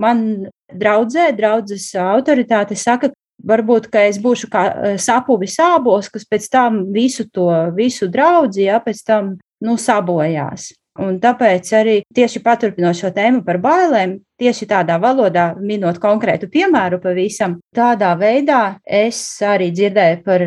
man 0.00 0.48
draudzē, 0.72 1.28
draudzes 1.36 1.90
autoritāte 2.00 2.76
saka, 2.76 3.12
varbūt, 3.46 3.90
ka 3.92 4.06
es 4.08 4.16
būšu 4.22 4.48
kā 4.52 4.64
sapuvi 5.00 5.48
sābos, 5.50 6.08
kas 6.12 6.24
pēc 6.24 6.48
tam 6.52 6.86
visu 6.92 7.28
to, 7.28 7.50
visu 7.76 8.08
draudzi, 8.08 8.64
ja, 8.70 8.80
pēc 8.80 9.04
tam 9.04 9.36
nu, 9.64 9.76
sabojās. 9.80 10.72
Un 10.96 11.18
tāpēc 11.20 11.68
arī 11.76 11.96
tieši 12.16 12.40
paturpinot 12.44 12.96
šo 12.96 13.10
tēmu 13.12 13.42
par 13.44 13.58
bailēm, 13.60 14.16
tieši 14.40 14.68
tādā 14.70 14.96
valodā, 15.00 15.50
minot 15.60 15.98
konkrētu 16.00 16.48
piemēru 16.52 17.00
pavisam, 17.02 17.58
tādā 17.76 18.14
veidā 18.16 18.78
es 18.84 19.20
arī 19.44 19.68
dzirdēju 19.76 20.22
par 20.24 20.46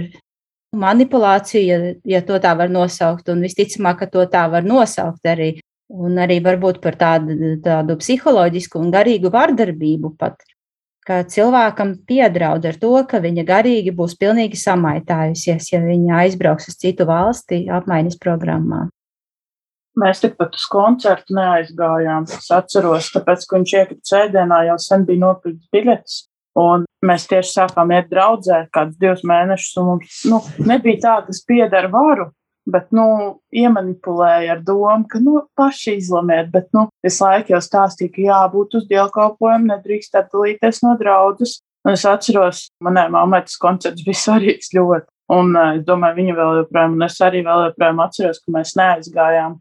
manipulāciju, 0.76 1.66
ja, 1.66 1.80
ja 2.18 2.22
to 2.26 2.40
tā 2.42 2.56
var 2.58 2.70
nosaukt, 2.74 3.30
un 3.30 3.46
visticamāk, 3.46 4.04
ka 4.04 4.10
to 4.10 4.26
tā 4.30 4.46
var 4.52 4.66
nosaukt 4.66 5.26
arī. 5.30 5.58
Un 5.90 6.20
arī 6.22 6.38
varbūt 6.46 6.78
par 6.84 6.94
tādu, 7.00 7.56
tādu 7.66 7.96
psiholoģisku 7.98 8.78
un 8.78 8.92
garīgu 8.94 9.32
vardarbību 9.34 10.12
pat, 10.22 10.44
ka 11.02 11.24
cilvēkam 11.26 11.96
piedraud 12.06 12.68
ar 12.70 12.78
to, 12.78 12.92
ka 13.10 13.18
viņa 13.24 13.46
garīgi 13.48 13.94
būs 13.98 14.14
pilnīgi 14.22 14.60
samaitājusies, 14.62 15.72
ja 15.74 15.82
viņa 15.82 16.20
aizbrauks 16.28 16.70
uz 16.70 16.78
citu 16.78 17.10
valsti 17.10 17.64
apmaiņas 17.74 18.22
programmā. 18.22 18.86
Mēs 19.98 20.22
tikpat 20.22 20.56
uz 20.56 20.66
koncertu 20.70 21.34
neaizgājām. 21.38 22.28
Es 22.30 22.50
atceros, 22.54 23.10
tāpēc, 23.16 23.46
ka 23.46 23.58
viņš 23.58 23.76
iekrita 23.80 24.12
sēdienā, 24.12 24.64
jau 24.70 24.78
sen 24.84 25.06
bija 25.08 25.24
nopirkts 25.26 25.72
biļetes. 25.74 26.20
Un 26.60 26.84
mēs 27.06 27.28
tieši 27.30 27.54
sākām 27.56 27.94
iet 27.96 28.10
draudzē 28.12 28.66
kādus 28.74 29.00
divus 29.00 29.24
mēnešus, 29.28 29.78
un 29.80 29.88
mums 29.94 30.20
nu, 30.30 30.42
nebija 30.68 31.02
tā, 31.06 31.16
kas 31.28 31.44
pieder 31.48 31.88
varu, 31.94 32.30
bet, 32.70 32.90
nu, 32.96 33.06
iemanipulēja 33.56 34.58
ar 34.58 34.64
domu, 34.66 35.06
ka, 35.10 35.22
nu, 35.24 35.44
paši 35.58 35.96
izlemiet, 36.00 36.50
bet, 36.54 36.68
nu, 36.76 36.88
visu 37.06 37.26
laiku 37.26 37.56
jau 37.56 37.62
stāstīja, 37.64 38.14
ka 38.16 38.26
jābūt 38.26 38.78
uz 38.80 38.90
dievkalpojumu, 38.90 39.72
nedrīkst 39.72 40.20
atdalīties 40.20 40.84
no 40.86 40.96
draudzes. 41.00 41.60
Un 41.88 41.96
es 41.96 42.04
atceros, 42.04 42.66
manai 42.84 43.08
mammai 43.14 43.40
tas 43.46 43.56
koncerts 43.62 44.04
bija 44.06 44.20
svarīgs 44.26 44.74
ļoti. 44.76 45.08
Un 45.30 45.54
uh, 45.54 45.76
es 45.78 45.86
domāju, 45.86 46.18
viņa 46.18 46.36
vēl 46.36 46.62
joprojām, 46.64 46.96
un 46.98 47.06
es 47.06 47.20
arī 47.22 47.44
vēl 47.46 47.68
joprojām 47.68 48.00
atceros, 48.04 48.42
ka 48.42 48.54
mēs 48.56 48.74
neaizgājām 48.80 49.60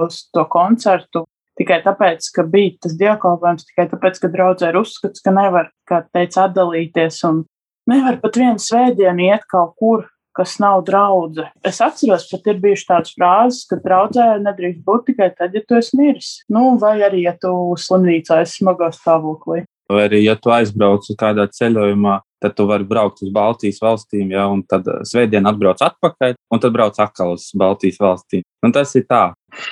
uz 0.00 0.26
to 0.34 0.44
koncertu. 0.50 1.24
Tikai 1.56 1.80
tāpēc, 1.86 2.26
ka 2.36 2.44
bija 2.52 2.74
tas 2.84 2.96
dievkalpojums, 3.00 3.64
tikai 3.70 3.86
tāpēc, 3.88 4.18
ka 4.20 4.28
draudzē 4.32 4.72
ir 4.72 4.80
uzskats, 4.82 5.22
ka 5.24 5.32
nevar, 5.32 5.70
kā 5.88 6.02
teica, 6.12 6.50
atdalīties 6.50 7.22
un 7.28 7.46
nevar 7.88 8.18
pat 8.20 8.36
vienu 8.36 8.60
svētdienu 8.60 9.30
iet 9.30 9.46
kaut 9.48 9.72
kur, 9.80 10.04
kas 10.36 10.58
nav 10.60 10.82
draudzene. 10.84 11.48
Es 11.64 11.80
atceros, 11.80 12.26
pat 12.28 12.50
ir 12.52 12.60
bijušas 12.60 12.88
tādas 12.90 13.14
frāzes, 13.16 13.62
ka 13.70 13.80
draudzē 13.80 14.26
nedrīkst 14.44 14.84
būt 14.84 15.08
tikai 15.10 15.30
tad, 15.38 15.56
ja 15.56 15.64
tu 15.64 15.78
esi 15.78 15.96
miris. 15.96 16.32
Nu, 16.52 16.74
vai 16.82 16.98
arī, 17.06 17.24
ja 17.24 17.32
tu 17.40 17.52
slimnīcā 17.80 18.42
esi 18.44 18.60
smagā 18.60 18.90
stāvoklī. 18.92 19.64
Vai 19.88 20.02
arī, 20.10 20.24
ja 20.26 20.36
tu 20.36 20.52
aizbrauc 20.52 21.08
kādā 21.16 21.46
ceļojumā, 21.56 22.18
tad 22.42 22.54
tu 22.56 22.66
vari 22.68 22.84
braukt 22.84 23.22
uz 23.24 23.32
Baltijas 23.32 23.80
valstīm, 23.82 24.30
ja, 24.34 24.46
un 24.52 24.62
tad 24.68 24.86
svētdien 25.08 25.46
atbrauc 25.48 25.82
atpakaļ, 25.86 26.36
un 26.52 26.62
tad 26.62 26.74
brauc 26.74 26.98
atkal 27.02 27.34
uz 27.36 27.48
Baltijas 27.56 27.98
valstīm. 28.02 28.44
Un 28.66 28.74
tas 28.76 28.92
ir 28.98 29.06
tā. 29.08 29.24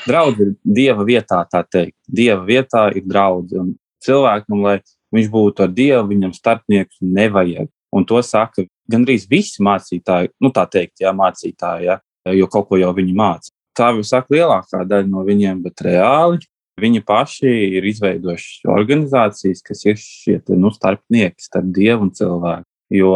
Draudz 0.08 0.40
ir 0.40 0.54
dieva 0.64 1.04
vietā, 1.06 1.42
tā 1.50 1.64
teikt. 1.68 1.96
Dieva 2.08 2.42
vietā 2.46 2.86
ir 2.96 3.04
draudz. 3.08 3.56
Un 3.60 3.74
cilvēkam, 4.04 4.62
lai 4.64 4.78
viņš 5.14 5.30
būtu 5.32 5.66
ar 5.66 5.74
dievu, 5.74 6.06
viņam 6.12 6.32
starpnieks 6.36 7.02
nevajag. 7.02 7.68
Un 7.94 8.06
to 8.08 8.20
saka 8.26 8.66
gandrīz 8.90 9.28
visi 9.30 9.62
mācītāji, 9.64 10.32
nu 10.42 10.50
tā 10.54 10.66
teikt, 10.70 10.98
jā, 11.04 11.12
mācītāji, 11.16 11.88
jā, 11.88 11.98
jo 12.34 12.48
kaut 12.50 12.68
ko 12.70 12.80
jau 12.80 12.90
viņi 12.96 13.14
māca. 13.16 13.52
Tā 13.74 13.90
jau 13.94 14.04
saka 14.06 14.34
lielākā 14.34 14.82
daļa 14.86 15.10
no 15.10 15.24
viņiem, 15.26 15.62
bet 15.64 15.82
reāli 15.86 16.42
viņi 16.80 17.02
paši 17.06 17.52
ir 17.78 17.86
izveidojuši 17.90 18.68
organizācijas, 18.70 19.62
kas 19.64 19.84
ir 19.86 19.98
šie 20.00 20.38
nu, 20.58 20.72
starpnieki 20.74 21.46
starp 21.46 21.70
dievu 21.74 22.08
un 22.08 22.14
cilvēku. 22.14 22.68
Jo 22.94 23.14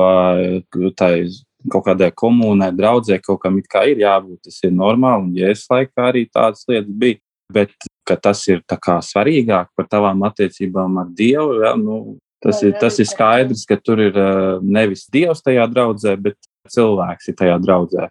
tā 0.96 1.10
ir 1.22 1.34
kaut 1.70 1.84
kādai 1.88 2.08
komunai, 2.14 2.70
draudzē, 2.74 3.18
kaut 3.22 3.42
kam 3.42 3.58
it 3.60 3.66
kā 3.70 3.84
ir 3.90 4.00
jābūt, 4.04 4.46
tas 4.46 4.62
ir 4.64 4.72
normāli, 4.74 5.26
un 5.26 5.34
jēzus 5.36 5.68
laikā 5.72 6.06
arī 6.10 6.24
tādas 6.30 6.64
lietas 6.70 6.94
bija. 6.94 7.20
Bet 7.48 7.72
tas 8.20 8.42
ir 8.48 8.60
svarīgāk 8.68 9.70
par 9.76 9.86
tavām 9.88 10.20
attiecībām 10.28 10.98
ar 11.00 11.12
Dievu, 11.16 11.62
ja, 11.64 11.72
nu, 11.80 12.18
Tas 12.38 12.60
ir, 12.62 12.76
tas 12.78 12.94
ir 13.02 13.06
skaidrs, 13.10 13.64
ka 13.66 13.76
tur 13.82 13.98
ir 13.98 14.18
nevis 14.62 15.08
dievs 15.10 15.42
tajā 15.42 15.64
draudzē, 15.72 16.14
bet 16.22 16.36
cilvēks 16.70 17.32
ir 17.32 17.36
tajā 17.38 17.56
draudzē. 17.64 18.06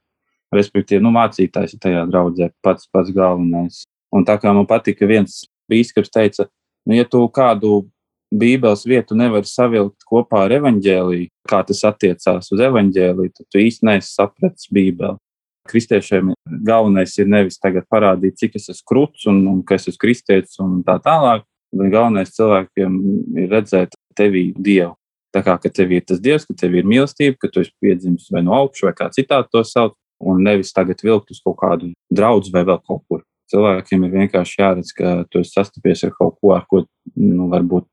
Respektīvi, 0.55 0.99
nu, 1.03 1.13
mācītājs 1.15 1.75
ir 1.75 1.81
tajā 1.83 2.03
draudzē, 2.11 2.49
pats 2.63 2.89
pats 2.91 3.13
galvenais. 3.15 3.85
Un 4.15 4.25
tā 4.27 4.37
kā 4.39 4.53
man 4.55 4.67
patika, 4.69 5.07
viens 5.09 5.43
bīskaps 5.71 6.11
teica, 6.13 6.47
nu, 6.87 6.95
ja 6.95 7.05
tu 7.07 7.23
kādu 7.33 7.85
Bībeles 8.27 8.83
vietu 8.83 9.15
nevar 9.15 9.45
savilkt 9.47 10.03
kopā 10.07 10.43
ar 10.45 10.57
evaņģēlīju, 10.57 11.29
kā 11.47 11.61
tas 11.67 11.79
attiecās 11.87 12.51
uz 12.51 12.63
evaņģēlīju, 12.65 13.33
tad 13.37 13.47
tu 13.47 13.61
īsti 13.63 13.87
neesi 13.87 14.11
sapratis 14.11 14.67
Bībeli. 14.73 15.15
Kristiešiem 15.67 16.33
galvenais 16.67 17.13
ir 17.19 17.27
nevis 17.31 17.59
tagad 17.59 17.87
parādīt, 17.91 18.35
cik 18.39 18.55
es 18.59 18.67
esmu 18.71 18.87
krūts 18.91 19.27
un, 19.31 19.41
un 19.51 19.61
ka 19.67 19.75
es 19.79 19.87
esmu 19.87 20.01
kristietis 20.03 20.59
un 20.63 20.81
tā 20.87 20.97
tālāk, 21.03 21.43
bet 21.75 21.91
galvenais 21.91 22.35
cilvēkiem 22.35 22.99
ir 23.43 23.51
redzēt 23.51 23.95
tevī 24.15 24.49
Dievu. 24.55 24.95
Tā 25.35 25.43
kā 25.43 25.57
tev 25.67 25.91
ir 25.91 26.03
tas 26.07 26.19
Dievs, 26.23 26.47
ka 26.47 26.55
tev 26.57 26.75
ir 26.79 26.87
mīlestība, 26.87 27.35
ka 27.39 27.51
tu 27.51 27.61
esi 27.61 27.73
piedzimis 27.83 28.31
vai 28.33 28.43
no 28.43 28.55
augšas, 28.57 28.87
vai 28.87 28.93
kā 28.95 29.09
citādi 29.13 29.51
to 29.53 29.63
sauc, 29.67 29.95
un 30.23 30.41
nevis 30.43 30.73
tagad 30.73 31.03
vilkt 31.03 31.31
uz 31.35 31.41
kaut 31.43 31.59
kādu 31.59 31.91
draugu 32.09 32.51
vai 32.53 32.63
vēl 32.67 32.79
kaut 32.87 33.03
kur. 33.07 33.23
Cilvēkiem 33.51 34.03
ir 34.05 34.15
vienkārši 34.15 34.57
jāredz, 34.61 34.93
ka 34.95 35.21
tu 35.31 35.41
esi 35.43 35.55
sastapies 35.55 36.03
ar 36.03 36.11
kaut 36.17 36.35
ko, 36.41 36.51
ar 36.55 36.65
ko 36.69 36.83
nu, 37.15 37.47
varbūt 37.53 37.87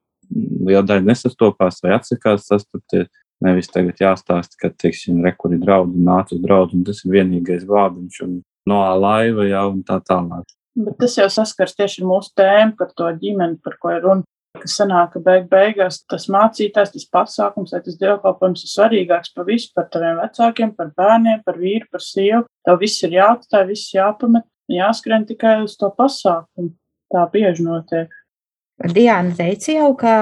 liela 0.67 0.83
daļa 0.87 1.07
nesastopās 1.07 1.83
vai 1.85 1.95
atsakās 1.99 2.49
sastapties. 2.51 3.11
Nevis 3.45 3.69
tagad 3.69 3.99
jāstāsta, 4.01 4.57
ka, 4.57 4.71
teiksim, 4.79 5.19
rekuri 5.25 5.59
draugi 5.61 6.01
nāca 6.01 6.37
uz 6.37 6.41
draugu, 6.41 6.79
un 6.79 6.85
tas 6.87 7.03
ir 7.03 7.13
vienīgais 7.13 7.67
glābiņš, 7.69 8.21
un 8.25 8.37
no 8.71 8.79
laiva 9.03 9.45
jau 9.49 9.65
un 9.73 9.83
tā 9.85 9.99
tālāk. 10.07 10.47
Bet 10.79 10.97
tas 11.03 11.19
jau 11.19 11.27
saskars 11.31 11.75
tieši 11.77 12.03
ar 12.03 12.09
mūsu 12.09 12.33
tēmu 12.39 12.79
par 12.79 12.95
to 12.97 13.11
ģimeni, 13.21 13.59
par 13.63 13.77
ko 13.83 13.93
ir 13.93 14.01
runa 14.07 14.25
kas 14.61 14.77
sanāk, 14.79 15.15
ka 15.15 15.23
beig 15.23 15.47
beigās 15.51 16.01
tas 16.11 16.29
mācītājs, 16.31 16.93
tas 16.95 17.07
pasākums, 17.17 17.73
vai 17.75 17.81
tas 17.85 17.99
dievkalpojums 18.01 18.65
ir 18.65 18.71
svarīgāks 18.71 19.35
par 19.35 19.49
visu, 19.49 19.71
par 19.75 19.89
taviem 19.93 20.21
vecākiem, 20.23 20.75
par 20.79 20.93
bērniem, 20.97 21.43
par 21.47 21.59
vīru, 21.61 21.89
par 21.93 22.05
sievu. 22.05 22.45
Tev 22.67 22.79
viss 22.83 23.03
ir 23.07 23.17
jāatstāj, 23.19 23.65
viss 23.73 23.95
jāpamet, 23.97 24.47
jāskrien 24.71 25.27
tikai 25.29 25.61
uz 25.65 25.77
to 25.81 25.91
pasākumu. 25.95 26.75
Tā 27.13 27.27
bieži 27.33 27.67
notiek. 27.67 28.13
Diana 28.91 29.31
teica 29.37 29.71
jau, 29.77 29.93
ka 29.95 30.15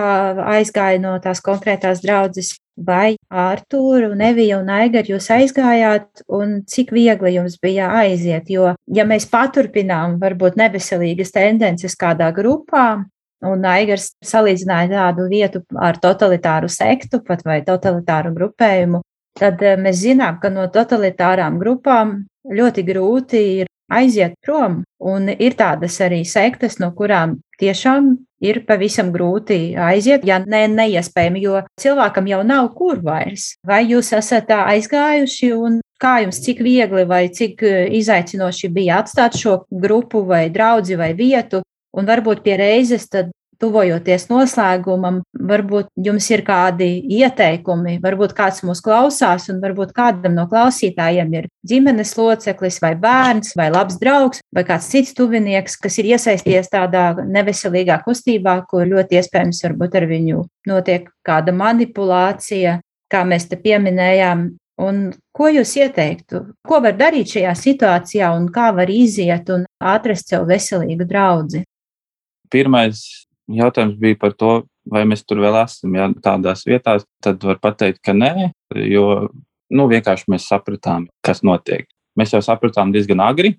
aizgāja 0.53 1.01
no 1.01 1.15
tās 1.25 1.41
konkrētās 1.41 2.03
draudzes, 2.05 2.51
vai 2.77 3.15
Artūru, 3.33 4.11
un 4.13 4.21
Eviju 4.25 4.59
un 4.61 4.69
Aigaru 4.73 5.15
jūs 5.15 5.31
aizgājāt, 5.33 6.25
un 6.29 6.59
cik 6.69 6.93
viegli 6.93 7.35
jums 7.39 7.57
bija 7.63 7.89
aiziet, 8.03 8.51
jo, 8.53 8.75
ja 8.93 9.07
mēs 9.09 9.25
paturpinām 9.33 10.19
varbūt 10.21 10.61
neveselīgas 10.61 11.33
tendences 11.33 11.97
kādā 11.97 12.29
grupā, 12.37 13.05
Un 13.43 13.65
Aigars 13.67 14.13
salīdzināja 14.23 14.91
tādu 14.93 15.27
vietu 15.31 15.65
ar 15.75 15.99
totalitāru 16.03 16.69
sektu, 16.71 17.19
pat 17.27 17.43
vai 17.47 17.59
totalitāru 17.67 18.31
grupējumu. 18.37 19.03
Tad 19.39 19.63
eh, 19.67 19.79
mēs 19.81 19.99
zinām, 20.05 20.39
ka 20.39 20.51
no 20.53 20.69
totalitārām 20.71 21.59
grupām 21.59 22.21
ļoti 22.47 22.85
grūti 22.87 23.43
ir 23.63 23.72
aiziet 23.99 24.37
prom. 24.45 24.83
Un 25.03 25.31
ir 25.33 25.57
tādas 25.59 25.99
arī 26.05 26.23
sektas, 26.29 26.79
no 26.83 26.93
kurām 26.97 27.39
tiešām 27.61 28.13
ir 28.43 28.63
pavisam 28.67 29.13
grūti 29.15 29.75
aiziet, 29.79 30.27
ja 30.27 30.41
ne 30.43 30.65
neiespējami, 30.71 31.43
jo 31.45 31.63
cilvēkam 31.81 32.31
jau 32.31 32.43
nav 32.47 32.73
kur 32.79 33.03
vairs. 33.05 33.53
Vai 33.67 33.85
jūs 33.91 34.13
esat 34.19 34.51
aizgājuši 34.57 35.53
un 35.55 35.81
kā 36.03 36.17
jums 36.25 36.41
cik 36.43 36.63
viegli 36.67 37.05
vai 37.07 37.29
cik 37.31 37.63
eh, 37.63 37.85
izaicinoši 37.99 38.73
bija 38.75 39.03
atstāt 39.03 39.39
šo 39.39 39.61
grupu 39.71 40.25
vai 40.27 40.49
draudzi 40.51 40.99
vai 40.99 41.13
vietu, 41.15 41.63
Un 41.93 42.09
varbūt 42.09 42.41
pie 42.45 42.57
reizes, 42.57 43.05
tad, 43.13 43.29
tuvojoties 43.63 44.27
noslēgumam, 44.31 45.21
varbūt 45.51 45.91
jums 46.03 46.27
ir 46.33 46.43
kādi 46.47 46.89
ieteikumi, 47.21 47.99
varbūt 48.03 48.35
kāds 48.37 48.63
mūs 48.67 48.83
klausās, 48.85 49.49
un 49.53 49.61
varbūt 49.63 49.95
kādam 49.97 50.35
no 50.39 50.49
klausītājiem 50.51 51.35
ir 51.39 51.49
ģimenes 51.69 52.15
loceklis, 52.19 52.81
vai 52.83 52.95
bērns, 52.99 53.55
vai 53.59 53.69
labs 53.73 54.01
draugs, 54.03 54.43
vai 54.55 54.67
kāds 54.69 54.91
cits 54.93 55.15
tuvinieks, 55.19 55.79
kas 55.83 56.01
ir 56.03 56.11
iesaisties 56.15 56.73
tādā 56.73 57.13
neveselīgā 57.23 58.01
kustībā, 58.07 58.59
kur 58.71 58.89
ļoti 58.91 59.21
iespējams 59.21 59.63
varbūt 59.69 60.01
ar 60.01 60.09
viņu 60.11 60.47
notiek 60.71 61.09
kāda 61.27 61.55
manipulācija, 61.55 62.81
kā 63.13 63.23
mēs 63.29 63.49
te 63.51 63.61
pieminējām. 63.61 64.51
Un 64.83 65.03
ko 65.37 65.51
jūs 65.53 65.75
ieteiktu? 65.79 66.39
Ko 66.67 66.81
var 66.83 66.97
darīt 66.99 67.37
šajā 67.37 67.53
situācijā 67.61 68.31
un 68.35 68.49
kā 68.51 68.71
var 68.75 68.91
iziet 68.91 69.53
un 69.53 69.67
atrast 69.79 70.33
sev 70.33 70.49
veselīgu 70.49 71.07
draugu? 71.07 71.61
Pirmais 72.51 73.05
jautājums 73.57 73.99
bija 74.01 74.19
par 74.21 74.37
to, 74.39 74.53
vai 74.91 75.05
mēs 75.09 75.25
tur 75.27 75.43
vēl 75.43 75.57
esam 75.63 75.97
ja, 75.97 76.09
tādās 76.25 76.65
vietās. 76.69 77.07
Tad 77.23 77.43
var 77.47 77.59
teikt, 77.79 78.03
ka 78.05 78.15
nē, 78.17 78.51
jo 78.89 79.07
nu, 79.73 79.89
vienkārši 79.91 80.31
mēs 80.33 80.49
sapratām, 80.51 81.09
kas 81.25 81.43
notiek. 81.47 81.89
Mēs 82.19 82.35
jau 82.35 82.43
sapratām 82.45 82.93
diezgan 82.93 83.23
agri, 83.25 83.55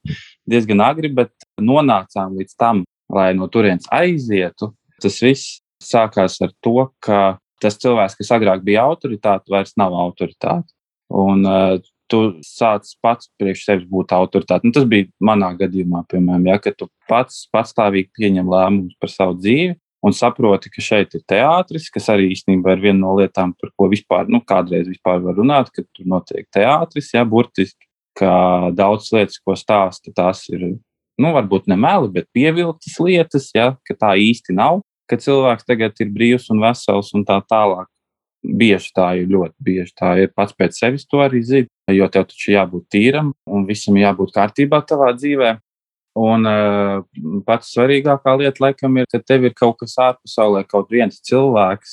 diezgan 0.50 0.80
agri, 0.84 1.10
bet 1.12 1.32
nonācām 1.60 2.38
līdz 2.38 2.56
tam, 2.60 2.84
lai 3.12 3.32
no 3.36 3.50
turienes 3.52 3.88
aizietu. 3.92 4.72
Tas 5.02 5.20
viss 5.22 5.58
sākās 5.84 6.38
ar 6.44 6.54
to, 6.64 6.88
ka 7.04 7.36
tas 7.62 7.76
cilvēks, 7.82 8.16
kas 8.18 8.32
agrāk 8.34 8.64
bija 8.66 8.86
autoritāte, 8.88 9.50
vairs 9.52 9.74
nav 9.78 9.94
autoritāte. 9.98 10.70
Un 11.14 11.44
uh, 11.48 11.78
tu 12.10 12.20
sāc 12.44 12.88
pats 13.04 13.28
priekš 13.40 13.64
sevis 13.66 13.88
būt 13.90 14.14
autoritāte. 14.16 14.66
Nu, 14.66 14.74
tas 14.74 14.86
bija 14.88 15.08
manā 15.24 15.52
gadījumā, 15.58 16.04
piemēram, 16.10 16.46
ja, 16.50 16.56
ka 16.62 16.72
tu 16.76 16.88
pats 17.10 17.44
patstāvīgi 17.54 18.10
pieņem 18.18 18.48
lēmumus 18.52 18.96
par 19.00 19.12
savu 19.12 19.36
dzīvi 19.38 19.76
un 20.04 20.14
saproti, 20.14 20.70
ka 20.70 20.82
šeit 20.84 21.14
ir 21.18 21.24
teātris, 21.28 21.88
kas 21.94 22.08
arī 22.12 22.30
īstenībā 22.34 22.76
ir 22.76 22.84
viena 22.86 23.00
no 23.02 23.16
lietām, 23.18 23.54
par 23.58 23.72
ko 23.76 23.88
vispār, 23.90 24.28
nu, 24.30 24.40
kādreiz 24.46 24.86
vispār 24.88 25.22
var 25.24 25.38
runāt, 25.38 25.72
ka 25.74 25.82
tur 25.82 26.08
notiek 26.08 26.46
teātris, 26.54 27.10
ja, 27.14 27.24
burtiski, 27.26 27.88
ka 28.18 28.70
daudz 28.74 29.10
lietas, 29.14 29.40
ko 29.42 29.56
stāsta, 29.58 30.14
tās 30.14 30.44
ir, 30.52 30.64
nu, 31.18 31.32
varbūt 31.34 31.68
ne 31.70 31.78
meli, 31.78 32.12
bet 32.14 32.30
pievilktas 32.34 32.98
lietas, 33.02 33.50
ja, 33.56 33.72
ka 33.86 33.98
tā 33.98 34.14
īsti 34.22 34.54
nav, 34.58 34.82
ka 35.10 35.18
cilvēks 35.20 35.66
tagad 35.66 35.98
ir 36.02 36.12
brīvs 36.14 36.50
un 36.52 36.62
vesels 36.62 37.14
un 37.16 37.24
tā 37.26 37.40
tālāk. 37.50 37.88
Bieži 38.42 38.92
tā 38.94 39.08
ir 39.18 39.30
ļoti 39.32 39.54
bieži. 39.66 39.94
Tā 39.98 40.12
ir. 40.22 40.30
Pats 40.36 40.54
pēc 40.54 40.76
sevis 40.78 41.06
to 41.10 41.22
arī 41.24 41.42
zina, 41.42 41.70
jo 41.90 42.06
tev 42.12 42.28
taču 42.30 42.52
jābūt 42.54 42.86
tīram 42.94 43.32
un 43.46 43.66
visam 43.66 43.98
jābūt 43.98 44.34
kārtībā 44.36 44.82
tavā 44.86 45.10
dzīvē. 45.16 45.56
Un 46.18 46.46
uh, 46.50 47.02
pats 47.46 47.72
svarīgākā 47.74 48.34
lieta, 48.40 48.62
laikam, 48.64 48.96
ir, 48.98 49.06
ka 49.10 49.20
tev 49.22 49.44
ir 49.46 49.54
kaut 49.58 49.76
kas 49.82 49.94
ārpasaulē, 50.02 50.64
kaut 50.66 50.90
viens 50.90 51.20
cilvēks, 51.22 51.92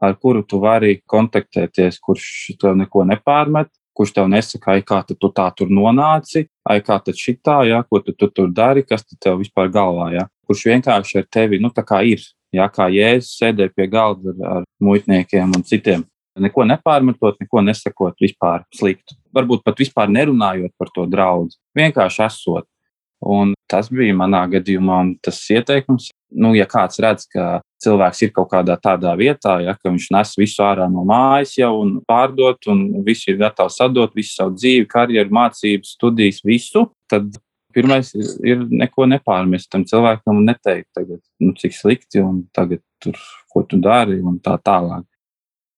ar 0.00 0.14
kuru 0.16 0.44
tu 0.48 0.60
vari 0.62 1.00
kontaktēties, 1.08 1.98
kurš 2.00 2.28
tev 2.60 2.78
neko 2.78 3.04
nepārmet, 3.08 3.68
kurš 3.98 4.14
tev 4.14 4.28
nesaka, 4.30 4.76
ai, 4.76 4.84
kā 4.86 5.00
tu 5.10 5.30
tā 5.34 5.48
tur 5.58 5.72
nonāci, 5.74 6.46
ai, 6.70 6.78
kā 6.86 7.00
tad 7.02 7.18
šitā, 7.18 7.58
ja, 7.66 7.82
ko 7.82 8.00
tu, 8.04 8.14
tu 8.14 8.30
tur 8.30 8.52
dari, 8.54 8.84
kas 8.86 9.04
tev 9.18 9.40
vispār 9.42 9.72
galvā, 9.74 10.12
ja, 10.14 10.28
kurš 10.46 10.68
vienkārši 10.70 11.18
ar 11.22 11.26
tevi, 11.26 11.58
nu, 11.62 11.72
tā 11.74 11.82
kā 11.86 12.04
ir, 12.06 12.22
ja, 12.54 12.68
kā 12.72 12.88
Jēzus 12.92 13.36
sēdēja 13.40 13.74
pie 13.76 13.88
galda 13.90 14.32
ar, 14.32 14.40
ar 14.58 14.64
muitniekiem 14.82 15.52
un 15.56 15.66
citiem. 15.66 16.06
Neko 16.38 16.62
nepārmetot, 16.68 17.38
neko 17.42 17.62
nesakot 17.66 18.18
vispār 18.22 18.62
sliktu. 18.74 19.16
Varbūt 19.34 19.64
pat 19.66 19.80
vispār 19.80 20.10
nerunājot 20.12 20.70
par 20.78 20.92
to 20.94 21.06
draugu. 21.10 21.56
Vienkārši 21.76 22.22
esot. 22.28 22.68
Un 23.18 23.56
tas 23.66 23.88
bija 23.90 24.14
manā 24.14 24.44
gadījumā 24.50 25.00
tas 25.22 25.40
ieteikums. 25.50 26.12
nu, 26.30 26.52
ja 26.54 26.66
kāds 26.68 27.00
redz, 27.00 27.24
ka 27.32 27.62
cilvēks 27.82 28.20
ir 28.22 28.32
kaut 28.36 28.50
kādā 28.52 28.74
tādā 28.76 29.14
vietā, 29.16 29.54
ja, 29.64 29.72
ka 29.74 29.88
viņš 29.88 30.08
nes 30.12 30.34
visu 30.36 30.60
ārā 30.62 30.84
no 30.92 31.00
mājas 31.08 31.54
jau 31.56 31.70
un 31.80 31.94
pārdot, 32.04 32.68
un 32.68 33.02
visu 33.06 33.30
ir 33.32 33.38
gatavs 33.40 33.78
sadot, 33.80 34.12
visu 34.14 34.34
savu 34.36 34.52
dzīvi, 34.58 34.84
karjeru, 34.90 35.32
mācības, 35.32 35.94
studijas, 35.96 36.42
visu, 36.44 36.84
tad 37.08 37.32
pirmais 37.78 38.10
ir, 38.16 38.30
ir 38.42 38.64
neko 38.82 39.06
nepārmest 39.06 39.70
tam 39.70 39.84
cilvēkam 39.86 40.40
un 40.40 40.48
neteikt, 40.50 40.88
tagad, 40.96 41.20
nu, 41.42 41.54
cik 41.58 41.76
slikti 41.76 42.22
un 42.22 42.42
tagad 42.54 42.82
tur, 43.02 43.18
ko 43.52 43.62
tu 43.68 43.78
dari 43.82 44.18
un 44.18 44.40
tā 44.42 44.56
tālāk. 44.58 45.06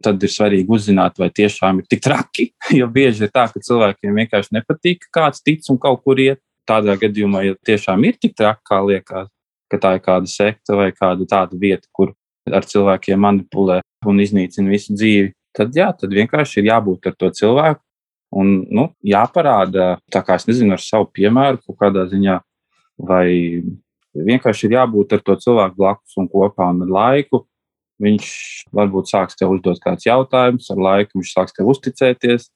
Tad 0.01 0.23
ir 0.25 0.33
svarīgi 0.33 0.73
uzzināt, 0.73 1.19
vai 1.21 1.29
tiešām 1.29 1.83
ir 1.83 1.91
tik 1.91 2.01
traki. 2.07 2.51
Jo 2.79 2.89
bieži 2.89 3.27
ir 3.27 3.33
tā, 3.35 3.45
ka 3.53 3.61
cilvēkiem 3.61 4.17
vienkārši 4.23 4.57
nepatīk, 4.57 5.05
ka 5.05 5.19
kāds 5.19 5.45
tic 5.45 5.67
un 5.69 5.81
kaut 5.83 6.01
kur 6.07 6.23
iet. 6.23 6.41
Tādā 6.69 6.95
gadījumā, 7.01 7.43
ja 7.45 7.59
tiešām 7.67 8.05
ir 8.09 8.17
tik 8.21 8.37
traki, 8.39 8.63
kā 8.71 8.79
liekas, 8.87 9.29
ka 9.71 9.79
tā 9.83 9.97
ir 9.99 10.03
kāda 10.05 10.31
sekta 10.31 10.77
vai 10.79 10.91
kāda 10.95 11.27
tāda 11.29 11.59
vieta, 11.59 11.89
kur 11.93 12.15
ar 12.49 12.65
cilvēkiem 12.65 13.21
manipulē 13.21 13.81
un 14.09 14.23
iznīcina 14.23 14.73
visu 14.73 14.95
dzīvi, 14.97 15.33
tad 15.57 15.77
jā, 15.77 15.91
tad 15.99 16.15
vienkārši 16.15 16.63
ir 16.63 16.71
jābūt 16.71 17.11
ar 17.11 17.17
to 17.19 17.31
cilvēku 17.37 17.83
un 18.37 18.53
nu, 18.71 18.89
jāparāda, 19.07 19.97
tā 20.13 20.23
kā 20.27 20.39
es 20.39 20.47
nezinu, 20.49 20.77
ar 20.77 20.83
savu 20.83 21.09
piemēru 21.15 21.63
kaut 21.65 21.79
kādā 21.83 22.07
ziņā, 22.11 22.39
vai 23.11 23.27
vienkārši 24.15 24.69
ir 24.69 24.77
jābūt 24.79 25.17
ar 25.17 25.25
to 25.27 25.37
cilvēku 25.41 25.79
blakus 25.79 26.19
un 26.21 26.29
kopā 26.31 26.71
un 26.75 26.85
ar 26.87 26.95
laiku. 26.99 27.45
Viņš 28.01 28.31
varbūt 28.73 29.11
sāks 29.13 29.37
tev 29.37 29.53
uzdot 29.53 29.81
kādus 29.83 30.07
jautājumus, 30.09 30.71
ar 30.73 30.81
laiku 30.81 31.19
viņš 31.21 31.35
sāks 31.35 31.57
tev 31.57 31.69
uzticēties 31.69 32.49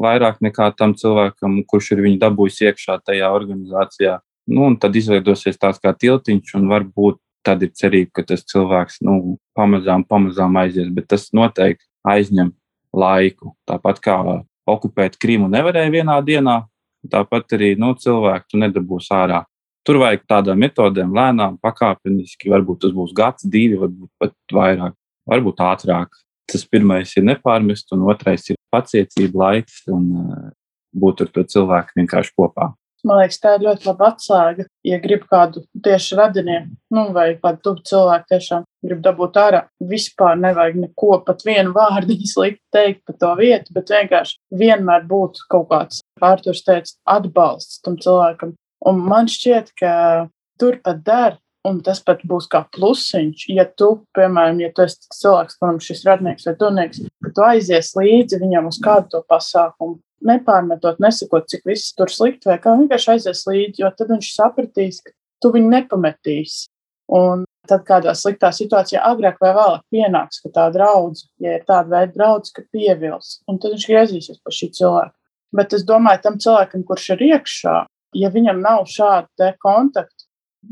vairāk 0.00 0.40
nekā 0.44 0.70
tam 0.78 0.94
cilvēkam, 0.96 1.60
kurš 1.68 1.94
ir 1.94 2.04
viņu 2.06 2.20
dabūjis 2.22 2.60
iekšā 2.68 2.98
tajā 3.04 3.30
organizācijā. 3.34 4.18
Nu, 4.50 4.66
un 4.70 4.78
tad 4.80 4.96
izveidosies 4.96 5.60
tāds 5.60 5.80
kā 5.82 5.92
tiltiņš, 5.94 6.54
un 6.58 6.70
varbūt 6.70 7.20
tad 7.46 7.62
ir 7.64 7.72
cerība, 7.76 8.18
ka 8.18 8.26
tas 8.32 8.44
cilvēks 8.48 9.00
nu, 9.06 9.36
pamazām, 9.56 10.04
pamazām 10.08 10.56
aizies, 10.60 10.90
bet 10.92 11.08
tas 11.12 11.28
noteikti 11.36 11.86
aizņem 12.08 12.52
laiku. 12.96 13.54
Tāpat 13.68 14.00
kā 14.04 14.16
okupēt 14.70 15.18
Krimu 15.20 15.48
nevarēja 15.52 15.92
vienā 15.92 16.18
dienā, 16.24 16.56
tāpat 17.10 17.56
arī 17.56 17.74
nu, 17.80 17.94
cilvēku 17.98 18.52
tu 18.52 18.60
nedabūsi 18.60 19.12
ārā. 19.16 19.44
Tur 19.86 20.00
vajag 20.02 20.26
tādām 20.28 20.60
metodēm, 20.60 21.12
lēnām, 21.16 21.56
pakāpeniski. 21.64 22.50
Varbūt 22.52 22.82
tas 22.84 22.92
būs 22.96 23.14
gads, 23.16 23.46
divi, 23.48 23.78
varbūt 23.80 24.10
pat 24.20 24.34
vairāk, 24.52 24.96
varbūt 25.30 25.62
ātrāk. 25.64 26.18
Tas 26.50 26.66
pirmais 26.68 27.14
ir 27.16 27.24
nepārmest, 27.24 27.88
un 27.94 28.04
otrais 28.10 28.44
ir 28.50 28.58
pacietība, 28.74 29.46
laiks 29.46 29.84
un 29.88 30.10
būt 30.92 31.24
ar 31.24 31.32
to 31.32 31.46
cilvēku 31.54 31.96
vienkārši 32.02 32.34
kopā. 32.36 32.72
Man 33.06 33.20
liekas, 33.22 33.38
tā 33.40 33.54
ir 33.56 33.64
ļoti 33.64 33.88
laba 33.88 34.10
atslēga. 34.12 34.66
Ja 34.86 34.98
grib 35.00 35.24
kādu 35.30 35.62
tieši 35.84 36.18
radinieku, 36.18 36.74
nu, 36.96 37.06
vai 37.16 37.32
kādu 37.40 37.62
tuvu 37.64 37.84
cilvēku 37.90 38.28
tiešām 38.32 38.64
grib 38.86 39.02
dabūt 39.04 39.38
ārā, 39.40 39.62
vispār 39.92 40.38
nevajag 40.40 40.78
neko, 40.84 41.20
pat 41.26 41.44
vienu 41.46 41.74
vārdu 41.76 42.16
slikti 42.32 42.62
teikt 42.74 43.04
par 43.08 43.18
to 43.22 43.34
vietu, 43.40 43.76
bet 43.76 43.92
vienkārši 43.92 44.38
vienmēr 44.62 45.06
būtu 45.10 45.46
kaut 45.52 45.68
kāds, 45.72 46.02
Ārturs 46.20 46.64
teica, 46.66 46.96
atbalsts 47.08 47.80
tam 47.84 47.96
cilvēkam. 48.00 48.56
Un 48.88 49.00
man 49.04 49.28
šķiet, 49.28 49.72
ka 49.80 49.92
turpat 50.60 51.00
der, 51.04 51.38
un 51.68 51.80
tas 51.84 52.00
pat 52.04 52.22
būs 52.28 52.46
kā 52.52 52.62
plusiņš, 52.76 53.46
ja 53.52 53.66
tu, 53.68 53.90
piemēram, 54.16 54.60
ja 54.64 54.70
tu 54.76 54.84
esi 54.86 55.08
cilvēks, 55.16 55.58
kuram 55.60 55.80
šis 55.84 56.04
radnieks 56.08 56.48
vai 56.48 56.54
tunieks, 56.60 57.02
ka 57.24 57.32
tu 57.36 57.44
aizies 57.44 57.92
līdzi 57.96 58.40
viņam 58.40 58.70
uz 58.70 58.80
kādu 58.84 59.12
to 59.14 59.22
pasākumu, 59.28 59.98
nepārmetot, 60.26 61.00
nesakot, 61.02 61.46
cik 61.50 61.64
viss 61.68 61.94
tur 61.96 62.12
slikti, 62.12 62.48
vai 62.50 62.58
kā 62.62 62.74
vienkārši 62.78 63.14
aizies 63.14 63.46
līdzi, 63.48 63.82
jo 63.82 63.90
tad 63.96 64.12
viņš 64.12 64.32
sapratīs, 64.34 65.00
ka 65.04 65.14
tu 65.42 65.52
viņu 65.54 65.72
nepametīsi. 65.72 66.68
Un 67.10 67.44
tad 67.68 67.82
kādā 67.88 68.12
sliktā 68.14 68.52
situācijā 68.54 69.02
agrāk 69.06 69.40
vai 69.42 69.52
vēlāk 69.56 69.82
pienāks, 69.92 70.40
ka 70.44 70.52
tā 70.54 70.66
draudz, 70.74 71.26
ja 71.42 71.56
ir 71.58 71.64
tāda 71.66 71.90
veida 71.90 72.14
draudz, 72.14 72.52
ka 72.54 72.64
pievils, 72.72 73.40
un 73.50 73.58
tad 73.58 73.74
viņš 73.74 73.86
griezīsies 73.90 74.40
pa 74.44 74.54
šī 74.54 74.70
cilvēka. 74.78 75.14
Bet 75.56 75.74
es 75.74 75.84
domāju, 75.86 76.22
tam 76.22 76.38
cilvēkam, 76.42 76.84
kurš 76.86 77.08
ir 77.16 77.24
iekšā, 77.32 77.76
ja 78.20 78.30
viņam 78.30 78.62
nav 78.62 78.86
šāda 78.90 79.52
kontakta, 79.62 80.26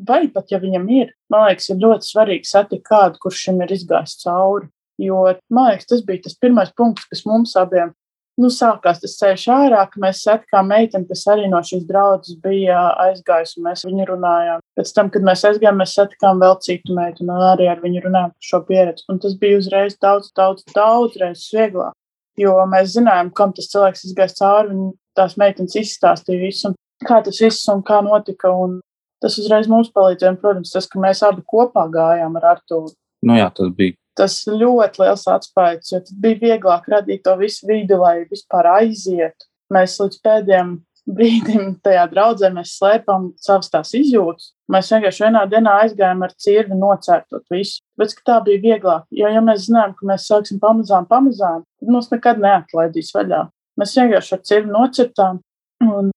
vai 0.08 0.26
pat 0.32 0.52
ja 0.52 0.60
viņam 0.62 0.86
ir, 0.94 1.12
man 1.32 1.48
liekas, 1.48 1.70
ir 1.72 1.80
ļoti 1.82 2.10
svarīgi 2.12 2.48
satikt 2.48 2.86
kādu, 2.86 3.18
kurš 3.22 3.46
šim 3.48 3.62
ir 3.64 3.74
izgājis 3.74 4.18
cauri. 4.22 4.68
Jo 4.98 5.22
man 5.54 5.70
liekas, 5.70 5.86
tas 5.90 6.02
bija 6.06 6.24
tas 6.24 6.38
pirmais 6.38 6.72
punkts, 6.76 7.06
kas 7.10 7.22
mums 7.26 7.54
abiem 7.58 7.92
nu, 8.40 8.50
sākās 8.52 9.00
tas 9.02 9.16
ceļš 9.18 9.44
ārā, 9.52 9.82
ka 9.90 10.00
mēs 10.02 10.22
satikām 10.26 10.70
meiteni, 10.70 11.06
kas 11.10 11.24
arī 11.32 11.48
no 11.50 11.60
šīs 11.64 11.84
draudzes 11.88 12.38
bija 12.42 12.80
aizgājusi, 13.08 13.58
un 13.58 13.68
mēs 13.68 13.84
viņu 13.88 14.08
runājām. 14.12 14.64
Pēc 14.78 14.92
tam, 14.96 15.10
kad 15.14 15.26
mēs 15.26 15.44
aizgājām, 15.50 15.78
mēs 15.82 15.94
satikām 15.98 16.42
vēl 16.42 16.58
citu 16.64 16.96
meiteni, 16.96 17.30
un 17.34 17.46
arī 17.50 17.68
ar 17.72 17.82
viņu 17.84 18.04
runājām 18.06 18.34
par 18.34 18.50
šo 18.50 18.62
pieredzi. 18.68 19.06
Un 19.12 19.20
tas 19.22 19.36
bija 19.40 19.60
uzreiz 19.60 19.98
daudz, 20.02 20.32
daudz, 20.38 20.66
daudz 20.74 21.18
reizes 21.20 21.48
vieglāk. 21.54 21.94
Jo 22.38 22.54
mēs 22.70 22.92
zinājām, 22.94 23.32
kam 23.34 23.54
tas 23.54 23.70
cilvēks 23.72 24.04
izgājis 24.06 24.38
cauri, 24.38 24.74
un 24.76 24.92
tās 25.18 25.34
meitenes 25.40 25.74
izstāstīja 25.80 26.44
visu, 26.44 26.74
kā 27.06 27.18
tas 27.26 27.40
viss 27.42 27.66
un 27.72 27.82
kā 27.86 27.98
notika. 28.06 28.52
Un 28.54 28.78
tas 29.22 29.34
uzreiz 29.42 29.66
mums 29.70 29.90
palīdzēja, 29.94 30.36
un, 30.36 30.42
protams, 30.42 30.70
tas, 30.74 30.86
ka 30.86 31.02
mēs 31.02 31.24
abi 31.26 31.42
kopā 31.42 31.88
gājām 31.90 32.38
ar 32.38 32.52
Artūru. 32.54 32.94
Nu 33.26 33.34
jā, 33.34 33.48
tas 33.50 33.72
bija 33.74 33.98
tas 34.18 34.40
ļoti 34.50 35.02
liels 35.02 35.24
atspējs, 35.30 35.92
jo 35.92 36.02
tad 36.04 36.18
bija 36.22 36.42
vieglāk 36.42 36.90
radīt 36.90 37.24
to 37.26 37.36
visu 37.40 37.68
vidi, 37.70 37.96
lai 37.98 38.24
vispār 38.30 38.70
aizietu. 38.78 39.46
Mēs 39.74 39.98
līdz 40.00 40.20
pēdējiem 40.24 40.76
brīdim 41.08 41.74
tajā 41.84 42.04
draudzē 42.12 42.50
mēs 42.52 42.74
slēpām 42.78 43.30
savas 43.40 43.70
tās 43.72 43.92
izjūtas. 43.96 44.52
Mēs 44.72 44.90
vienkārši 44.92 45.24
vienā 45.24 45.44
dienā 45.50 45.76
aizgājām 45.84 46.24
ar 46.26 46.34
cirvi 46.44 46.76
nocērtot 46.76 47.46
visu. 47.52 47.80
Bet 47.98 48.14
tā 48.26 48.38
bija 48.44 48.62
vieglāk, 48.64 49.06
jo 49.20 49.30
ja 49.32 49.42
mēs 49.44 49.66
zinām, 49.68 49.94
ka 49.96 50.08
mēs 50.10 50.28
sāksim 50.28 50.60
pamazām, 50.62 51.08
pamazām, 51.08 51.64
tad 51.80 51.92
mums 51.94 52.10
nekad 52.12 52.40
neatlaidīs 52.44 53.12
vaļā. 53.16 53.46
Mēs 53.80 53.94
vienkārši 53.96 54.34
ar 54.36 54.42
cirvi 54.50 54.74
nocirtām, 54.74 55.42
un 55.86 56.10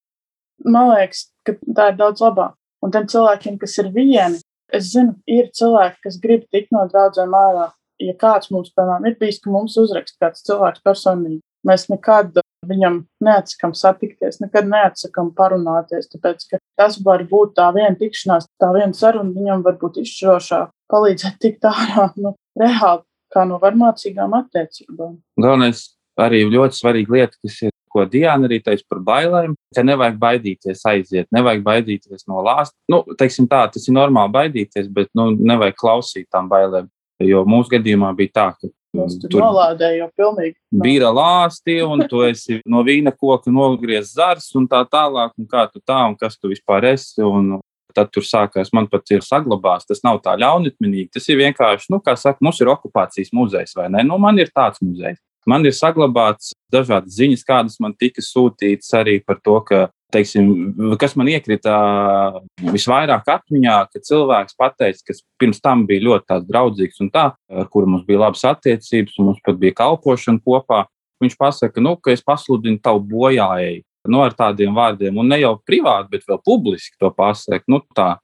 man 0.66 0.92
liekas, 0.92 1.28
ka 1.48 1.56
tā 1.78 1.92
ir 1.92 2.00
daudz 2.00 2.24
labāk. 2.26 2.58
Un 2.82 2.94
tiem 2.94 3.06
cilvēkiem, 3.08 3.60
kas 3.62 3.78
ir 3.78 3.92
vieni, 3.94 4.42
es 4.74 4.90
zinu, 4.96 5.14
ir 5.30 5.52
cilvēki, 5.56 6.02
kas 6.08 6.18
grib 6.22 6.48
tikt 6.52 6.74
no 6.74 6.88
draudzēm 6.90 7.36
ārā, 7.38 7.68
ja 8.02 8.16
kāds 8.20 8.52
mums, 8.54 8.72
piemēram, 8.76 9.08
ir 9.10 9.18
bijis, 9.20 9.42
ka 9.44 9.54
mums 9.54 9.78
uzraksta 9.82 10.28
kāds 10.28 10.46
cilvēks 10.48 10.84
personīgi, 10.86 11.42
mēs 11.68 11.88
nekad 11.92 12.42
viņam 12.68 13.00
neatsakām 13.26 13.74
satikties, 13.78 14.40
nekad 14.42 14.68
neatsakām 14.70 15.32
parunāties, 15.38 16.10
tāpēc, 16.12 16.46
ka 16.52 16.60
tas 16.78 17.00
var 17.06 17.24
būt 17.30 17.56
tā 17.58 17.72
viena 17.76 17.96
tikšanās, 17.98 18.50
tā 18.62 18.70
viena 18.76 18.94
saruna 18.98 19.34
viņam 19.34 19.64
var 19.66 19.80
būt 19.82 20.02
izšķirošā, 20.04 20.62
palīdzēt 20.94 21.40
tikt 21.42 21.66
ārā, 21.72 22.12
nu, 22.22 22.36
reāli, 22.60 23.04
kā 23.34 23.48
no 23.50 23.58
varmācīgām 23.64 24.38
attiecībām. 24.44 25.18
Galvenais 25.42 25.88
arī 26.22 26.44
ļoti 26.52 26.78
svarīga 26.78 27.18
lieta, 27.18 27.40
kas 27.42 27.62
ir, 27.66 27.76
ko 27.92 28.06
Diana 28.08 28.48
arī 28.48 28.62
teica 28.64 28.86
par 28.88 29.02
bailēm, 29.04 29.56
ka 29.76 29.84
nevajag 29.84 30.20
baidīties 30.22 30.86
aiziet, 30.88 31.28
nevajag 31.36 31.64
baidīties 31.66 32.28
no 32.30 32.44
lāsta. 32.46 32.78
Nu, 32.92 33.02
teiksim 33.20 33.50
tā, 33.52 33.66
tas 33.74 33.88
ir 33.88 33.98
normāli 33.98 34.32
baidīties, 34.38 34.88
bet, 34.96 35.10
nu, 35.18 35.32
nevajag 35.36 35.76
klausīt 35.80 36.30
tām 36.32 36.48
bailēm. 36.52 36.88
Jo 37.28 37.44
mūsu 37.48 37.76
gadījumā 37.76 38.12
bija 38.18 38.34
tā, 38.36 38.48
ka 38.58 38.70
tur 39.32 39.40
nolādēja 39.40 40.04
jau 40.04 40.10
pilnīgi. 40.20 40.56
Bija 40.84 41.12
lāsti, 41.16 41.80
un 41.86 42.06
tu 42.12 42.24
esi 42.28 42.60
no 42.66 42.84
vīna 42.88 43.14
koka 43.16 43.54
nogriezts 43.54 44.16
zars, 44.18 44.50
un 44.58 44.68
tā 44.72 44.84
tālāk, 44.90 45.36
un 45.40 45.48
kā 45.48 45.68
tu 45.72 45.80
tā, 45.80 46.04
un 46.10 46.18
kas 46.20 46.38
tu 46.38 46.52
vispār 46.52 46.92
esi. 46.94 47.22
Un, 47.26 47.60
Tad 47.92 48.08
tur 48.08 48.24
sākās, 48.24 48.70
man 48.72 48.86
pat 48.88 49.10
ir 49.12 49.20
saglabāts. 49.20 49.84
Tas 49.84 50.00
nav 50.06 50.22
tā 50.24 50.38
ļaunprātīgi. 50.40 51.10
Tas 51.12 51.26
ir 51.28 51.42
vienkārši, 51.42 51.90
nu, 51.92 51.98
kā 52.00 52.14
saka, 52.16 52.40
mums 52.40 52.62
ir 52.64 52.72
okupācijas 52.72 53.34
muzejs, 53.36 53.74
vai 53.76 53.90
ne? 53.92 54.06
Nu, 54.08 54.16
man 54.16 54.40
ir 54.40 54.48
tāds 54.56 54.80
muzejs. 54.80 55.20
Man 55.44 55.66
ir 55.66 55.76
saglabāts 55.76 56.54
dažādas 56.72 57.18
ziņas, 57.18 57.44
kādas 57.44 57.76
man 57.84 57.92
tika 58.00 58.24
sūtītas 58.24 58.94
arī 58.96 59.18
par 59.26 59.42
to, 59.44 59.58
ka 59.68 59.82
teiksim, 60.14 60.48
kas 61.00 61.16
man 61.20 61.30
iekrita 61.32 61.76
visvairāk 62.62 63.28
atmiņā, 63.34 63.76
ka 63.92 64.02
cilvēks 64.08 64.58
pateica, 64.60 65.06
kas 65.10 65.22
pirms 65.42 65.62
tam 65.64 65.86
bija 65.90 66.06
ļoti 66.08 66.42
draudzīgs 66.48 67.04
un 67.04 67.12
tā, 67.14 67.28
ar 67.36 67.70
kuru 67.72 67.90
mums 67.90 68.08
bija 68.08 68.26
labas 68.26 68.44
attiecības, 68.48 69.18
un 69.20 69.32
mums 69.32 69.44
pat 69.46 69.60
bija 69.62 69.78
kalpošana 69.84 70.44
kopā. 70.46 70.86
Viņš 71.22 71.38
pasaka, 71.38 71.84
nu, 71.84 71.96
ka 72.02 72.14
es 72.16 72.24
pasludinu 72.26 72.82
tavu 72.82 73.04
bojājēju. 73.12 73.84
Nu, 74.10 74.24
ar 74.26 74.34
tādiem 74.34 74.74
vārdiem, 74.74 75.18
un 75.22 75.28
ne 75.30 75.38
jau 75.44 75.54
privāti, 75.62 76.10
bet 76.16 76.24
vēl 76.26 76.40
publiski 76.42 76.98
to 76.98 77.12
pasakot. 77.14 77.68
Nu, 77.70 77.84
tā. 77.94 78.16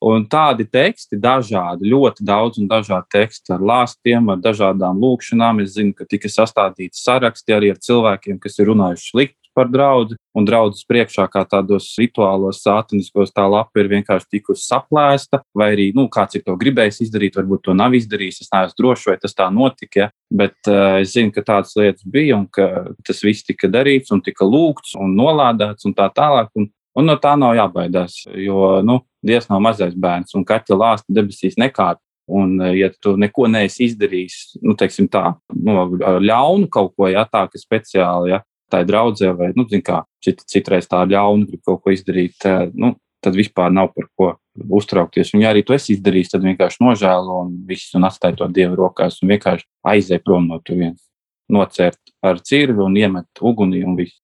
Un 0.00 0.24
tādi 0.32 0.64
teksti, 0.64 1.18
dažādi, 1.20 1.90
ļoti 1.92 2.24
daudz 2.24 2.58
un 2.58 2.66
dažādi 2.70 3.12
teksti 3.12 3.52
ar 3.52 3.62
lāstiem, 3.70 4.30
ar 4.32 4.40
dažādām 4.40 4.98
lūkšanām. 4.98 5.60
Es 5.62 5.74
zinu, 5.76 5.92
ka 5.94 6.08
tika 6.08 6.30
sastādīti 6.32 6.96
saraksti 6.96 7.54
arī 7.54 7.70
ar 7.74 7.78
cilvēkiem, 7.84 8.40
kas 8.40 8.56
ir 8.58 8.72
runājuši 8.72 9.10
slikti 9.12 9.39
par 9.56 9.70
draugu, 9.70 10.16
un 10.36 10.46
draudzes 10.46 10.86
priekšā, 10.88 11.26
kā 11.32 11.42
tādos 11.48 11.88
rituālos, 12.00 12.62
sātaniskos, 12.64 13.32
tā 13.34 13.44
lapa 13.50 13.82
ir 13.82 13.90
vienkārši 13.90 14.36
tikusi 14.36 14.66
saplēsta, 14.68 15.42
vai 15.56 15.72
arī 15.74 15.90
nu, 15.96 16.06
kāds 16.12 16.38
ir 16.38 16.44
to 16.46 16.56
gribējis 16.60 17.02
izdarīt, 17.06 17.38
varbūt 17.40 17.66
to 17.68 17.76
nav 17.76 17.96
izdarījis. 17.98 18.42
Es 18.44 18.52
neesmu 18.54 18.78
drošs, 18.80 19.08
vai 19.10 19.16
tas 19.22 19.36
tā 19.36 19.48
notika, 19.54 20.04
ja? 20.04 20.10
bet 20.30 20.70
uh, 20.70 21.00
es 21.02 21.16
zinu, 21.16 21.34
ka 21.34 21.44
tādas 21.46 21.74
lietas 21.78 22.06
bija 22.06 22.38
un 22.38 22.46
ka 22.52 22.92
tas 23.06 23.24
viss 23.26 23.46
tika 23.46 23.70
darīts 23.70 24.14
un 24.14 24.22
tika 24.24 24.46
lūgts 24.46 24.94
un 25.00 25.16
nolādēts 25.18 25.88
un 25.88 25.96
tā 25.98 26.10
tālāk. 26.14 26.52
Un 26.58 26.70
Un 26.98 27.06
no 27.06 27.14
tā 27.22 27.36
nav 27.38 27.54
jābaidās, 27.54 28.24
jo 28.34 28.80
nu, 28.82 29.00
Dievs 29.22 29.50
nav 29.50 29.60
mazais 29.62 29.92
bērns, 29.94 30.34
un 30.34 30.46
kaķa 30.48 30.78
lāsta 30.78 31.14
debesīs 31.14 31.58
nekāp. 31.60 32.00
Un, 32.30 32.60
ja 32.76 32.86
tu 33.02 33.16
neko 33.18 33.48
neesi 33.50 33.88
izdarījis, 33.88 34.36
nu, 34.62 34.76
teiksim, 34.78 35.08
tā, 35.10 35.32
nu, 35.50 35.74
ļaunu 36.22 36.68
kaut 36.70 36.92
ko, 36.94 37.08
ja 37.10 37.24
tā, 37.26 37.42
ka 37.50 37.58
speciāli, 37.58 38.30
ja 38.30 38.38
tā 38.70 38.82
ir 38.82 38.88
draudzē, 38.90 39.32
vai, 39.36 39.50
nu, 39.56 39.66
kā, 39.84 40.02
cit, 40.24 40.42
citreiz 40.48 40.88
tā 40.90 41.02
ļaunu 41.08 41.48
grib 41.48 41.62
kaut 41.66 41.82
ko 41.84 41.94
izdarīt, 41.94 42.46
nu, 42.74 42.94
tad 43.20 43.36
vispār 43.36 43.72
nav 43.72 43.92
par 43.94 44.08
ko 44.16 44.30
uztraukties. 44.56 45.34
Un, 45.34 45.44
ja 45.44 45.52
arī 45.52 45.62
tu 45.66 45.76
esi 45.76 45.94
izdarījis, 45.96 46.32
tad 46.34 46.46
vienkārši 46.46 46.82
nožēlo 46.84 47.42
un 47.44 47.52
viss 47.68 47.94
un 47.98 48.08
atstāj 48.08 48.38
to 48.40 48.48
dievu 48.52 48.78
rokās 48.80 49.20
un 49.20 49.34
vienkārši 49.34 49.68
aizej 49.92 50.22
prom 50.24 50.48
no 50.48 50.60
turienes. 50.64 51.02
Nocērt 51.50 52.14
ar 52.22 52.40
cirvi 52.46 52.82
un 52.84 52.96
iemet 52.96 53.42
ugunī 53.42 53.82
un 53.84 53.96
viss. 53.98 54.20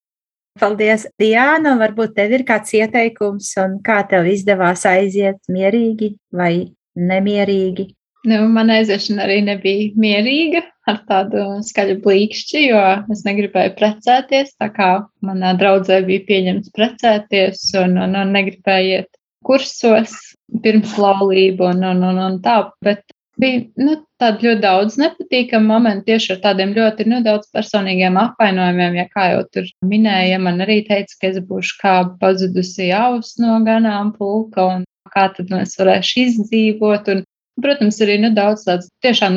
Paldies, 0.56 1.04
Diana. 1.20 1.74
Varbūt 1.76 2.14
tev 2.16 2.32
ir 2.32 2.46
kāds 2.48 2.72
ieteikums, 2.78 3.50
un 3.60 3.76
kā 3.84 3.98
tev 4.08 4.28
izdevās 4.30 4.86
aiziet 4.88 5.42
mierīgi 5.52 6.14
vai 6.32 6.70
nemierīgi? 6.96 7.90
Nu, 8.26 8.40
man 8.50 8.72
aiziešana 8.74 9.22
arī 9.22 9.36
nebija 9.46 9.90
mierīga 10.02 10.64
ar 10.90 10.96
tādu 11.06 11.42
skaļu 11.66 12.00
blīkšķi, 12.02 12.62
jo 12.68 12.80
es 13.14 13.22
negribēju 13.26 13.74
precēties. 13.78 14.56
Tā 14.58 14.66
kā 14.74 14.88
manā 15.26 15.52
draudzē 15.60 16.00
bija 16.08 16.24
pieņemts 16.26 16.72
precēties, 16.74 17.62
un, 17.82 17.94
un, 18.02 18.16
un 18.18 18.32
negribēju 18.34 18.96
iet 18.96 19.12
kursos 19.46 20.16
pirms 20.64 20.96
laulību 20.98 21.68
un, 21.70 21.84
un, 21.92 22.02
un, 22.08 22.18
un 22.24 22.40
tā. 22.42 22.56
Bet 22.82 23.04
bija 23.38 23.62
nu, 23.78 23.94
tādi 24.18 24.48
ļoti 24.48 24.62
daudz 24.64 24.98
nepatīkamu 25.00 25.70
momentu 25.70 26.08
tieši 26.10 26.34
ar 26.34 26.42
tādiem 26.48 26.74
ļoti 26.76 27.06
nu, 27.10 27.20
daudz 27.22 27.50
personīgiem 27.54 28.18
apvainojumiem. 28.24 28.98
Ja 29.02 29.06
kā 29.12 29.28
jau 29.34 29.46
tur 29.54 29.70
minēja, 29.86 30.40
man 30.42 30.58
arī 30.66 30.80
teica, 30.88 31.14
ka 31.20 31.30
es 31.30 31.38
būšu 31.46 31.78
kā 31.82 31.94
pazudusi 32.18 32.90
aus 32.96 33.36
no 33.42 33.60
ganām 33.66 34.10
pulka 34.18 34.66
un 34.74 34.84
kā 35.14 35.28
tad 35.36 35.52
es 35.62 35.78
varēšu 35.78 36.22
izdzīvot. 36.26 37.14
Un, 37.14 37.24
protams, 37.62 38.00
arī 38.04 38.18
nu, 38.22 38.30
daudz 38.36 38.66
tādas 38.66 38.88
tiešām 39.04 39.36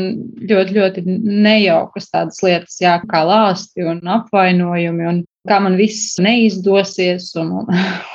ļoti, 0.50 0.76
ļoti 0.76 1.04
nejaukas 1.08 2.10
tādas 2.14 2.42
lietas, 2.46 2.80
jā, 2.82 2.98
kā 3.10 3.24
lāsti 3.28 3.86
un 3.88 4.02
apvainojumi 4.18 5.08
un 5.10 5.22
kā 5.50 5.60
man 5.64 5.78
viss 5.80 6.18
neizdosies 6.22 7.32
un, 7.40 7.54
un, 7.62 7.70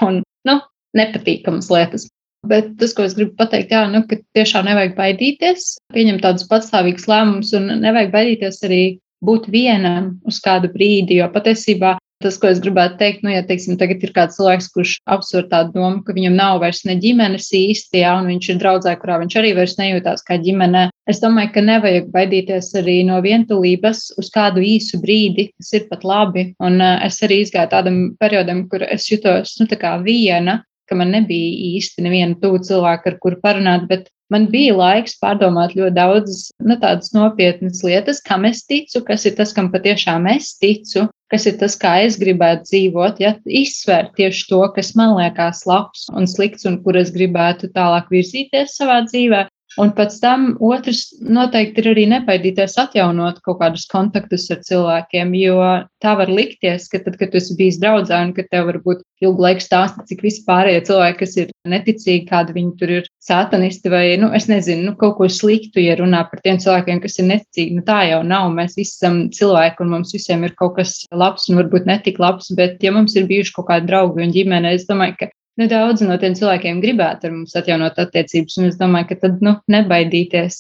un 0.07 0.21
nu, 0.49 0.59
nepatīkamas 0.97 1.71
lietas. 1.73 2.09
Bet 2.45 2.75
tas, 2.77 2.93
ko 2.93 3.07
es 3.07 3.15
gribu 3.17 3.33
pateikt, 3.41 3.73
jā, 3.73 3.87
nu, 3.89 4.03
ka 4.09 4.19
tiešām 4.37 4.67
nevajag 4.69 4.93
baidīties, 4.99 5.79
pieņemt 5.95 6.21
tādus 6.27 6.45
patstāvīgus 6.51 7.09
lēmumus, 7.09 7.55
un 7.57 7.71
nevajag 7.81 8.13
baidīties 8.13 8.61
arī 8.69 8.83
būt 9.25 9.49
vienam 9.49 10.19
uz 10.29 10.43
kādu 10.45 10.69
brīdi. 10.75 11.23
Jo 11.23 11.31
patiesībā 11.33 11.97
tas, 12.25 12.39
ko 12.41 12.49
es 12.51 12.61
gribētu 12.65 12.99
teikt, 13.01 13.23
nu, 13.27 13.33
ja 13.35 13.45
teiksim, 13.47 13.77
tagad 13.81 14.03
ir 14.05 14.13
kāds 14.17 14.39
cilvēks, 14.39 14.71
kurš 14.75 14.97
apsver 15.17 15.47
tādu 15.53 15.77
domu, 15.77 16.03
ka 16.07 16.17
viņam 16.17 16.37
nav 16.39 16.61
vairs 16.65 16.83
ne 16.89 16.97
ģimenes 17.01 17.51
īsti, 17.55 18.03
jā, 18.03 18.17
un 18.21 18.31
viņš 18.33 18.51
ir 18.51 18.61
draudzē, 18.63 18.97
kurā 19.01 19.21
viņš 19.23 19.39
arī 19.41 19.55
vairs 19.59 19.77
nejūtās 19.81 20.27
kā 20.27 20.41
ģimene. 20.43 20.89
Es 21.11 21.21
domāju, 21.21 21.53
ka 21.55 21.65
nevajag 21.65 22.11
baidīties 22.15 22.73
arī 22.81 22.99
no 23.07 23.21
vientulības 23.25 24.07
uz 24.21 24.31
kādu 24.35 24.65
īsu 24.65 25.01
brīdi, 25.03 25.51
kas 25.53 25.75
ir 25.77 25.89
pat 25.91 26.07
labi. 26.09 26.49
Un 26.65 26.81
uh, 26.81 26.97
es 27.05 27.21
arī 27.27 27.43
izgāju 27.45 27.73
tādam 27.75 27.99
periodam, 28.21 28.65
kur 28.71 28.87
es 28.89 29.11
jutos, 29.11 29.59
nu, 29.61 29.69
viena, 30.05 30.63
ka 30.89 30.99
man 30.99 31.15
nebija 31.15 31.55
īsti 31.75 32.05
neviena 32.05 32.37
tuva 32.41 32.61
cilvēka, 32.65 33.13
ar 33.13 33.19
kuru 33.23 33.41
parunāt, 33.45 33.87
bet 33.91 34.11
man 34.33 34.47
bija 34.53 34.75
laiks 34.77 35.19
pārdomāt 35.21 35.75
ļoti 35.79 35.97
daudzas 35.97 36.49
nu, 36.65 36.77
tādas 36.81 37.13
nopietnas 37.17 37.83
lietas, 37.87 38.23
kam 38.25 38.47
es 38.49 38.65
ticu, 38.67 39.03
kas 39.07 39.27
ir 39.29 39.37
tas, 39.39 39.53
kam 39.57 39.71
patiešām 39.73 40.29
es 40.33 40.55
ticu, 40.61 41.07
kas 41.33 41.47
ir 41.51 41.59
tas, 41.61 41.77
kā 41.81 41.97
es 42.07 42.19
gribētu 42.21 42.69
dzīvot, 42.69 43.21
ja 43.23 43.35
izsvērt 43.45 44.15
tieši 44.19 44.47
to, 44.51 44.61
kas 44.77 44.95
man 44.99 45.17
liekas 45.19 45.65
labs 45.69 46.07
un 46.15 46.29
slikts 46.31 46.69
un 46.69 46.81
kur 46.85 46.99
es 47.01 47.13
gribētu 47.15 47.73
tālāk 47.75 48.11
virzīties 48.13 48.77
savā 48.79 49.03
dzīvē. 49.09 49.47
Un 49.81 49.91
pēc 49.97 50.17
tam 50.23 50.47
otrs 50.63 51.09
noteikti 51.19 51.83
ir 51.83 51.91
arī 51.91 52.05
nebaidīties 52.11 52.77
atjaunot 52.79 53.41
kaut 53.45 53.59
kādus 53.63 53.89
kontaktus 53.91 54.47
ar 54.55 54.61
cilvēkiem, 54.67 55.33
jo 55.41 55.57
tā 56.05 56.13
var 56.21 56.31
likties, 56.31 56.87
ka 56.93 57.01
tad, 57.03 57.17
kad 57.19 57.33
tu 57.33 57.41
esi 57.41 57.57
bijis 57.59 57.81
draudzē 57.83 58.21
un 58.27 58.33
ka 58.37 58.45
tev 58.47 58.69
varbūt 58.71 59.03
ilgu 59.25 59.47
laiku 59.47 59.65
stāsta, 59.65 60.05
cik 60.07 60.23
vispārējie 60.27 60.85
cilvēki, 60.89 61.19
kas 61.23 61.37
ir 61.41 61.53
neticīgi, 61.71 62.27
kādi 62.29 62.55
viņi 62.59 62.73
tur 62.81 62.95
ir 62.99 63.11
satanisti 63.25 63.91
vai, 63.93 64.05
nu, 64.21 64.31
es 64.37 64.47
nezinu, 64.51 64.91
nu, 64.91 64.97
kaut 65.01 65.17
ko 65.19 65.29
sliktu, 65.31 65.83
ja 65.83 65.97
runā 65.99 66.23
par 66.31 66.43
tiem 66.45 66.61
cilvēkiem, 66.63 67.01
kas 67.03 67.19
ir 67.19 67.31
neticīgi. 67.33 67.79
Nu, 67.79 67.87
tā 67.87 68.03
jau 68.11 68.21
nav. 68.27 68.51
Mēs 68.55 68.77
visi 68.79 68.99
esam 68.99 69.23
cilvēki 69.35 69.83
un 69.85 69.95
mums 69.97 70.13
visiem 70.15 70.45
ir 70.47 70.55
kaut 70.59 70.77
kas 70.79 71.01
labs 71.15 71.49
un 71.51 71.63
varbūt 71.63 71.89
netik 71.91 72.21
labs, 72.23 72.53
bet 72.59 72.85
ja 72.85 72.93
mums 72.95 73.17
ir 73.17 73.27
bijuši 73.31 73.57
kaut 73.57 73.71
kādi 73.73 73.91
draugi 73.91 74.27
un 74.27 74.35
ģimene, 74.35 74.75
es 74.77 74.87
domāju, 74.91 75.17
ka 75.23 75.33
Nedaudz 75.61 76.03
no 76.03 76.17
tiem 76.19 76.35
cilvēkiem 76.35 76.81
gribētu 76.83 77.29
ar 77.29 77.35
mums 77.37 77.55
atjaunot 77.59 77.99
attiecības, 78.03 78.57
un 78.59 78.71
es 78.73 78.79
domāju, 78.81 79.13
ka 79.13 79.21
tad 79.27 79.45
nu, 79.45 79.55
nebaidīties 79.71 80.57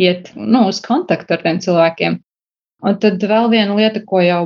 iet 0.00 0.30
nu, 0.36 0.64
uz 0.70 0.80
kontaktu 0.84 1.36
ar 1.36 1.44
tiem 1.44 1.60
cilvēkiem. 1.64 2.16
Un 2.88 2.98
tad 3.02 3.20
vēl 3.20 3.50
viena 3.52 3.76
lieta, 3.76 4.00
ko 4.06 4.22
jau 4.22 4.42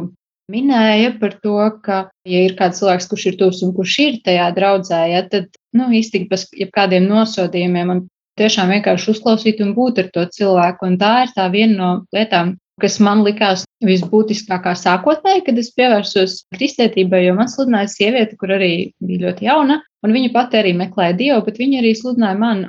minēja 0.53 1.13
par 1.21 1.37
to, 1.45 1.59
ka, 1.85 1.99
ja 2.29 2.41
ir 2.47 2.57
kāds 2.59 2.81
cilvēks, 2.81 3.09
kurš 3.11 3.27
ir 3.31 3.39
tuvs 3.41 3.63
un 3.67 3.75
kurš 3.77 3.99
ir 4.03 4.19
tajā 4.27 4.49
draudzē, 4.57 5.03
ja, 5.13 5.23
tad 5.29 5.53
nu, 5.77 5.91
iztikt 5.95 6.33
bez 6.33 6.49
jebkādiem 6.57 7.07
nosodījumiem 7.09 7.95
un 7.95 8.03
tiešām 8.41 8.73
vienkārši 8.73 9.13
uzklausīt 9.13 9.63
un 9.65 9.75
būt 9.77 10.03
ar 10.03 10.11
to 10.17 10.27
cilvēku. 10.39 10.89
Un 10.89 10.99
tā 11.01 11.13
ir 11.27 11.35
tā 11.37 11.47
viena 11.53 11.77
no 11.79 11.91
lietām, 12.17 12.57
kas 12.83 12.99
man 13.03 13.23
likās 13.27 13.65
visbūtiskākā 13.87 14.75
sākotnēji, 14.79 15.45
kad 15.47 15.59
es 15.63 15.73
pievērsos 15.77 16.37
kristētībai, 16.55 17.25
jo 17.27 17.37
man 17.39 17.51
sludināja 17.51 17.91
sieviete, 17.93 18.37
kur 18.41 18.55
arī 18.59 18.73
bija 19.03 19.29
ļoti 19.29 19.49
jauna, 19.49 19.81
un 20.03 20.15
viņa 20.17 20.33
pati 20.35 20.61
arī 20.61 20.75
meklēja 20.79 21.19
Dievu, 21.19 21.43
bet 21.47 21.61
viņa 21.63 21.83
arī 21.83 21.95
sludināja 21.99 22.39
man. 22.43 22.63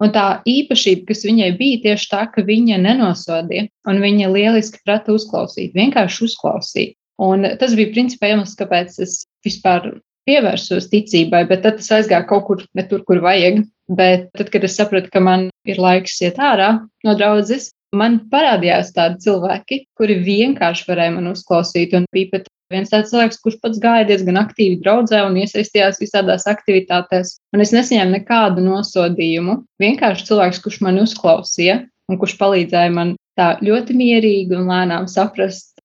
Un 0.00 0.12
tā 0.14 0.26
īpašība, 0.48 1.04
kas 1.10 1.26
viņai 1.28 1.50
bija 1.58 1.80
tieši 1.84 2.06
tā, 2.08 2.22
ka 2.32 2.44
viņa 2.46 2.78
nenosodīja, 2.80 3.66
un 3.90 4.00
viņa 4.00 4.30
lieliski 4.32 4.80
prata 4.86 5.12
uzklausīt, 5.12 5.74
vienkārši 5.76 6.24
uzklausīt. 6.24 6.94
Un 7.20 7.44
tas 7.60 7.74
bija 7.76 7.92
principā 7.92 8.30
iemesls, 8.32 8.56
kāpēc 8.56 8.96
es 9.04 9.18
vispār 9.44 9.90
pievērsos 10.28 10.88
ticībai, 10.92 11.42
bet 11.50 11.66
tad 11.66 11.80
tas 11.80 11.90
aizgāja 11.98 12.24
kaut 12.30 12.46
kur 12.46 12.64
ne 12.76 12.86
tur, 12.88 13.04
kur 13.04 13.20
vajag. 13.24 13.60
Bet 13.90 14.30
tad, 14.38 14.52
kad 14.54 14.64
es 14.64 14.76
sapratu, 14.78 15.10
ka 15.12 15.20
man 15.20 15.48
ir 15.68 15.80
laiks 15.82 16.20
iet 16.22 16.38
ārā 16.40 16.70
no 17.04 17.14
draudzes, 17.18 17.72
man 17.96 18.20
parādījās 18.32 18.92
tādi 18.96 19.20
cilvēki, 19.26 19.84
kuri 19.98 20.20
vienkārši 20.24 20.86
varēja 20.88 21.14
man 21.16 21.30
uzklausīt. 21.32 21.94
Un 21.96 22.06
bija 22.14 22.30
pat 22.34 22.48
viens 22.70 22.92
tāds 22.92 23.10
cilvēks, 23.12 23.40
kurš 23.42 23.58
pats 23.64 23.80
gāja 23.82 24.06
diezgan 24.10 24.38
aktīvi 24.40 24.80
draudzē 24.84 25.22
un 25.26 25.38
iesaistījās 25.42 26.00
visādās 26.02 26.46
aktivitātēs. 26.50 27.36
Un 27.54 27.64
es 27.64 27.74
nesaņēmu 27.74 28.18
nekādu 28.18 28.64
nosodījumu. 28.66 29.60
Vienkārši 29.82 30.28
cilvēks, 30.30 30.62
kurš 30.64 30.80
man 30.86 31.02
uzklausīja 31.02 31.82
un 32.10 32.18
kurš 32.20 32.36
palīdzēja 32.40 32.94
man 32.94 33.14
tā 33.38 33.52
ļoti 33.64 33.96
mierīgi 33.96 34.56
un 34.58 34.70
lēnām 34.70 35.06
saprast, 35.10 35.78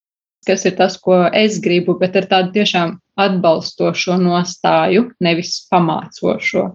kas 0.46 0.66
ir 0.70 0.76
tas, 0.78 0.98
ko 1.02 1.26
es 1.34 1.60
gribu, 1.62 1.98
bet 2.02 2.18
ar 2.20 2.30
tādu 2.30 2.54
tiešām 2.60 2.98
atbalstošo 3.22 4.18
nostāju, 4.22 5.10
nevis 5.24 5.58
pamācošo. 5.72 6.70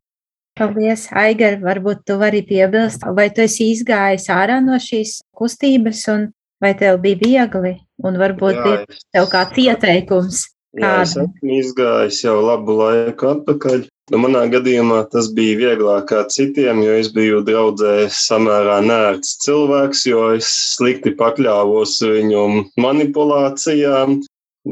Paldies, 0.60 1.06
Aigar. 1.16 1.56
Varbūt 1.64 2.04
tu 2.04 2.18
vari 2.20 2.42
piebilst, 2.44 3.06
vai 3.16 3.30
tu 3.32 3.40
esi 3.46 3.70
izgājis 3.72 4.28
ārā 4.34 4.58
no 4.60 4.76
šīs 4.76 5.20
kustības, 5.32 6.02
un 6.12 6.26
vai 6.60 6.74
tev 6.76 7.00
bija 7.00 7.16
viegli, 7.22 7.78
un 8.04 8.18
varbūt 8.20 8.58
Jā, 8.58 8.72
ir 8.74 8.98
tev 9.16 9.30
kāds 9.32 9.60
ieteikums. 9.62 10.42
Jā, 10.76 10.90
es 11.02 11.16
esmu 11.16 11.56
izgājis 11.56 12.20
jau 12.26 12.36
labu 12.44 12.76
laiku 12.78 13.30
atpakaļ. 13.32 13.88
Nu, 14.12 14.20
manā 14.22 14.44
gadījumā 14.52 15.00
tas 15.10 15.30
bija 15.34 15.56
vieglāk 15.58 16.10
kā 16.10 16.20
citiem, 16.30 16.84
jo 16.84 16.94
es 16.98 17.08
biju 17.14 17.40
draudzē 17.46 18.10
samērā 18.12 18.78
nērts 18.84 19.38
cilvēks, 19.46 20.04
jo 20.10 20.28
es 20.36 20.52
slikti 20.76 21.14
pakļāvos 21.18 21.96
viņu 22.04 22.44
manipulācijām, 22.84 24.20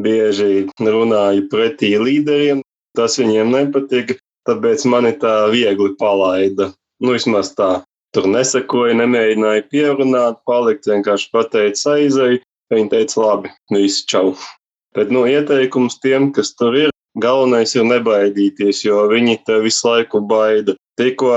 bieži 0.05 0.67
runāju 0.85 1.49
pretī 1.51 1.97
līderiem. 2.03 2.61
Tas 2.99 3.17
viņiem 3.21 3.55
nepatika 3.55 4.19
tāpēc 4.49 4.85
mani 4.91 5.15
tā 5.21 5.35
viegli 5.53 5.93
palaida. 6.01 6.73
Nu, 7.03 7.15
vismaz 7.15 7.53
tā. 7.59 7.83
Tur 8.17 8.27
nesakoja, 8.33 8.97
nemēģināja 8.99 9.67
pierunāt, 9.71 10.41
palikt, 10.49 10.89
vienkārši 10.89 11.29
pateica 11.35 11.99
aizēju. 11.99 12.41
Viņa 12.73 12.93
teica, 12.93 13.21
labi, 13.23 13.53
viss 13.73 14.05
čau. 14.09 14.33
Bet 14.97 15.13
nu, 15.15 15.23
ieteikums 15.29 16.01
tiem, 16.03 16.31
kas 16.37 16.55
tur 16.57 16.77
ir, 16.77 16.93
galvenais 17.21 17.75
ir 17.77 17.87
nebaidīties, 17.89 18.83
jo 18.85 19.05
viņi 19.13 19.39
te 19.47 19.61
visu 19.65 19.89
laiku 19.89 20.21
baida. 20.25 20.75
Tikko 21.01 21.35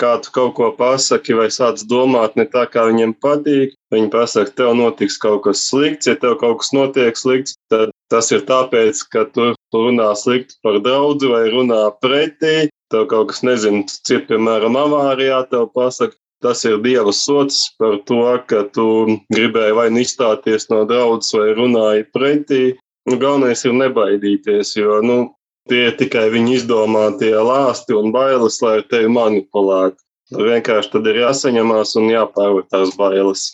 kā 0.00 0.14
tu 0.22 0.32
kaut 0.34 0.54
ko 0.58 0.70
pasaki 0.74 1.36
vai 1.38 1.48
sāc 1.54 1.82
domāt 1.90 2.34
ne 2.38 2.46
tā, 2.50 2.64
kā 2.70 2.86
viņiem 2.88 3.14
patīk, 3.22 3.74
viņi 3.94 4.10
pasaka, 4.10 4.54
tev 4.58 4.74
notiks 4.78 5.18
kaut 5.22 5.44
kas 5.46 5.66
slikts, 5.68 6.08
ja 6.10 6.16
tev 6.18 6.38
kaut 6.40 6.62
kas 6.62 6.72
notiek 6.74 7.18
slikts, 7.18 7.54
tad 7.70 7.94
tas 8.10 8.30
ir 8.34 8.42
tāpēc, 8.48 9.04
ka 9.12 9.26
tu 9.34 9.52
runā 9.76 10.10
slikti 10.18 10.58
par 10.62 10.80
draugu 10.84 11.30
vai 11.32 11.44
runā 11.52 11.82
pretī. 12.02 12.70
Tev 12.92 13.08
kaut 13.10 13.32
kas, 13.32 13.42
nezinu, 13.46 13.84
ciet, 14.06 14.28
piemēram, 14.28 14.76
avārijā, 14.78 15.42
tev 15.50 15.70
pasaka, 15.74 16.16
tas 16.44 16.62
ir 16.68 16.78
Dieva 16.84 17.12
sots 17.16 17.74
par 17.80 17.96
to, 18.08 18.22
ka 18.46 18.66
tu 18.76 19.18
gribēji 19.34 19.78
vai 19.78 19.88
nu 19.90 20.04
izstāties 20.04 20.68
no 20.70 20.84
draudzes 20.88 21.34
vai 21.34 21.54
runāji 21.56 22.10
pretī. 22.14 22.64
Nu, 23.08 23.16
galvenais 23.20 23.64
ir 23.64 23.74
nebaidīties, 23.76 24.76
jo 24.78 25.00
nu, 25.04 25.18
Tie 25.64 25.86
ir 25.88 25.94
tikai 25.96 26.26
viņa 26.28 26.58
izdomātie 26.58 27.32
lāsti 27.32 27.94
un 27.96 28.10
bailes, 28.12 28.58
lai 28.60 28.74
ar 28.78 28.82
tevi 28.84 29.08
manipulētu. 29.08 29.96
Tur 30.28 30.50
vienkārši 30.50 30.90
tad 30.92 31.06
ir 31.08 31.22
jāsaņemās 31.22 31.94
un 32.00 32.10
jāpārvar 32.12 32.66
tās 32.68 32.92
bailes. 32.98 33.46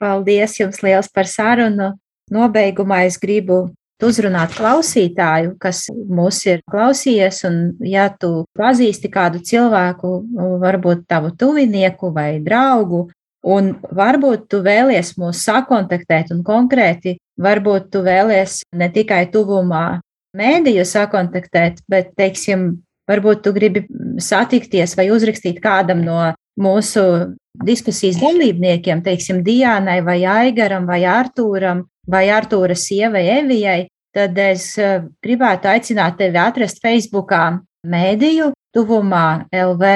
Paldies 0.00 0.58
jums 0.60 0.82
liels 0.84 1.08
par 1.08 1.28
sarunu. 1.30 1.94
Nobeigumā 2.32 3.06
es 3.08 3.16
gribu 3.20 3.70
uzrunāt 4.06 4.54
klausītāju, 4.56 5.56
kas 5.60 5.86
mūs 5.90 6.40
ir 6.46 6.62
klausījies, 6.70 7.42
un 7.48 7.58
ja 7.88 8.08
tu 8.08 8.44
pazīsti 8.58 9.10
kādu 9.12 9.42
cilvēku, 9.44 10.14
varbūt 10.62 11.04
tavu 11.10 11.34
tuvinieku 11.38 12.12
vai 12.14 12.38
draugu, 12.44 13.08
un 13.44 13.74
varbūt 13.92 14.48
tu 14.52 14.62
vēlies 14.64 15.14
mūs 15.20 15.44
sakontaktēt, 15.44 16.32
un 16.34 16.42
konkrēti, 16.46 17.18
varbūt 17.40 17.90
tu 17.92 18.04
vēlies 18.06 18.62
ne 18.76 18.88
tikai 18.92 19.24
tuvumā 19.32 20.00
mēdīju 20.34 20.84
sakontaktēt, 20.88 21.82
bet, 21.90 22.12
teiksim, 22.18 22.84
varbūt 23.10 23.44
tu 23.44 23.52
gribi 23.56 23.84
satikties 24.22 24.96
vai 24.98 25.10
uzrakstīt 25.12 25.60
kādam 25.62 26.02
no 26.04 26.20
mūsu 26.60 27.34
diskusijas 27.64 28.18
dalībniekiem, 28.22 29.02
teiksim, 29.04 29.42
Diānai 29.46 30.00
vai 30.04 30.22
Aigaram 30.26 30.86
vai 30.88 31.02
Artūram 31.06 31.84
vai 32.10 32.26
Artūra 32.34 32.76
sievai 32.76 33.24
Evijai, 33.38 33.86
tad 34.14 34.38
es 34.38 34.72
eh, 34.78 35.02
gribētu 35.24 35.70
aicināt 35.70 36.18
tevi 36.20 36.40
atrast 36.40 36.82
Facebookā 36.84 37.44
mēdīju 37.84 38.52
tuvumā 38.74 39.46
LV 39.52 39.92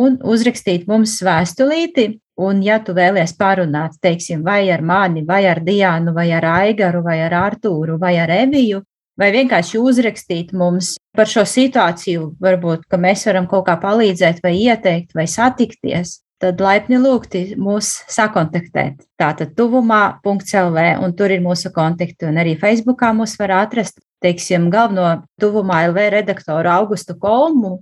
un 0.00 0.18
uzrakstīt 0.22 0.88
mums 0.90 1.18
vēstulīti. 1.24 2.12
Un, 2.40 2.62
ja 2.64 2.78
tu 2.80 2.94
vēlies 2.96 3.34
parunāt, 3.36 3.98
teiksim, 4.00 4.40
vai 4.46 4.70
ar 4.72 4.80
mani, 4.80 5.26
vai 5.28 5.42
ar 5.50 5.58
Diānu, 5.60 6.14
vai 6.16 6.30
ar 6.32 6.46
Aigaru, 6.48 7.02
vai 7.04 7.18
ar 7.20 7.34
Artūru, 7.36 7.98
vai 8.00 8.14
ar 8.16 8.32
Eviju, 8.32 8.80
vai 9.20 9.28
vienkārši 9.34 9.76
uzrakstīt 9.76 10.54
mums 10.56 10.94
par 11.12 11.28
šo 11.28 11.44
situāciju, 11.44 12.30
varbūt, 12.40 12.86
ka 12.88 12.96
mēs 12.96 13.26
varam 13.28 13.48
kaut 13.50 13.66
kā 13.68 13.76
palīdzēt, 13.82 14.40
vai 14.40 14.54
ieteikt, 14.56 15.12
vai 15.12 15.26
satikties, 15.28 16.22
tad 16.40 16.60
laipni 16.62 16.98
lūgti 17.00 17.56
mūs 17.60 17.90
sakontaktēt. 18.10 19.02
Tātad 19.20 19.52
tuvumā.lv, 19.58 20.86
un 21.04 21.14
tur 21.16 21.34
ir 21.34 21.42
mūsu 21.44 21.72
kontakti, 21.74 22.28
un 22.28 22.40
arī 22.40 22.56
Facebookā 22.60 23.12
mūs 23.16 23.36
var 23.40 23.54
atrast, 23.62 24.00
teiksim, 24.24 24.70
galveno 24.72 25.20
tuvumā 25.40 25.84
LV 25.90 26.08
redaktoru 26.16 26.72
Augustu 26.72 27.16
Kolmu. 27.20 27.78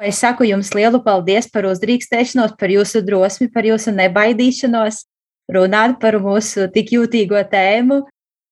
Es 0.00 0.22
saku 0.22 0.46
jums 0.48 0.70
lielu 0.72 1.02
paldies 1.04 1.50
par 1.52 1.66
uzdrīkstēšanos, 1.68 2.56
par 2.56 2.72
jūsu 2.72 3.02
drosmi, 3.04 3.50
par 3.52 3.66
jūsu 3.68 3.92
nebaidīšanos, 3.98 5.04
runāt 5.52 5.98
par 6.00 6.16
mūsu 6.22 6.70
tik 6.72 6.94
jūtīgo 6.96 7.42
tēmu, 7.50 8.06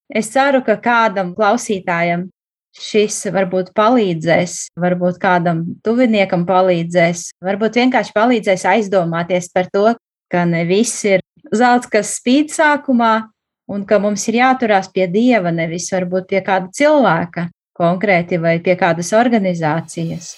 Es 0.09 0.31
ceru, 0.33 0.63
ka 0.65 0.73
kādam 0.81 1.35
klausītājam 1.37 2.31
šis 2.77 3.21
varbūt 3.33 3.71
palīdzēs, 3.77 4.69
varbūt 4.79 5.19
kādam 5.21 5.63
tuviniekam 5.85 6.45
palīdzēs, 6.49 7.29
varbūt 7.43 7.79
vienkārši 7.81 8.15
palīdzēs 8.15 8.65
aizdomāties 8.73 9.49
par 9.53 9.69
to, 9.73 9.93
ka 10.29 10.45
ne 10.45 10.65
viss 10.69 11.05
ir 11.09 11.23
zelts, 11.55 11.89
kas 11.89 12.17
spīd 12.19 12.53
sākumā, 12.53 13.29
un 13.69 13.85
ka 13.85 13.99
mums 14.01 14.25
ir 14.29 14.39
jāturās 14.41 14.89
pie 14.93 15.07
dieva, 15.09 15.53
nevis 15.53 15.89
varbūt 15.93 16.29
pie 16.29 16.43
kāda 16.45 16.69
cilvēka 16.73 17.49
konkrēti 17.79 18.39
vai 18.41 18.57
pie 18.63 18.75
kādas 18.79 19.13
organizācijas. 19.15 20.33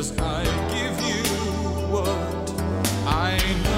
As 0.00 0.12
I 0.18 0.44
give 0.72 0.98
you 1.08 1.22
what 1.92 2.50
I 3.06 3.36
know. 3.64 3.69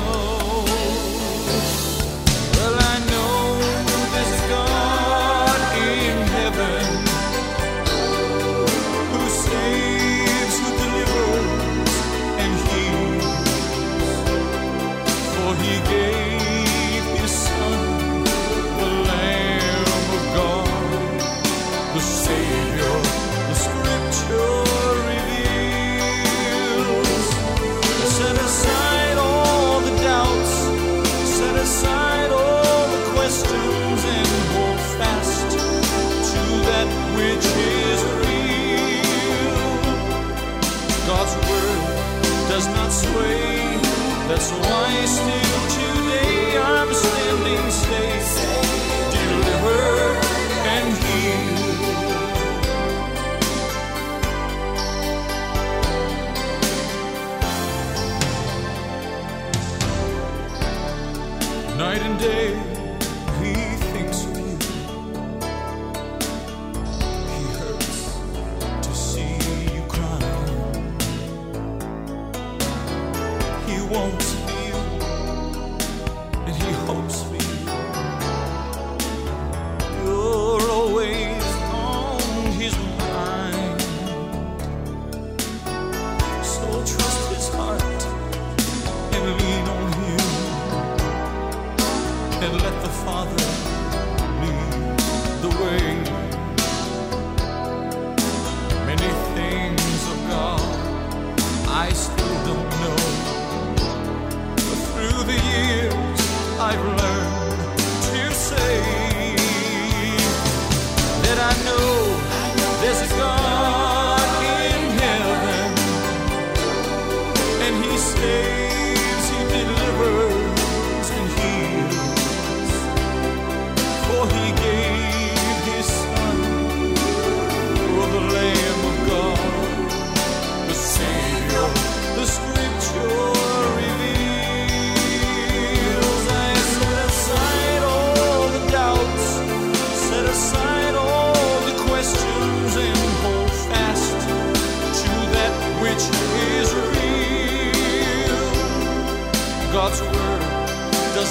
I've 106.72 106.86
learned 106.86 107.21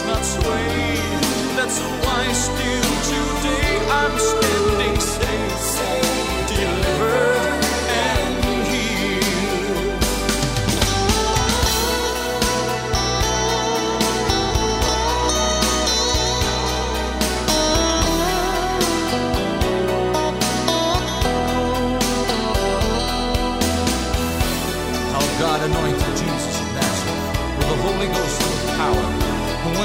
not 0.06 0.24
sway. 0.24 0.96
That's 1.58 1.80
why 2.04 2.32
still 2.32 2.92
today 3.12 3.78
I'm 4.00 4.18
standing 4.18 4.98
safe, 5.02 5.60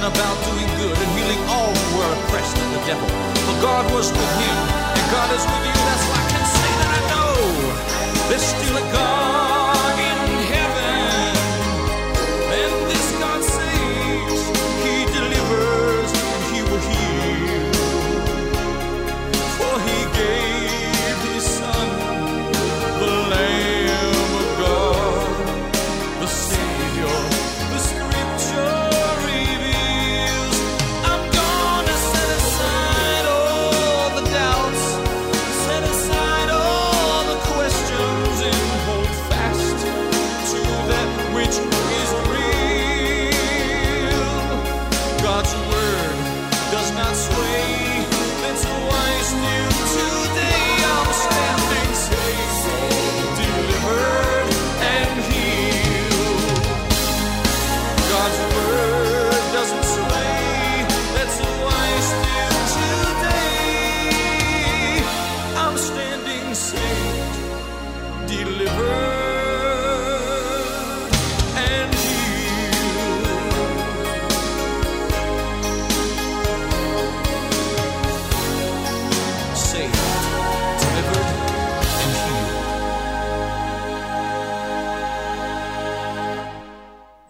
about 0.06 0.36
doing 0.46 0.70
good 0.78 0.94
and 0.94 1.10
healing 1.18 1.42
all 1.50 1.74
who 1.74 1.98
were 1.98 2.10
oppressed 2.14 2.54
of 2.54 2.68
the 2.70 2.82
devil. 2.86 3.08
For 3.42 3.56
God 3.58 3.90
was 3.90 4.06
with 4.14 4.32
him, 4.38 4.58
and 4.94 5.06
God 5.10 5.28
is 5.34 5.42
with 5.42 5.64
you. 5.66 5.74
That's 5.74 6.04
why 6.06 6.18
I 6.22 6.26
can 6.30 6.46
say 6.46 6.70
that 6.78 6.90
I 6.94 7.00
know 7.10 7.32
there's 8.30 8.46
still 8.54 8.76
a 8.78 8.86
God 8.94 9.05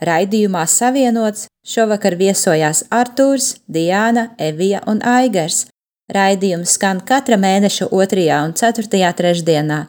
Raidījumā 0.06 0.62
savienots 0.70 1.48
šovakar 1.66 2.14
viesojās 2.18 2.84
Artūrs, 2.94 3.56
Diana, 3.66 4.30
Evija 4.38 4.82
un 4.86 5.00
Aigars. 5.02 5.64
Raidījums 6.12 6.76
skan 6.76 7.00
katra 7.02 7.38
mēneša 7.40 7.88
2. 7.90 8.26
un 8.44 8.54
4. 8.54 9.12
trešdienā. 9.18 9.80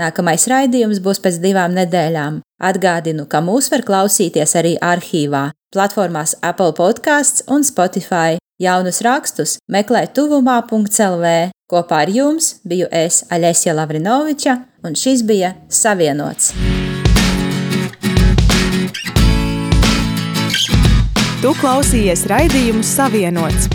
Nākamais 0.00 0.44
raidījums 0.48 1.00
būs 1.04 1.20
pēc 1.24 1.40
divām 1.40 1.76
nedēļām. 1.76 2.40
Atgādinu, 2.68 3.26
ka 3.28 3.40
mūs 3.44 3.68
var 3.72 3.84
klausīties 3.84 4.56
arī 4.56 4.74
arhīvā, 4.80 5.50
platformās 5.72 6.36
Apple 6.44 6.72
podkāsts 6.76 7.44
un 7.48 7.64
Spotify. 7.64 8.40
Jaunus 8.60 9.02
rakstus 9.04 9.58
meklē 9.68 10.06
tuvumā.clv. 10.16 11.34
Kopā 11.68 12.04
ar 12.06 12.12
jums 12.12 12.54
biju 12.64 12.88
es, 12.92 13.24
Aļesija 13.28 13.76
Lavrinoviča, 13.76 14.56
un 14.84 14.96
šis 14.96 15.26
bija 15.28 15.52
Savienots. 15.68 16.54
Tu 21.46 21.52
klausījies 21.60 22.24
raidījumu 22.26 22.82
Savienots. 22.82 23.68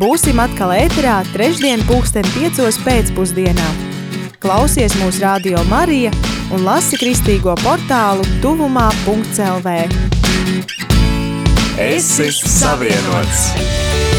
Būsim 0.00 0.38
atkal 0.40 0.70
ēterā 0.72 1.18
trešdien 1.34 1.82
pulksten 1.84 2.24
piecos 2.32 2.78
pēcpusdienā. 2.80 3.66
Klausies 4.40 4.96
mūsu 5.02 5.20
radio 5.26 5.60
Marija 5.68 6.14
un 6.48 6.64
lasi 6.64 6.96
kristīgo 6.96 7.58
portālu 7.60 8.24
tuvumā.clv. 8.40 9.76
Esi 11.90 12.32
savienots! 12.40 14.09